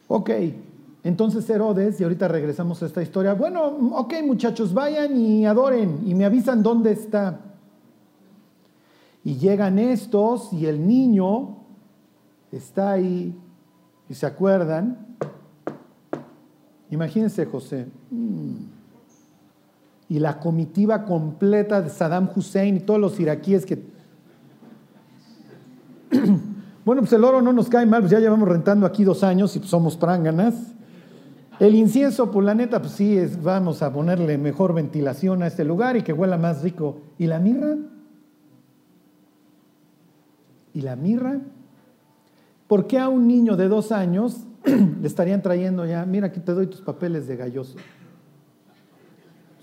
Ok, 0.07 0.31
entonces 1.03 1.49
Herodes, 1.49 2.01
y 2.01 2.03
ahorita 2.03 2.27
regresamos 2.27 2.81
a 2.83 2.87
esta 2.87 3.01
historia, 3.01 3.33
bueno, 3.33 3.63
ok 3.93 4.15
muchachos, 4.25 4.73
vayan 4.73 5.15
y 5.15 5.45
adoren 5.45 6.01
y 6.05 6.13
me 6.13 6.25
avisan 6.25 6.61
dónde 6.61 6.91
está. 6.91 7.39
Y 9.23 9.35
llegan 9.35 9.79
estos 9.79 10.51
y 10.51 10.65
el 10.65 10.85
niño 10.85 11.57
está 12.51 12.91
ahí, 12.91 13.33
y 14.09 14.13
se 14.13 14.25
acuerdan, 14.25 15.15
imagínense 16.89 17.45
José. 17.45 17.85
Mm 18.09 18.78
y 20.09 20.17
la 20.17 20.39
comitiva 20.39 21.05
completa 21.05 21.81
de 21.81 21.89
Saddam 21.91 22.29
Hussein 22.35 22.77
y 22.77 22.79
todos 22.79 22.99
los 22.99 23.19
iraquíes 23.19 23.65
que... 23.65 23.75
bueno, 26.83 27.03
pues 27.03 27.13
el 27.13 27.23
oro 27.23 27.43
no 27.43 27.53
nos 27.53 27.69
cae 27.69 27.85
mal, 27.85 28.01
pues 28.01 28.11
ya 28.11 28.19
llevamos 28.19 28.49
rentando 28.49 28.87
aquí 28.87 29.03
dos 29.03 29.23
años 29.23 29.55
y 29.55 29.59
somos 29.59 29.95
pránganas. 29.95 30.55
El 31.59 31.75
incienso, 31.75 32.31
pues 32.31 32.43
la 32.43 32.55
neta, 32.55 32.81
pues 32.81 32.93
sí, 32.93 33.17
es, 33.17 33.43
vamos 33.43 33.83
a 33.83 33.93
ponerle 33.93 34.39
mejor 34.39 34.73
ventilación 34.73 35.43
a 35.43 35.47
este 35.47 35.63
lugar 35.63 35.95
y 35.95 36.01
que 36.01 36.11
huela 36.11 36.37
más 36.37 36.63
rico. 36.63 37.01
¿Y 37.19 37.27
la 37.27 37.39
mirra? 37.39 37.77
¿Y 40.73 40.81
la 40.81 40.95
mirra? 40.95 41.39
¿Por 42.67 42.87
qué 42.87 42.97
a 42.97 43.09
un 43.09 43.27
niño 43.27 43.55
de 43.57 43.67
dos 43.67 43.91
años 43.91 44.37
le 44.65 45.07
estarían 45.07 45.43
trayendo 45.43 45.85
ya, 45.85 46.03
mira, 46.05 46.27
aquí 46.27 46.39
te 46.39 46.53
doy 46.53 46.65
tus 46.65 46.81
papeles 46.81 47.27
de 47.27 47.35
galloso? 47.35 47.75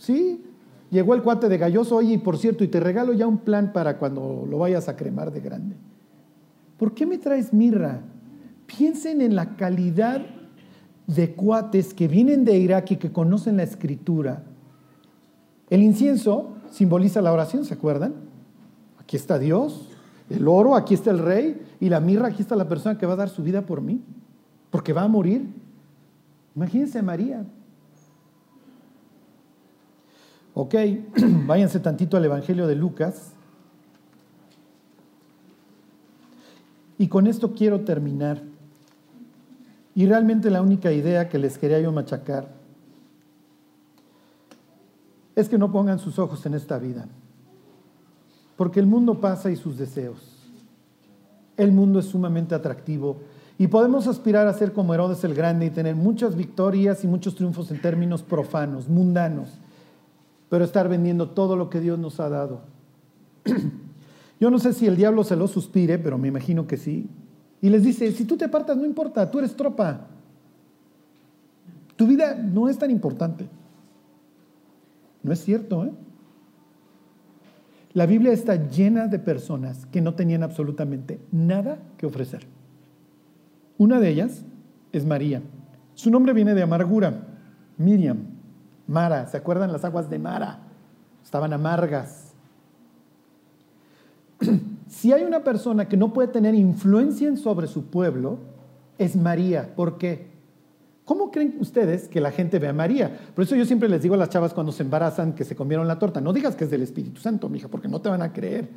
Sí, 0.06 0.40
llegó 0.88 1.16
el 1.16 1.22
cuate 1.22 1.48
de 1.48 1.58
Galloso, 1.58 1.96
oye, 1.96 2.14
y 2.14 2.18
por 2.18 2.38
cierto, 2.38 2.62
y 2.62 2.68
te 2.68 2.78
regalo 2.78 3.12
ya 3.12 3.26
un 3.26 3.38
plan 3.38 3.72
para 3.72 3.98
cuando 3.98 4.46
lo 4.48 4.58
vayas 4.58 4.88
a 4.88 4.94
cremar 4.94 5.32
de 5.32 5.40
grande. 5.40 5.74
¿Por 6.78 6.94
qué 6.94 7.06
me 7.06 7.18
traes 7.18 7.52
mirra? 7.52 8.02
Piensen 8.66 9.20
en 9.20 9.34
la 9.34 9.56
calidad 9.56 10.24
de 11.08 11.34
cuates 11.34 11.92
que 11.92 12.06
vienen 12.06 12.44
de 12.44 12.56
Irak 12.56 12.92
y 12.92 12.96
que 12.98 13.10
conocen 13.10 13.56
la 13.56 13.64
escritura. 13.64 14.44
El 15.70 15.82
incienso 15.82 16.54
simboliza 16.70 17.20
la 17.20 17.32
oración, 17.32 17.64
¿se 17.64 17.74
acuerdan? 17.74 18.14
Aquí 19.00 19.16
está 19.16 19.40
Dios, 19.40 19.88
el 20.30 20.46
oro, 20.46 20.76
aquí 20.76 20.94
está 20.94 21.10
el 21.10 21.18
rey, 21.18 21.60
y 21.80 21.88
la 21.88 21.98
mirra, 21.98 22.28
aquí 22.28 22.42
está 22.42 22.54
la 22.54 22.68
persona 22.68 22.96
que 22.96 23.06
va 23.06 23.14
a 23.14 23.16
dar 23.16 23.28
su 23.28 23.42
vida 23.42 23.62
por 23.62 23.80
mí, 23.80 24.00
porque 24.70 24.92
va 24.92 25.02
a 25.02 25.08
morir. 25.08 25.52
Imagínense 26.54 27.00
a 27.00 27.02
María, 27.02 27.44
Ok, 30.58 30.74
váyanse 31.46 31.80
tantito 31.80 32.16
al 32.16 32.24
Evangelio 32.24 32.66
de 32.66 32.74
Lucas. 32.74 33.34
Y 36.96 37.08
con 37.08 37.26
esto 37.26 37.52
quiero 37.52 37.82
terminar. 37.82 38.42
Y 39.94 40.06
realmente 40.06 40.50
la 40.50 40.62
única 40.62 40.92
idea 40.92 41.28
que 41.28 41.38
les 41.38 41.58
quería 41.58 41.78
yo 41.78 41.92
machacar 41.92 42.48
es 45.34 45.50
que 45.50 45.58
no 45.58 45.70
pongan 45.70 45.98
sus 45.98 46.18
ojos 46.18 46.46
en 46.46 46.54
esta 46.54 46.78
vida. 46.78 47.06
Porque 48.56 48.80
el 48.80 48.86
mundo 48.86 49.20
pasa 49.20 49.50
y 49.50 49.56
sus 49.56 49.76
deseos. 49.76 50.50
El 51.58 51.70
mundo 51.70 51.98
es 51.98 52.06
sumamente 52.06 52.54
atractivo 52.54 53.18
y 53.58 53.66
podemos 53.66 54.06
aspirar 54.06 54.46
a 54.46 54.54
ser 54.54 54.72
como 54.72 54.94
Herodes 54.94 55.22
el 55.22 55.34
Grande 55.34 55.66
y 55.66 55.70
tener 55.70 55.96
muchas 55.96 56.34
victorias 56.34 57.04
y 57.04 57.06
muchos 57.06 57.34
triunfos 57.34 57.70
en 57.70 57.82
términos 57.82 58.22
profanos, 58.22 58.88
mundanos 58.88 59.50
pero 60.48 60.64
estar 60.64 60.88
vendiendo 60.88 61.30
todo 61.30 61.56
lo 61.56 61.70
que 61.70 61.80
Dios 61.80 61.98
nos 61.98 62.20
ha 62.20 62.28
dado. 62.28 62.62
Yo 64.40 64.50
no 64.50 64.58
sé 64.58 64.72
si 64.72 64.86
el 64.86 64.96
diablo 64.96 65.24
se 65.24 65.36
lo 65.36 65.48
suspire, 65.48 65.98
pero 65.98 66.18
me 66.18 66.28
imagino 66.28 66.66
que 66.66 66.76
sí. 66.76 67.08
Y 67.62 67.70
les 67.70 67.82
dice, 67.82 68.12
si 68.12 68.24
tú 68.24 68.36
te 68.36 68.44
apartas, 68.44 68.76
no 68.76 68.84
importa, 68.84 69.30
tú 69.30 69.38
eres 69.38 69.56
tropa. 69.56 70.08
Tu 71.96 72.06
vida 72.06 72.34
no 72.34 72.68
es 72.68 72.78
tan 72.78 72.90
importante. 72.90 73.48
No 75.22 75.32
es 75.32 75.42
cierto, 75.42 75.84
¿eh? 75.84 75.92
La 77.94 78.04
Biblia 78.04 78.32
está 78.32 78.68
llena 78.68 79.06
de 79.06 79.18
personas 79.18 79.86
que 79.86 80.02
no 80.02 80.14
tenían 80.14 80.42
absolutamente 80.42 81.18
nada 81.32 81.78
que 81.96 82.04
ofrecer. 82.04 82.46
Una 83.78 84.00
de 84.00 84.10
ellas 84.10 84.44
es 84.92 85.06
María. 85.06 85.40
Su 85.94 86.10
nombre 86.10 86.34
viene 86.34 86.54
de 86.54 86.62
amargura, 86.62 87.26
Miriam, 87.78 88.18
Mara. 88.86 89.26
¿Se 89.26 89.36
acuerdan 89.36 89.72
las 89.72 89.84
aguas 89.84 90.08
de 90.10 90.18
Mara? 90.18 90.60
Estaban 91.24 91.52
amargas. 91.52 92.34
Si 94.88 95.12
hay 95.12 95.24
una 95.24 95.42
persona 95.42 95.88
que 95.88 95.96
no 95.96 96.12
puede 96.12 96.28
tener 96.28 96.54
influencia 96.54 97.36
sobre 97.36 97.66
su 97.66 97.86
pueblo, 97.86 98.38
es 98.98 99.16
María. 99.16 99.74
¿Por 99.74 99.98
qué? 99.98 100.28
¿Cómo 101.04 101.30
creen 101.30 101.56
ustedes 101.60 102.08
que 102.08 102.20
la 102.20 102.30
gente 102.30 102.58
ve 102.58 102.68
a 102.68 102.72
María? 102.72 103.16
Por 103.34 103.44
eso 103.44 103.56
yo 103.56 103.64
siempre 103.64 103.88
les 103.88 104.02
digo 104.02 104.14
a 104.14 104.18
las 104.18 104.28
chavas 104.28 104.54
cuando 104.54 104.72
se 104.72 104.82
embarazan 104.82 105.34
que 105.34 105.44
se 105.44 105.54
comieron 105.54 105.86
la 105.86 105.98
torta, 105.98 106.20
no 106.20 106.32
digas 106.32 106.56
que 106.56 106.64
es 106.64 106.70
del 106.70 106.82
Espíritu 106.82 107.20
Santo, 107.20 107.48
mija, 107.48 107.68
porque 107.68 107.88
no 107.88 108.00
te 108.00 108.08
van 108.08 108.22
a 108.22 108.32
creer. 108.32 108.68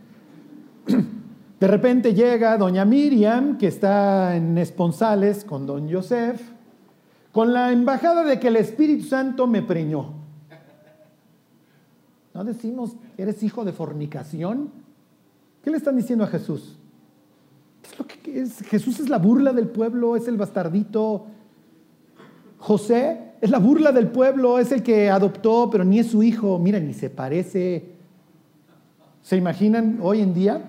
De 1.60 1.68
repente 1.68 2.14
llega 2.14 2.58
doña 2.58 2.86
Miriam, 2.86 3.58
que 3.58 3.68
está 3.68 4.36
en 4.36 4.58
Esponsales 4.58 5.44
con 5.44 5.66
don 5.66 5.92
Joseph, 5.92 6.40
con 7.40 7.54
la 7.54 7.72
embajada 7.72 8.26
de 8.26 8.38
que 8.38 8.50
el 8.50 8.58
Espíritu 8.58 9.06
Santo 9.06 9.48
me 9.48 9.62
preñó. 9.62 10.08
¿No 12.34 12.44
decimos, 12.44 12.98
eres 13.18 13.42
hijo 13.44 13.64
de 13.64 13.72
fornicación? 13.72 14.70
¿Qué 15.64 15.70
le 15.70 15.78
están 15.78 15.96
diciendo 15.96 16.26
a 16.26 16.28
Jesús? 16.28 16.76
es? 18.26 18.58
Jesús 18.64 19.00
es 19.00 19.08
la 19.08 19.20
burla 19.20 19.54
del 19.54 19.70
pueblo, 19.70 20.18
es 20.18 20.28
el 20.28 20.36
bastardito, 20.36 21.28
José 22.58 23.36
es 23.40 23.50
la 23.50 23.60
burla 23.60 23.94
del 23.94 24.10
pueblo, 24.10 24.60
es 24.60 24.74
el 24.74 24.84
que 24.84 25.10
adoptó, 25.10 25.70
pero 25.72 25.86
ni 25.86 26.00
es 26.00 26.08
su 26.08 26.22
hijo. 26.22 26.60
Mira, 26.60 26.78
ni 26.82 26.94
se 26.94 27.10
parece. 27.10 27.94
¿Se 29.22 29.38
imaginan 29.38 30.00
hoy 30.02 30.20
en 30.20 30.34
día? 30.34 30.62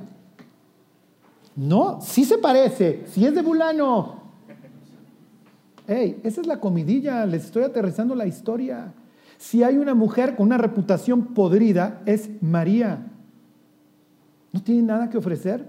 No, 1.57 2.01
sí 2.01 2.25
se 2.25 2.39
parece, 2.39 3.07
sí 3.09 3.27
es 3.27 3.35
de 3.35 3.43
Bulano. 3.43 4.20
Hey, 5.93 6.21
esa 6.23 6.41
es 6.41 6.47
la 6.47 6.61
comidilla, 6.61 7.27
les 7.27 7.47
estoy 7.47 7.65
aterrizando 7.65 8.15
la 8.15 8.25
historia. 8.25 8.93
Si 9.39 9.65
hay 9.65 9.77
una 9.77 9.93
mujer 9.93 10.37
con 10.37 10.47
una 10.47 10.57
reputación 10.57 11.35
podrida, 11.35 12.01
es 12.07 12.31
María. 12.41 13.09
¿No 14.53 14.63
tiene 14.63 14.83
nada 14.83 15.11
que 15.11 15.19
ofrecer? 15.19 15.67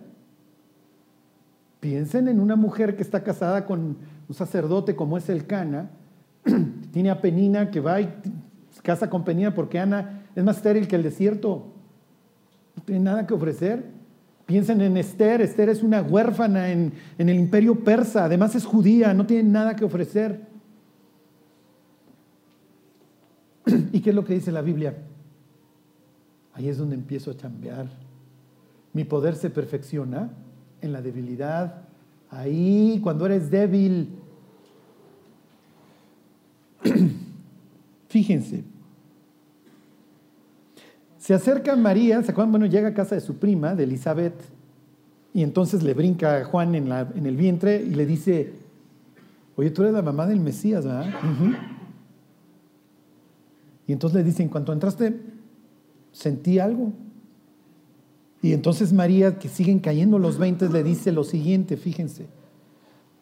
Piensen 1.80 2.28
en 2.28 2.40
una 2.40 2.56
mujer 2.56 2.96
que 2.96 3.02
está 3.02 3.24
casada 3.24 3.66
con 3.66 3.98
un 4.30 4.36
sacerdote 4.36 4.96
como 4.96 5.18
es 5.18 5.28
el 5.28 5.48
Cana, 5.48 5.90
tiene 6.92 7.10
a 7.10 7.20
Penina 7.20 7.72
que 7.72 7.80
va 7.80 8.00
y 8.00 8.14
casa 8.84 9.10
con 9.10 9.24
Penina 9.24 9.56
porque 9.56 9.80
Ana 9.80 10.22
es 10.36 10.44
más 10.44 10.58
estéril 10.58 10.88
que 10.88 10.98
el 10.98 11.02
desierto. 11.02 11.74
No 12.76 12.84
tiene 12.84 13.02
nada 13.02 13.26
que 13.26 13.34
ofrecer. 13.34 14.01
Piensen 14.52 14.82
en 14.82 14.97
Esther. 14.97 15.39
Esther 15.39 15.70
es 15.70 15.82
una 15.82 16.02
huérfana 16.02 16.72
en, 16.74 16.91
el 17.18 17.30
imperio 17.30 17.86
persa. 17.86 18.26
Además 18.26 18.54
es 18.54 18.66
judía. 18.66 19.14
No 19.14 19.26
tiene 19.26 19.49
nada 19.49 19.78
que 19.78 19.86
ofrecer. 19.86 20.41
¿Y 23.93 24.02
qué 24.02 24.10
es 24.10 24.16
lo 24.16 24.26
que 24.26 24.34
dice 24.34 24.52
la 24.52 24.62
Biblia? 24.62 24.97
Ahí 26.52 26.68
es 26.68 26.78
donde 26.78 26.95
empiezo 26.95 27.32
a 27.32 27.38
chambear. 27.38 27.88
Mi 28.91 29.06
poder 29.06 29.38
se 29.38 29.49
perfecciona 29.49 30.32
en 30.82 30.91
la 30.91 31.02
debilidad. 31.02 31.84
Ahí, 32.30 32.99
cuando 33.02 33.26
eres 33.28 33.49
débil, 33.49 34.10
Fíjense. 38.10 38.66
Se 41.22 41.36
acerca 41.36 41.76
María, 41.76 42.24
¿se 42.24 42.32
acuerdan? 42.32 42.50
Bueno, 42.50 42.66
llega 42.66 42.88
a 42.88 42.94
casa 42.96 43.14
de 43.14 43.22
su 43.22 43.36
prima, 43.36 43.76
de 43.76 43.84
Elizabeth, 43.84 44.34
y 45.36 45.44
entonces 45.44 45.84
le 45.84 45.94
brinca 45.94 46.38
a 46.38 46.46
Juan 46.46 46.74
en, 46.74 46.92
el 46.92 47.38
vientre 47.38 47.80
y 47.80 47.92
le 47.92 48.08
dice, 48.08 48.54
oye, 49.56 49.70
tú 49.70 49.84
eres 49.84 49.94
la 49.94 50.02
mamá 50.02 50.26
del 50.26 50.40
Mesías, 50.40 50.84
¿verdad? 50.84 51.14
Y 53.86 53.94
entonces 53.94 54.18
le 54.18 54.24
dice, 54.24 54.42
en 54.42 54.50
cuanto 54.50 54.74
entraste, 54.74 55.16
sentí 56.12 56.58
algo. 56.58 56.92
Y 58.42 58.54
entonces 58.54 58.92
María, 58.92 59.38
que 59.38 59.48
siguen 59.48 59.78
cayendo 59.78 60.18
los 60.18 60.40
20, 60.40 60.70
le 60.70 60.84
dice 60.84 61.12
lo 61.12 61.24
siguiente, 61.24 61.78
fíjense. 61.78 62.26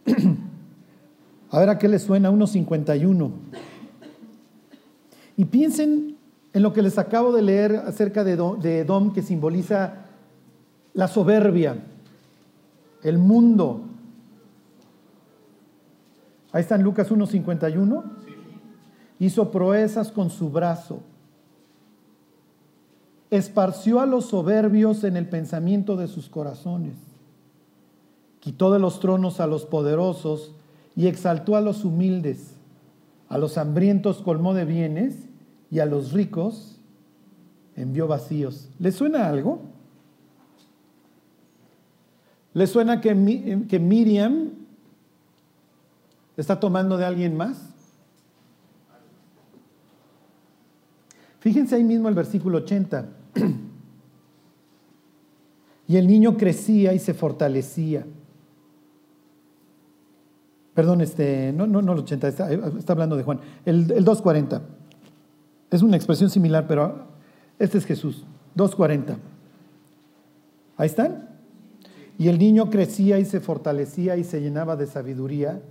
A 1.51 1.59
ver 1.59 1.69
a 1.69 1.77
qué 1.77 1.89
le 1.89 1.99
suena 1.99 2.31
1.51. 2.31 3.29
Y 5.35 5.43
piensen 5.45 6.18
en 6.53 6.63
lo 6.63 6.73
que 6.73 6.81
les 6.81 6.97
acabo 6.97 7.31
de 7.31 7.41
leer 7.41 7.75
acerca 7.75 8.23
de 8.23 8.33
Edom, 8.79 9.13
que 9.13 9.21
simboliza 9.21 10.05
la 10.93 11.07
soberbia, 11.07 11.77
el 13.03 13.17
mundo. 13.17 13.81
Ahí 16.51 16.61
está 16.61 16.75
en 16.75 16.83
Lucas 16.83 17.11
1.51. 17.11 18.03
Hizo 19.19 19.51
proezas 19.51 20.11
con 20.11 20.29
su 20.31 20.49
brazo. 20.49 21.01
Esparció 23.29 23.99
a 23.99 24.07
los 24.07 24.25
soberbios 24.25 25.03
en 25.03 25.17
el 25.17 25.29
pensamiento 25.29 25.95
de 25.97 26.07
sus 26.07 26.29
corazones. 26.29 26.95
Quitó 28.39 28.71
de 28.71 28.79
los 28.79 28.99
tronos 28.99 29.39
a 29.39 29.45
los 29.45 29.65
poderosos 29.65 30.53
y 30.95 31.05
exaltó 31.07 31.55
a 31.55 31.61
los 31.61 31.85
humildes, 31.85 32.55
a 33.27 33.37
los 33.37 33.57
hambrientos 33.57 34.23
colmó 34.23 34.55
de 34.55 34.65
bienes 34.65 35.28
y 35.71 35.79
a 35.79 35.85
los 35.85 36.11
ricos 36.11 36.79
envió 37.75 38.07
vacíos. 38.07 38.69
¿Le 38.79 38.91
suena 38.91 39.27
algo? 39.27 39.61
¿Le 42.53 42.67
suena 42.67 42.99
que, 42.99 43.65
que 43.67 43.79
Miriam 43.79 44.49
está 46.35 46.59
tomando 46.59 46.97
de 46.97 47.05
alguien 47.05 47.37
más? 47.37 47.57
Fíjense 51.39 51.75
ahí 51.75 51.83
mismo 51.83 52.09
el 52.09 52.15
versículo 52.15 52.57
80. 52.59 53.07
y 55.87 55.97
el 55.97 56.07
niño 56.07 56.35
crecía 56.35 56.93
y 56.93 56.99
se 56.99 57.13
fortalecía 57.13 58.05
Perdón, 60.79 61.01
este, 61.01 61.51
no, 61.51 61.67
no, 61.67 61.81
no 61.81 61.91
el 61.91 61.99
80, 61.99 62.27
está, 62.29 62.93
hablando 62.93 63.17
de 63.17 63.23
Juan. 63.23 63.41
El, 63.65 63.91
el 63.91 64.05
240. 64.05 64.61
Es 65.71 65.81
una 65.81 65.95
expresión 65.95 66.29
similar, 66.29 66.65
pero 66.67 67.07
este 67.59 67.77
es 67.77 67.85
Jesús. 67.85 68.25
240. 68.55 69.17
Ahí 70.77 70.87
están. 70.87 71.29
Y 72.17 72.27
el 72.27 72.39
niño 72.39 72.69
crecía 72.69 73.19
y 73.19 73.25
se 73.25 73.39
fortalecía 73.39 74.17
y 74.17 74.23
se 74.23 74.41
llenaba 74.41 74.75
de 74.75 74.87
sabiduría. 74.87 75.61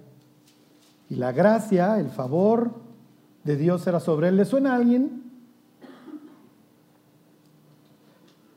Y 1.11 1.17
la 1.17 1.33
gracia, 1.33 1.99
el 1.99 2.11
favor 2.11 2.73
de 3.45 3.57
Dios 3.57 3.87
era 3.87 4.01
sobre 4.01 4.29
él. 4.29 4.37
¿Le 4.37 4.45
suena 4.45 4.73
a 4.73 4.77
alguien? 4.77 5.23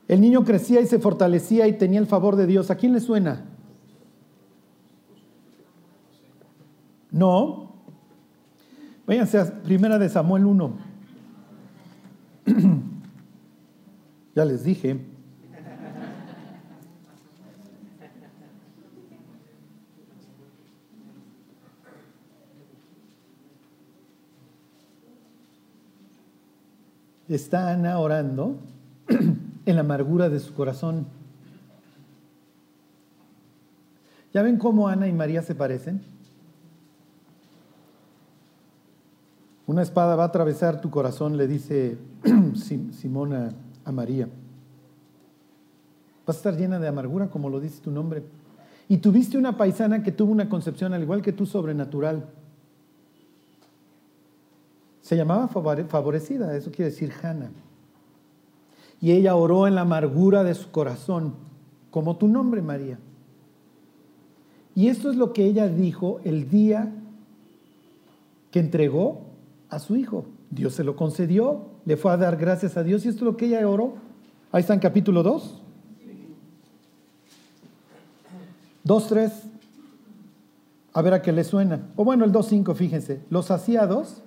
El 0.08 0.20
niño 0.20 0.44
crecía 0.44 0.80
y 0.80 0.86
se 0.86 0.98
fortalecía 0.98 1.66
y 1.66 1.72
tenía 1.72 1.98
el 1.98 2.06
favor 2.06 2.36
de 2.36 2.46
Dios. 2.46 2.70
¿A 2.70 2.76
quién 2.76 2.92
le 2.92 3.00
suena? 3.00 3.44
No. 7.10 7.72
Váyanse 9.06 9.38
a 9.38 9.62
Primera 9.62 9.98
de 9.98 10.08
Samuel 10.08 10.46
1. 10.46 10.91
ya 14.34 14.44
les 14.44 14.64
dije. 14.64 14.98
Está 27.28 27.70
Ana 27.70 27.98
orando 27.98 28.58
en 29.08 29.74
la 29.74 29.80
amargura 29.80 30.28
de 30.28 30.38
su 30.38 30.52
corazón. 30.52 31.06
¿Ya 34.34 34.42
ven 34.42 34.58
cómo 34.58 34.88
Ana 34.88 35.08
y 35.08 35.12
María 35.12 35.40
se 35.42 35.54
parecen? 35.54 36.02
Una 39.72 39.80
espada 39.80 40.16
va 40.16 40.24
a 40.24 40.26
atravesar 40.26 40.82
tu 40.82 40.90
corazón, 40.90 41.38
le 41.38 41.46
dice 41.48 41.96
Simona 42.92 43.54
a 43.86 43.90
María. 43.90 44.28
Vas 46.26 46.36
a 46.36 46.38
estar 46.40 46.56
llena 46.58 46.78
de 46.78 46.88
amargura, 46.88 47.30
como 47.30 47.48
lo 47.48 47.58
dice 47.58 47.80
tu 47.80 47.90
nombre. 47.90 48.22
Y 48.86 48.98
tuviste 48.98 49.38
una 49.38 49.56
paisana 49.56 50.02
que 50.02 50.12
tuvo 50.12 50.30
una 50.30 50.50
concepción, 50.50 50.92
al 50.92 51.00
igual 51.00 51.22
que 51.22 51.32
tú, 51.32 51.46
sobrenatural. 51.46 52.26
Se 55.00 55.16
llamaba 55.16 55.48
favorecida, 55.48 56.54
eso 56.54 56.70
quiere 56.70 56.90
decir 56.90 57.10
Hannah. 57.22 57.50
Y 59.00 59.12
ella 59.12 59.36
oró 59.36 59.66
en 59.66 59.74
la 59.74 59.80
amargura 59.80 60.44
de 60.44 60.52
su 60.52 60.70
corazón, 60.70 61.32
como 61.90 62.18
tu 62.18 62.28
nombre, 62.28 62.60
María. 62.60 62.98
Y 64.74 64.88
esto 64.88 65.10
es 65.10 65.16
lo 65.16 65.32
que 65.32 65.46
ella 65.46 65.66
dijo 65.66 66.20
el 66.24 66.50
día 66.50 66.92
que 68.50 68.60
entregó 68.60 69.31
a 69.72 69.78
su 69.78 69.96
hijo. 69.96 70.26
Dios 70.50 70.74
se 70.74 70.84
lo 70.84 70.96
concedió, 70.96 71.70
le 71.86 71.96
fue 71.96 72.12
a 72.12 72.18
dar 72.18 72.36
gracias 72.36 72.76
a 72.76 72.82
Dios 72.82 73.06
y 73.06 73.08
esto 73.08 73.20
es 73.20 73.24
lo 73.24 73.36
que 73.38 73.46
ella 73.46 73.66
oró. 73.66 73.94
Ahí 74.52 74.60
está 74.60 74.74
en 74.74 74.80
capítulo 74.80 75.22
2. 75.22 75.62
2, 78.84 79.06
3. 79.08 79.32
A 80.92 81.00
ver 81.00 81.14
a 81.14 81.22
qué 81.22 81.32
le 81.32 81.42
suena. 81.42 81.88
O 81.96 82.04
bueno, 82.04 82.26
el 82.26 82.32
2.5, 82.32 82.74
fíjense. 82.74 83.22
Los 83.30 83.46
saciados 83.46 84.22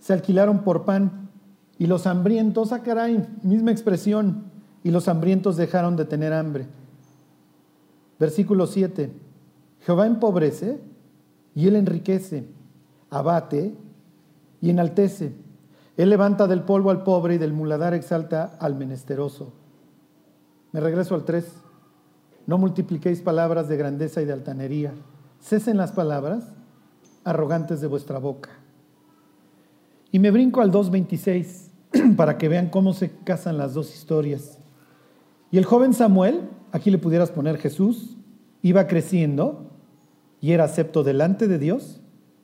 se 0.00 0.12
alquilaron 0.12 0.58
por 0.58 0.84
pan 0.84 1.30
y 1.78 1.86
los 1.86 2.06
hambrientos, 2.06 2.72
ah 2.72 2.82
caray, 2.82 3.26
misma 3.42 3.70
expresión, 3.70 4.50
y 4.84 4.90
los 4.90 5.08
hambrientos 5.08 5.56
dejaron 5.56 5.96
de 5.96 6.04
tener 6.04 6.34
hambre. 6.34 6.66
Versículo 8.20 8.66
7. 8.66 9.10
Jehová 9.80 10.06
empobrece 10.06 10.78
y 11.54 11.68
él 11.68 11.76
enriquece, 11.76 12.46
abate 13.08 13.74
y 14.60 14.70
enaltece. 14.70 15.32
Él 15.96 16.10
levanta 16.10 16.46
del 16.46 16.62
polvo 16.62 16.90
al 16.90 17.02
pobre 17.02 17.34
y 17.34 17.38
del 17.38 17.52
muladar 17.52 17.94
exalta 17.94 18.56
al 18.60 18.76
menesteroso. 18.76 19.52
Me 20.72 20.80
regreso 20.80 21.14
al 21.14 21.24
3. 21.24 21.44
No 22.46 22.58
multipliquéis 22.58 23.20
palabras 23.20 23.68
de 23.68 23.76
grandeza 23.76 24.22
y 24.22 24.24
de 24.24 24.32
altanería. 24.32 24.94
Cesen 25.40 25.76
las 25.76 25.92
palabras 25.92 26.44
arrogantes 27.24 27.80
de 27.80 27.86
vuestra 27.86 28.18
boca. 28.18 28.50
Y 30.10 30.18
me 30.18 30.30
brinco 30.30 30.60
al 30.60 30.72
2.26 30.72 32.14
para 32.16 32.38
que 32.38 32.48
vean 32.48 32.70
cómo 32.70 32.92
se 32.94 33.10
casan 33.24 33.58
las 33.58 33.74
dos 33.74 33.94
historias. 33.94 34.58
Y 35.50 35.58
el 35.58 35.64
joven 35.64 35.94
Samuel, 35.94 36.48
aquí 36.72 36.90
le 36.90 36.98
pudieras 36.98 37.30
poner 37.30 37.58
Jesús, 37.58 38.16
iba 38.62 38.86
creciendo 38.86 39.70
y 40.40 40.52
era 40.52 40.64
acepto 40.64 41.02
delante 41.02 41.48
de 41.48 41.58
Dios 41.58 41.97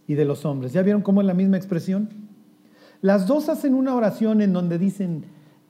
y 0.06 0.14
de 0.14 0.24
los 0.24 0.44
hombres. 0.44 0.72
¿Ya 0.72 0.82
vieron 0.82 1.02
cómo 1.02 1.20
es 1.20 1.26
la 1.26 1.34
misma 1.34 1.56
expresión? 1.56 2.08
Las 3.00 3.26
dos 3.26 3.48
hacen 3.48 3.74
una 3.74 3.94
oración 3.94 4.40
en 4.40 4.52
donde 4.52 4.78
dicen, 4.78 5.24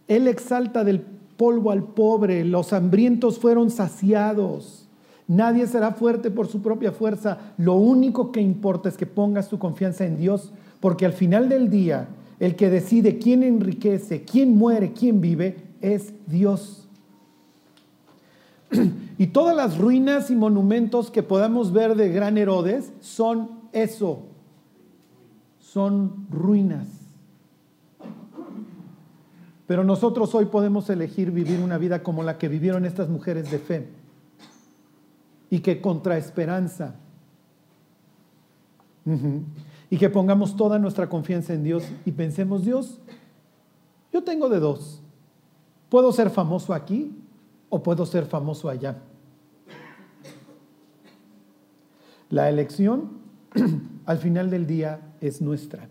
Él 0.06 0.28
exalta 0.28 0.84
del 0.84 1.00
polvo 1.36 1.70
al 1.70 1.82
pobre, 1.82 2.44
los 2.44 2.72
hambrientos 2.72 3.38
fueron 3.38 3.70
saciados, 3.70 4.88
nadie 5.26 5.66
será 5.66 5.92
fuerte 5.92 6.30
por 6.30 6.46
su 6.46 6.62
propia 6.62 6.92
fuerza, 6.92 7.38
lo 7.58 7.74
único 7.74 8.30
que 8.30 8.40
importa 8.40 8.88
es 8.88 8.96
que 8.96 9.06
pongas 9.06 9.48
tu 9.48 9.58
confianza 9.58 10.06
en 10.06 10.16
Dios, 10.16 10.52
porque 10.80 11.06
al 11.06 11.12
final 11.12 11.48
del 11.48 11.70
día, 11.70 12.08
el 12.38 12.56
que 12.56 12.70
decide 12.70 13.18
quién 13.18 13.42
enriquece, 13.42 14.22
quién 14.22 14.56
muere, 14.56 14.92
quién 14.92 15.20
vive, 15.20 15.56
es 15.80 16.12
Dios. 16.26 16.88
Y 19.16 19.28
todas 19.28 19.54
las 19.54 19.78
ruinas 19.78 20.28
y 20.30 20.34
monumentos 20.34 21.12
que 21.12 21.22
podamos 21.22 21.72
ver 21.72 21.94
de 21.94 22.08
Gran 22.08 22.36
Herodes 22.36 22.92
son 23.00 23.48
eso, 23.74 24.22
son 25.58 26.26
ruinas. 26.30 26.86
Pero 29.66 29.82
nosotros 29.82 30.34
hoy 30.34 30.46
podemos 30.46 30.88
elegir 30.88 31.30
vivir 31.30 31.60
una 31.60 31.76
vida 31.76 32.02
como 32.02 32.22
la 32.22 32.38
que 32.38 32.48
vivieron 32.48 32.84
estas 32.84 33.08
mujeres 33.08 33.50
de 33.50 33.58
fe 33.58 33.88
y 35.50 35.60
que 35.60 35.80
contra 35.80 36.16
esperanza 36.16 36.94
y 39.90 39.98
que 39.98 40.08
pongamos 40.08 40.56
toda 40.56 40.78
nuestra 40.78 41.08
confianza 41.08 41.52
en 41.54 41.64
Dios 41.64 41.84
y 42.04 42.12
pensemos, 42.12 42.64
Dios, 42.64 43.00
yo 44.12 44.22
tengo 44.22 44.48
de 44.48 44.60
dos. 44.60 45.02
Puedo 45.88 46.12
ser 46.12 46.30
famoso 46.30 46.72
aquí 46.72 47.12
o 47.68 47.82
puedo 47.82 48.06
ser 48.06 48.26
famoso 48.26 48.68
allá. 48.68 48.98
La 52.30 52.48
elección 52.48 53.23
al 54.06 54.18
final 54.18 54.50
del 54.50 54.66
día 54.66 55.00
es 55.20 55.40
nuestra. 55.40 55.88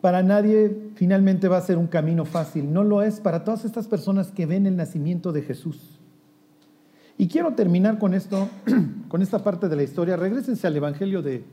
Para 0.00 0.22
nadie 0.22 0.90
finalmente 0.94 1.48
va 1.48 1.58
a 1.58 1.60
ser 1.60 1.78
un 1.78 1.86
camino 1.86 2.24
fácil, 2.24 2.72
no 2.72 2.82
lo 2.82 3.02
es 3.02 3.20
para 3.20 3.44
todas 3.44 3.64
estas 3.64 3.86
personas 3.86 4.32
que 4.32 4.46
ven 4.46 4.66
el 4.66 4.76
nacimiento 4.76 5.32
de 5.32 5.42
Jesús. 5.42 6.00
Y 7.18 7.28
quiero 7.28 7.54
terminar 7.54 7.98
con 7.98 8.14
esto, 8.14 8.48
con 9.08 9.22
esta 9.22 9.42
parte 9.42 9.68
de 9.68 9.76
la 9.76 9.82
historia. 9.82 10.16
Regrésense 10.16 10.66
al 10.66 10.76
Evangelio 10.76 11.22
de, 11.22 11.44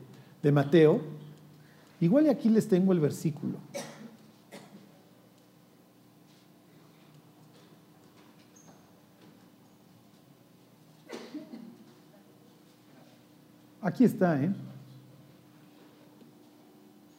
de 0.42 0.52
Mateo. 0.52 1.00
Igual 2.00 2.26
y 2.26 2.28
aquí 2.28 2.50
les 2.50 2.68
tengo 2.68 2.92
el 2.92 3.00
versículo. 3.00 3.58
Aquí 13.84 14.02
está, 14.04 14.42
¿eh? 14.42 14.50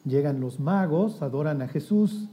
Llegan 0.03 0.39
los 0.39 0.59
magos, 0.59 1.22
adoran 1.22 1.61
a 1.61 1.68
Jesús 1.68 2.28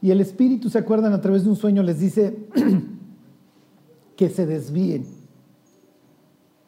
y 0.00 0.10
el 0.10 0.22
Espíritu, 0.22 0.70
¿se 0.70 0.78
acuerdan? 0.78 1.12
A 1.12 1.20
través 1.20 1.44
de 1.44 1.50
un 1.50 1.56
sueño 1.56 1.82
les 1.82 2.00
dice 2.00 2.48
que 4.16 4.30
se 4.30 4.46
desvíen. 4.46 5.06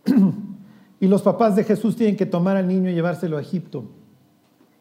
y 1.01 1.07
los 1.07 1.23
papás 1.23 1.57
de 1.57 1.65
Jesús 1.65 1.97
tienen 1.97 2.15
que 2.15 2.27
tomar 2.27 2.59
al 2.59 2.69
niño 2.69 2.91
y 2.91 2.95
llevárselo 2.95 3.39
a 3.39 3.41
Egipto. 3.41 3.85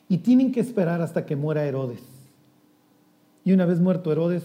Y 0.09 0.17
tienen 0.17 0.51
que 0.51 0.59
esperar 0.59 1.01
hasta 1.01 1.25
que 1.25 1.37
muera 1.37 1.63
Herodes. 1.63 2.03
Y 3.45 3.53
una 3.53 3.65
vez 3.65 3.79
muerto 3.79 4.11
Herodes, 4.11 4.43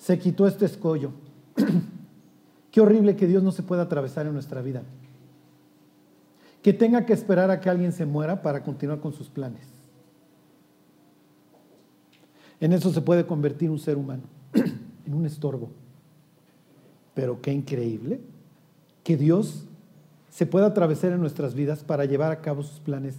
se 0.00 0.18
quitó 0.18 0.48
este 0.48 0.66
escollo. 0.66 1.12
Qué 2.72 2.80
horrible 2.80 3.14
que 3.14 3.28
Dios 3.28 3.44
no 3.44 3.52
se 3.52 3.62
pueda 3.62 3.82
atravesar 3.82 4.26
en 4.26 4.32
nuestra 4.32 4.62
vida 4.62 4.82
que 6.62 6.72
tenga 6.72 7.06
que 7.06 7.12
esperar 7.12 7.50
a 7.50 7.60
que 7.60 7.70
alguien 7.70 7.92
se 7.92 8.06
muera 8.06 8.42
para 8.42 8.62
continuar 8.62 9.00
con 9.00 9.12
sus 9.12 9.28
planes. 9.28 9.66
En 12.60 12.72
eso 12.72 12.92
se 12.92 13.00
puede 13.00 13.24
convertir 13.26 13.70
un 13.70 13.78
ser 13.78 13.96
humano, 13.96 14.24
en 15.06 15.14
un 15.14 15.24
estorbo. 15.24 15.70
Pero 17.14 17.40
qué 17.40 17.52
increíble 17.52 18.20
que 19.02 19.16
Dios 19.16 19.66
se 20.28 20.46
pueda 20.46 20.66
atravesar 20.66 21.12
en 21.12 21.20
nuestras 21.20 21.54
vidas 21.54 21.82
para 21.82 22.04
llevar 22.04 22.30
a 22.30 22.40
cabo 22.40 22.62
sus 22.62 22.80
planes 22.80 23.16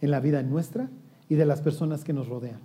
en 0.00 0.10
la 0.10 0.20
vida 0.20 0.42
nuestra 0.42 0.90
y 1.28 1.36
de 1.36 1.46
las 1.46 1.62
personas 1.62 2.04
que 2.04 2.12
nos 2.12 2.28
rodean. 2.28 2.58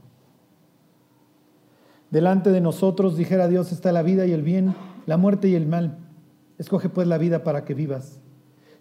Delante 2.09 2.49
de 2.49 2.59
nosotros, 2.59 3.15
dijera 3.15 3.47
Dios, 3.47 3.71
está 3.71 3.91
la 3.91 4.01
vida 4.01 4.25
y 4.25 4.31
el 4.31 4.41
bien, 4.41 4.75
la 5.05 5.17
muerte 5.17 5.47
y 5.47 5.55
el 5.55 5.67
mal. 5.67 5.99
Escoge 6.57 6.89
pues 6.89 7.07
la 7.07 7.19
vida 7.19 7.43
para 7.43 7.63
que 7.63 7.75
vivas 7.75 8.19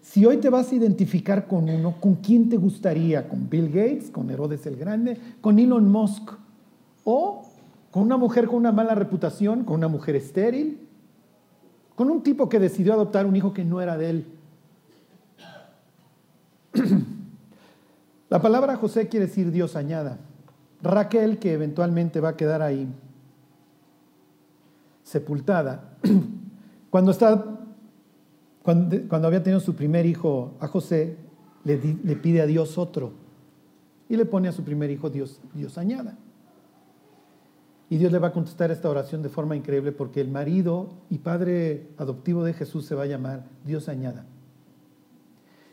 si 0.01 0.25
hoy 0.25 0.37
te 0.37 0.49
vas 0.49 0.71
a 0.71 0.75
identificar 0.75 1.47
con 1.47 1.69
uno, 1.69 1.95
¿con 1.99 2.15
quién 2.15 2.49
te 2.49 2.57
gustaría? 2.57 3.27
¿Con 3.27 3.49
Bill 3.49 3.67
Gates? 3.67 4.09
¿Con 4.09 4.29
Herodes 4.29 4.65
el 4.65 4.75
Grande? 4.75 5.17
¿Con 5.41 5.59
Elon 5.59 5.89
Musk? 5.89 6.31
¿O 7.03 7.43
con 7.91 8.03
una 8.03 8.17
mujer 8.17 8.47
con 8.47 8.55
una 8.55 8.71
mala 8.71 8.95
reputación? 8.95 9.63
¿Con 9.63 9.77
una 9.77 9.87
mujer 9.87 10.15
estéril? 10.15 10.87
¿Con 11.95 12.09
un 12.09 12.23
tipo 12.23 12.49
que 12.49 12.59
decidió 12.59 12.93
adoptar 12.93 13.25
un 13.25 13.35
hijo 13.35 13.53
que 13.53 13.65
no 13.65 13.81
era 13.81 13.97
de 13.97 14.09
él? 14.09 14.25
La 18.29 18.41
palabra 18.41 18.77
José 18.77 19.09
quiere 19.09 19.25
decir 19.25 19.51
Dios 19.51 19.75
añada. 19.75 20.17
Raquel, 20.81 21.39
que 21.39 21.53
eventualmente 21.53 22.19
va 22.21 22.29
a 22.29 22.37
quedar 22.37 22.61
ahí 22.61 22.87
sepultada, 25.03 25.97
cuando 26.89 27.11
está 27.11 27.58
cuando, 29.09 29.27
había 29.27 29.41
tenido 29.41 29.59
su 29.59 29.73
primer 29.73 30.05
hijo 30.05 30.53
a 30.59 30.67
José, 30.67 31.15
le, 31.63 31.77
pide 32.17 32.41
a 32.41 32.45
Dios 32.45 32.77
otro. 32.77 33.13
Y 34.07 34.15
le 34.15 34.25
pone 34.25 34.47
a 34.47 34.51
su 34.51 34.63
primer 34.63 34.91
hijo 34.91 35.09
Dios, 35.09 35.41
Dios 35.55 35.79
añada. 35.79 36.19
Y 37.89 37.97
Dios 37.97 38.11
le 38.11 38.19
va 38.19 38.27
a 38.27 38.31
contestar 38.31 38.69
esta 38.69 38.87
oración 38.87 39.23
de 39.23 39.29
forma 39.29 39.55
increíble 39.55 39.91
porque 39.91 40.21
el 40.21 40.29
marido 40.29 40.89
y 41.09 41.17
padre 41.17 41.87
adoptivo 41.97 42.43
de 42.43 42.53
Jesús 42.53 42.85
se 42.85 42.93
va 42.93 43.03
a 43.03 43.07
llamar 43.07 43.43
Dios 43.65 43.89
añada. 43.89 44.25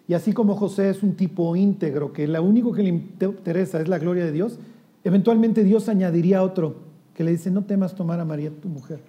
Y 0.08 0.14
así 0.14 0.32
como 0.32 0.56
José 0.56 0.88
es 0.88 1.02
un 1.02 1.16
tipo 1.16 1.54
íntegro, 1.54 2.14
que 2.14 2.26
lo 2.26 2.42
único 2.42 2.72
que 2.72 2.82
le 2.82 2.88
interesa 2.88 3.78
es 3.78 3.88
la 3.88 3.98
gloria 3.98 4.24
de 4.24 4.32
Dios, 4.32 4.58
eventualmente 5.04 5.64
Dios 5.64 5.90
añadiría 5.90 6.42
otro 6.42 6.76
que 7.12 7.24
le 7.24 7.32
dice, 7.32 7.50
no 7.50 7.64
temas 7.64 7.94
tomar 7.94 8.20
a 8.20 8.24
María 8.24 8.50
tu 8.50 8.68
mujer 8.68 9.00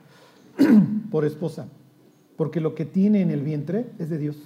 por 1.10 1.24
esposa 1.24 1.68
porque 2.38 2.62
lo 2.62 2.76
que 2.76 2.86
tiene 2.86 3.22
en 3.22 3.32
el 3.32 3.42
vientre 3.42 3.90
es 3.98 4.10
de 4.10 4.18
Dios. 4.20 4.38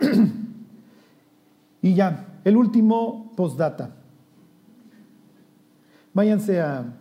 y 1.82 1.94
ya, 1.94 2.40
el 2.44 2.56
último 2.56 3.32
postdata. 3.36 3.96
Váyanse 6.12 6.60
a, 6.60 6.92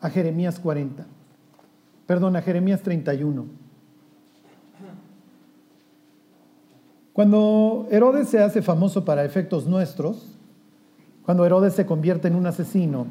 a 0.00 0.10
Jeremías 0.10 0.58
40, 0.58 1.06
perdón, 2.06 2.34
a 2.34 2.42
Jeremías 2.42 2.82
31. 2.82 3.46
Cuando 7.12 7.86
Herodes 7.90 8.28
se 8.28 8.42
hace 8.42 8.62
famoso 8.62 9.04
para 9.04 9.24
efectos 9.24 9.66
nuestros, 9.66 10.36
cuando 11.24 11.44
Herodes 11.44 11.74
se 11.74 11.86
convierte 11.86 12.26
en 12.26 12.34
un 12.34 12.46
asesino, 12.46 13.06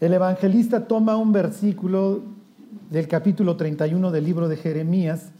el 0.00 0.12
evangelista 0.12 0.86
toma 0.86 1.16
un 1.16 1.32
versículo 1.32 2.37
del 2.90 3.06
capítulo 3.06 3.56
31 3.56 4.10
del 4.10 4.24
libro 4.24 4.48
de 4.48 4.56
Jeremías 4.56 5.30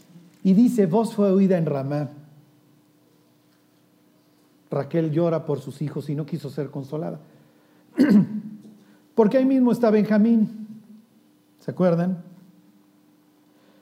y 0.43 0.53
dice, 0.53 0.85
voz 0.85 1.15
fue 1.15 1.31
oída 1.31 1.57
en 1.57 1.65
Ramá. 1.65 2.09
Raquel 4.69 5.11
llora 5.11 5.45
por 5.45 5.59
sus 5.59 5.81
hijos 5.81 6.09
y 6.09 6.15
no 6.15 6.25
quiso 6.25 6.49
ser 6.49 6.69
consolada. 6.69 7.19
Porque 9.15 9.37
ahí 9.37 9.45
mismo 9.45 9.71
está 9.71 9.89
Benjamín. 9.89 10.67
¿Se 11.59 11.71
acuerdan? 11.71 12.23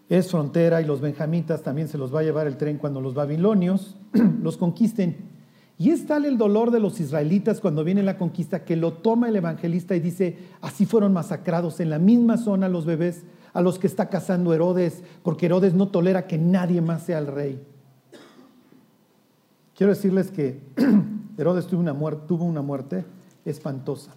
Es 0.09 0.31
frontera 0.31 0.81
y 0.81 0.85
los 0.85 1.01
benjamitas 1.01 1.61
también 1.61 1.89
se 1.89 1.97
los 1.97 2.15
va 2.15 2.21
a 2.21 2.23
llevar 2.23 2.47
el 2.47 2.55
tren 2.55 2.77
cuando 2.77 3.01
los 3.01 3.13
babilonios 3.13 3.97
los 4.41 4.55
conquisten. 4.55 5.17
Y 5.77 5.91
es 5.91 6.07
tal 6.07 6.25
el 6.25 6.37
dolor 6.37 6.71
de 6.71 6.79
los 6.79 6.99
israelitas 7.01 7.59
cuando 7.59 7.83
viene 7.83 8.01
la 8.01 8.17
conquista 8.17 8.63
que 8.63 8.77
lo 8.77 8.93
toma 8.93 9.27
el 9.27 9.35
evangelista 9.35 9.95
y 9.95 9.99
dice, 9.99 10.37
así 10.61 10.85
fueron 10.85 11.13
masacrados 11.13 11.81
en 11.81 11.89
la 11.89 11.99
misma 11.99 12.37
zona 12.37 12.69
los 12.69 12.85
bebés 12.85 13.25
a 13.57 13.61
los 13.61 13.79
que 13.79 13.87
está 13.87 14.07
cazando 14.07 14.53
Herodes, 14.53 15.01
porque 15.23 15.47
Herodes 15.47 15.73
no 15.73 15.87
tolera 15.87 16.27
que 16.27 16.37
nadie 16.37 16.79
más 16.79 17.01
sea 17.01 17.17
el 17.17 17.25
rey. 17.25 17.59
Quiero 19.75 19.91
decirles 19.91 20.29
que 20.29 20.61
Herodes 21.39 21.65
tuvo 21.65 21.81
una, 21.81 21.93
muerte, 21.93 22.21
tuvo 22.27 22.45
una 22.45 22.61
muerte 22.61 23.03
espantosa. 23.45 24.13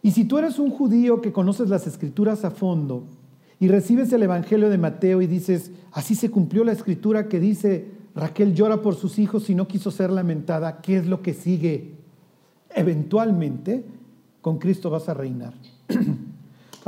Y 0.00 0.12
si 0.12 0.24
tú 0.24 0.38
eres 0.38 0.58
un 0.58 0.70
judío 0.70 1.20
que 1.20 1.30
conoces 1.30 1.68
las 1.68 1.86
escrituras 1.86 2.46
a 2.46 2.50
fondo 2.50 3.04
y 3.60 3.68
recibes 3.68 4.10
el 4.14 4.22
Evangelio 4.22 4.70
de 4.70 4.78
Mateo 4.78 5.20
y 5.20 5.26
dices, 5.26 5.70
así 5.92 6.14
se 6.14 6.30
cumplió 6.30 6.64
la 6.64 6.72
escritura 6.72 7.28
que 7.28 7.40
dice, 7.40 7.90
Raquel 8.14 8.54
llora 8.54 8.80
por 8.80 8.94
sus 8.94 9.18
hijos 9.18 9.50
y 9.50 9.54
no 9.54 9.68
quiso 9.68 9.90
ser 9.90 10.08
lamentada, 10.08 10.80
¿qué 10.80 10.96
es 10.96 11.06
lo 11.06 11.20
que 11.20 11.34
sigue? 11.34 11.94
Eventualmente, 12.70 13.84
con 14.40 14.58
Cristo 14.58 14.88
vas 14.88 15.10
a 15.10 15.12
reinar. 15.14 15.52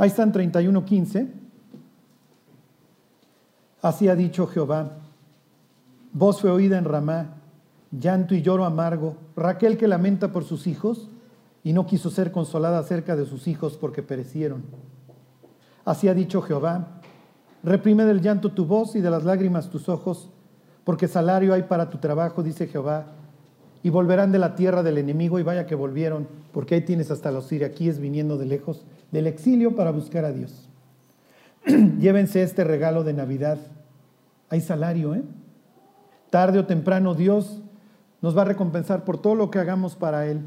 Ahí 0.01 0.07
están 0.07 0.33
31.15. 0.33 1.27
Así 3.83 4.07
ha 4.07 4.15
dicho 4.15 4.47
Jehová. 4.47 4.93
Voz 6.11 6.41
fue 6.41 6.49
oída 6.49 6.79
en 6.79 6.85
Ramá, 6.85 7.35
llanto 7.91 8.33
y 8.33 8.41
lloro 8.41 8.65
amargo. 8.65 9.17
Raquel 9.35 9.77
que 9.77 9.87
lamenta 9.87 10.31
por 10.31 10.43
sus 10.43 10.65
hijos 10.65 11.11
y 11.63 11.73
no 11.73 11.85
quiso 11.85 12.09
ser 12.09 12.31
consolada 12.31 12.79
acerca 12.79 13.15
de 13.15 13.27
sus 13.27 13.47
hijos 13.47 13.77
porque 13.79 14.01
perecieron. 14.01 14.63
Así 15.85 16.07
ha 16.07 16.15
dicho 16.15 16.41
Jehová. 16.41 16.99
Reprime 17.61 18.03
del 18.05 18.21
llanto 18.21 18.53
tu 18.53 18.65
voz 18.65 18.95
y 18.95 19.01
de 19.01 19.11
las 19.11 19.23
lágrimas 19.23 19.69
tus 19.69 19.87
ojos, 19.87 20.31
porque 20.83 21.07
salario 21.07 21.53
hay 21.53 21.61
para 21.61 21.91
tu 21.91 21.99
trabajo, 21.99 22.41
dice 22.41 22.65
Jehová. 22.65 23.05
Y 23.83 23.91
volverán 23.91 24.31
de 24.31 24.39
la 24.39 24.55
tierra 24.55 24.81
del 24.81 24.97
enemigo, 24.97 25.37
y 25.37 25.43
vaya 25.43 25.67
que 25.67 25.75
volvieron, 25.75 26.27
es 26.55 27.11
hasta 27.11 27.31
los 27.31 27.45
siriaquíes 27.45 27.99
viniendo 27.99 28.39
de 28.39 28.47
lejos 28.47 28.83
del 29.11 29.27
exilio 29.27 29.75
para 29.75 29.91
buscar 29.91 30.25
a 30.25 30.31
Dios. 30.31 30.69
Llévense 31.99 32.41
este 32.41 32.63
regalo 32.63 33.03
de 33.03 33.13
Navidad. 33.13 33.57
Hay 34.49 34.61
salario, 34.61 35.15
¿eh? 35.15 35.23
Tarde 36.29 36.59
o 36.59 36.65
temprano 36.65 37.13
Dios 37.13 37.61
nos 38.21 38.37
va 38.37 38.43
a 38.43 38.45
recompensar 38.45 39.03
por 39.03 39.21
todo 39.21 39.35
lo 39.35 39.51
que 39.51 39.59
hagamos 39.59 39.95
para 39.95 40.27
Él. 40.27 40.41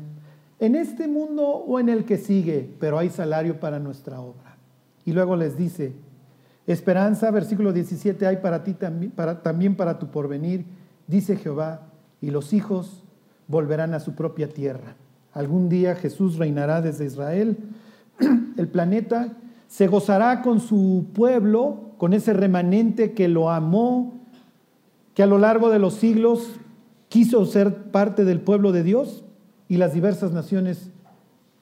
En 0.59 0.75
este 0.75 1.09
mundo 1.09 1.43
o 1.47 1.79
en 1.79 1.89
el 1.89 2.05
que 2.05 2.17
sigue, 2.17 2.75
pero 2.81 2.99
hay 2.99 3.11
salario 3.11 3.61
para 3.61 3.79
nuestra 3.79 4.21
obra. 4.21 4.57
Y 5.05 5.13
luego 5.13 5.37
les 5.37 5.57
dice, 5.57 5.93
esperanza, 6.67 7.31
versículo 7.31 7.73
17, 7.73 8.27
hay 8.27 8.39
para 8.39 8.65
ti 8.65 8.73
también 8.73 9.11
para, 9.11 9.43
también 9.43 9.77
para 9.77 9.99
tu 9.99 10.11
porvenir, 10.11 10.65
dice 11.07 11.37
Jehová, 11.37 11.83
y 12.21 12.31
los 12.31 12.53
hijos 12.53 13.03
volverán 13.49 13.93
a 13.93 14.01
su 14.01 14.15
propia 14.15 14.49
tierra. 14.49 14.95
Algún 15.33 15.69
día 15.69 15.97
Jesús 15.97 16.39
reinará 16.39 16.81
desde 16.81 17.05
Israel, 17.05 17.59
el 18.57 18.69
planeta 18.69 19.37
se 19.69 19.89
gozará 19.89 20.43
con 20.43 20.61
su 20.61 21.07
pueblo, 21.15 21.93
con 21.99 22.13
ese 22.13 22.33
remanente 22.33 23.13
que 23.13 23.29
lo 23.29 23.51
amó, 23.51 24.13
que 25.15 25.23
a 25.23 25.27
lo 25.27 25.39
largo 25.39 25.71
de 25.71 25.79
los 25.79 25.95
siglos 25.95 26.49
quiso 27.09 27.45
ser 27.47 27.91
parte 27.91 28.25
del 28.25 28.41
pueblo 28.41 28.73
de 28.73 28.83
Dios 28.83 29.25
y 29.69 29.77
las 29.77 29.95
diversas 29.95 30.33
naciones 30.33 30.91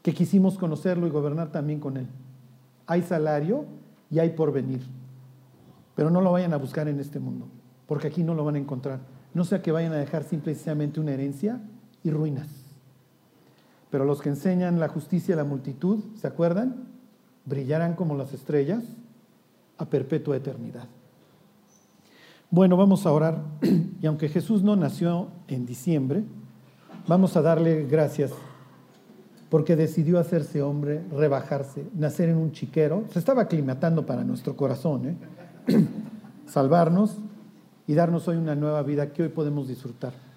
que 0.02 0.14
quisimos 0.14 0.58
conocerlo 0.58 1.06
y 1.06 1.10
gobernar 1.10 1.52
también 1.52 1.80
con 1.80 1.96
él. 1.96 2.06
Hay 2.86 3.02
salario 3.02 3.64
y 4.10 4.18
hay 4.18 4.30
porvenir, 4.30 4.80
pero 5.94 6.10
no 6.10 6.20
lo 6.20 6.32
vayan 6.32 6.52
a 6.52 6.58
buscar 6.58 6.88
en 6.88 7.00
este 7.00 7.20
mundo, 7.20 7.46
porque 7.86 8.08
aquí 8.08 8.22
no 8.22 8.34
lo 8.34 8.44
van 8.44 8.56
a 8.56 8.58
encontrar. 8.58 9.00
No 9.34 9.44
sea 9.44 9.62
que 9.62 9.72
vayan 9.72 9.92
a 9.92 9.96
dejar 9.96 10.24
simplemente 10.24 11.00
una 11.00 11.12
herencia 11.12 11.60
y 12.02 12.10
ruinas. 12.10 12.61
Pero 13.92 14.06
los 14.06 14.22
que 14.22 14.30
enseñan 14.30 14.80
la 14.80 14.88
justicia 14.88 15.34
a 15.34 15.36
la 15.36 15.44
multitud, 15.44 15.98
¿se 16.16 16.26
acuerdan? 16.26 16.86
Brillarán 17.44 17.94
como 17.94 18.16
las 18.16 18.32
estrellas 18.32 18.82
a 19.76 19.84
perpetua 19.84 20.34
eternidad. 20.34 20.88
Bueno, 22.50 22.78
vamos 22.78 23.04
a 23.04 23.12
orar. 23.12 23.44
Y 24.02 24.06
aunque 24.06 24.28
Jesús 24.28 24.62
no 24.62 24.74
nació 24.74 25.28
en 25.46 25.64
diciembre, 25.64 26.24
vamos 27.06 27.36
a 27.36 27.42
darle 27.42 27.84
gracias 27.84 28.32
porque 29.48 29.76
decidió 29.76 30.18
hacerse 30.18 30.60
hombre, 30.60 31.04
rebajarse, 31.12 31.84
nacer 31.94 32.30
en 32.30 32.38
un 32.38 32.50
chiquero. 32.50 33.04
Se 33.12 33.18
estaba 33.18 33.42
aclimatando 33.42 34.06
para 34.06 34.24
nuestro 34.24 34.56
corazón, 34.56 35.06
¿eh? 35.06 35.16
salvarnos 36.46 37.18
y 37.86 37.94
darnos 37.94 38.26
hoy 38.26 38.38
una 38.38 38.54
nueva 38.56 38.82
vida 38.82 39.12
que 39.12 39.22
hoy 39.22 39.28
podemos 39.28 39.68
disfrutar. 39.68 40.31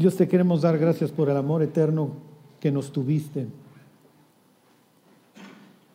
Dios 0.00 0.16
te 0.16 0.26
queremos 0.26 0.62
dar 0.62 0.78
gracias 0.78 1.10
por 1.10 1.28
el 1.28 1.36
amor 1.36 1.62
eterno 1.62 2.12
que 2.58 2.72
nos 2.72 2.90
tuviste. 2.90 3.46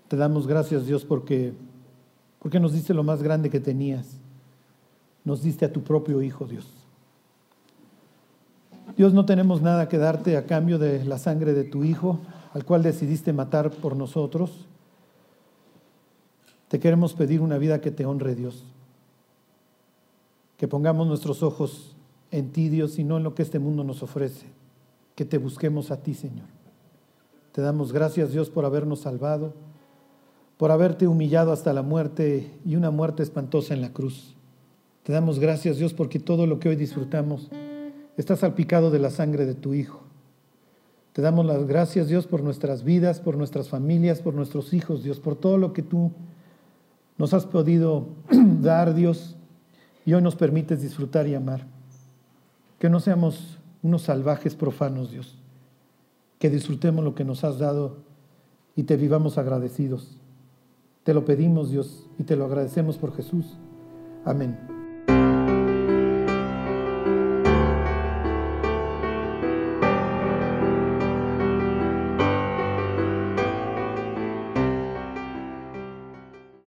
Te 0.07 0.15
damos 0.15 0.45
gracias 0.45 0.85
Dios 0.85 1.03
porque, 1.03 1.53
porque 2.37 2.59
nos 2.59 2.73
diste 2.73 2.93
lo 2.93 3.01
más 3.01 3.23
grande 3.23 3.49
que 3.49 3.59
tenías. 3.59 4.19
Nos 5.23 5.41
diste 5.41 5.65
a 5.65 5.73
tu 5.73 5.81
propio 5.81 6.21
Hijo 6.21 6.45
Dios. 6.45 6.67
Dios 8.95 9.11
no 9.11 9.25
tenemos 9.25 9.63
nada 9.63 9.89
que 9.89 9.97
darte 9.97 10.37
a 10.37 10.45
cambio 10.45 10.77
de 10.77 11.03
la 11.03 11.17
sangre 11.17 11.53
de 11.53 11.63
tu 11.63 11.83
Hijo, 11.83 12.19
al 12.53 12.63
cual 12.63 12.83
decidiste 12.83 13.33
matar 13.33 13.71
por 13.71 13.95
nosotros. 13.95 14.67
Te 16.67 16.79
queremos 16.79 17.15
pedir 17.15 17.41
una 17.41 17.57
vida 17.57 17.81
que 17.81 17.89
te 17.89 18.05
honre 18.05 18.35
Dios. 18.35 18.65
Que 20.57 20.67
pongamos 20.67 21.07
nuestros 21.07 21.41
ojos 21.41 21.94
en 22.35 22.51
ti, 22.51 22.69
Dios, 22.69 22.99
y 22.99 23.03
no 23.03 23.17
en 23.17 23.23
lo 23.23 23.33
que 23.33 23.43
este 23.43 23.59
mundo 23.59 23.83
nos 23.83 24.03
ofrece. 24.03 24.47
Que 25.15 25.23
te 25.23 25.37
busquemos 25.37 25.89
a 25.89 26.03
ti, 26.03 26.13
Señor. 26.13 26.47
Te 27.53 27.61
damos 27.61 27.93
gracias, 27.93 28.33
Dios, 28.33 28.49
por 28.49 28.65
habernos 28.65 28.99
salvado, 28.99 29.53
por 30.57 30.71
haberte 30.71 31.07
humillado 31.07 31.53
hasta 31.53 31.71
la 31.71 31.83
muerte 31.83 32.51
y 32.65 32.75
una 32.75 32.91
muerte 32.91 33.23
espantosa 33.23 33.73
en 33.73 33.81
la 33.81 33.93
cruz. 33.93 34.35
Te 35.03 35.13
damos 35.13 35.39
gracias, 35.39 35.77
Dios, 35.77 35.93
porque 35.93 36.19
todo 36.19 36.47
lo 36.47 36.59
que 36.59 36.67
hoy 36.67 36.75
disfrutamos 36.75 37.49
está 38.17 38.35
salpicado 38.35 38.91
de 38.91 38.99
la 38.99 39.09
sangre 39.09 39.45
de 39.45 39.53
tu 39.53 39.73
Hijo. 39.73 40.01
Te 41.13 41.21
damos 41.21 41.45
las 41.45 41.65
gracias, 41.65 42.09
Dios, 42.09 42.27
por 42.27 42.43
nuestras 42.43 42.83
vidas, 42.83 43.21
por 43.21 43.37
nuestras 43.37 43.69
familias, 43.69 44.19
por 44.19 44.33
nuestros 44.33 44.73
hijos, 44.73 45.01
Dios, 45.01 45.21
por 45.21 45.37
todo 45.37 45.57
lo 45.57 45.71
que 45.71 45.81
tú 45.81 46.11
nos 47.17 47.33
has 47.33 47.45
podido 47.45 48.07
dar, 48.61 48.93
Dios, 48.93 49.37
y 50.05 50.13
hoy 50.13 50.21
nos 50.21 50.35
permites 50.35 50.81
disfrutar 50.81 51.25
y 51.27 51.35
amar. 51.35 51.74
Que 52.85 52.89
no 52.91 52.99
seamos 52.99 53.57
unos 53.81 54.03
salvajes 54.03 54.53
profanos, 54.53 55.09
Dios. 55.09 55.39
Que 56.37 56.51
disfrutemos 56.51 57.03
lo 57.03 57.15
que 57.15 57.25
nos 57.25 57.43
has 57.43 57.57
dado 57.57 58.03
y 58.75 58.83
te 58.83 58.95
vivamos 58.95 59.39
agradecidos. 59.39 60.19
Te 61.03 61.15
lo 61.15 61.25
pedimos, 61.25 61.71
Dios, 61.71 62.05
y 62.19 62.25
te 62.25 62.35
lo 62.35 62.45
agradecemos 62.45 62.99
por 62.99 63.15
Jesús. 63.15 63.57
Amén. 64.23 64.74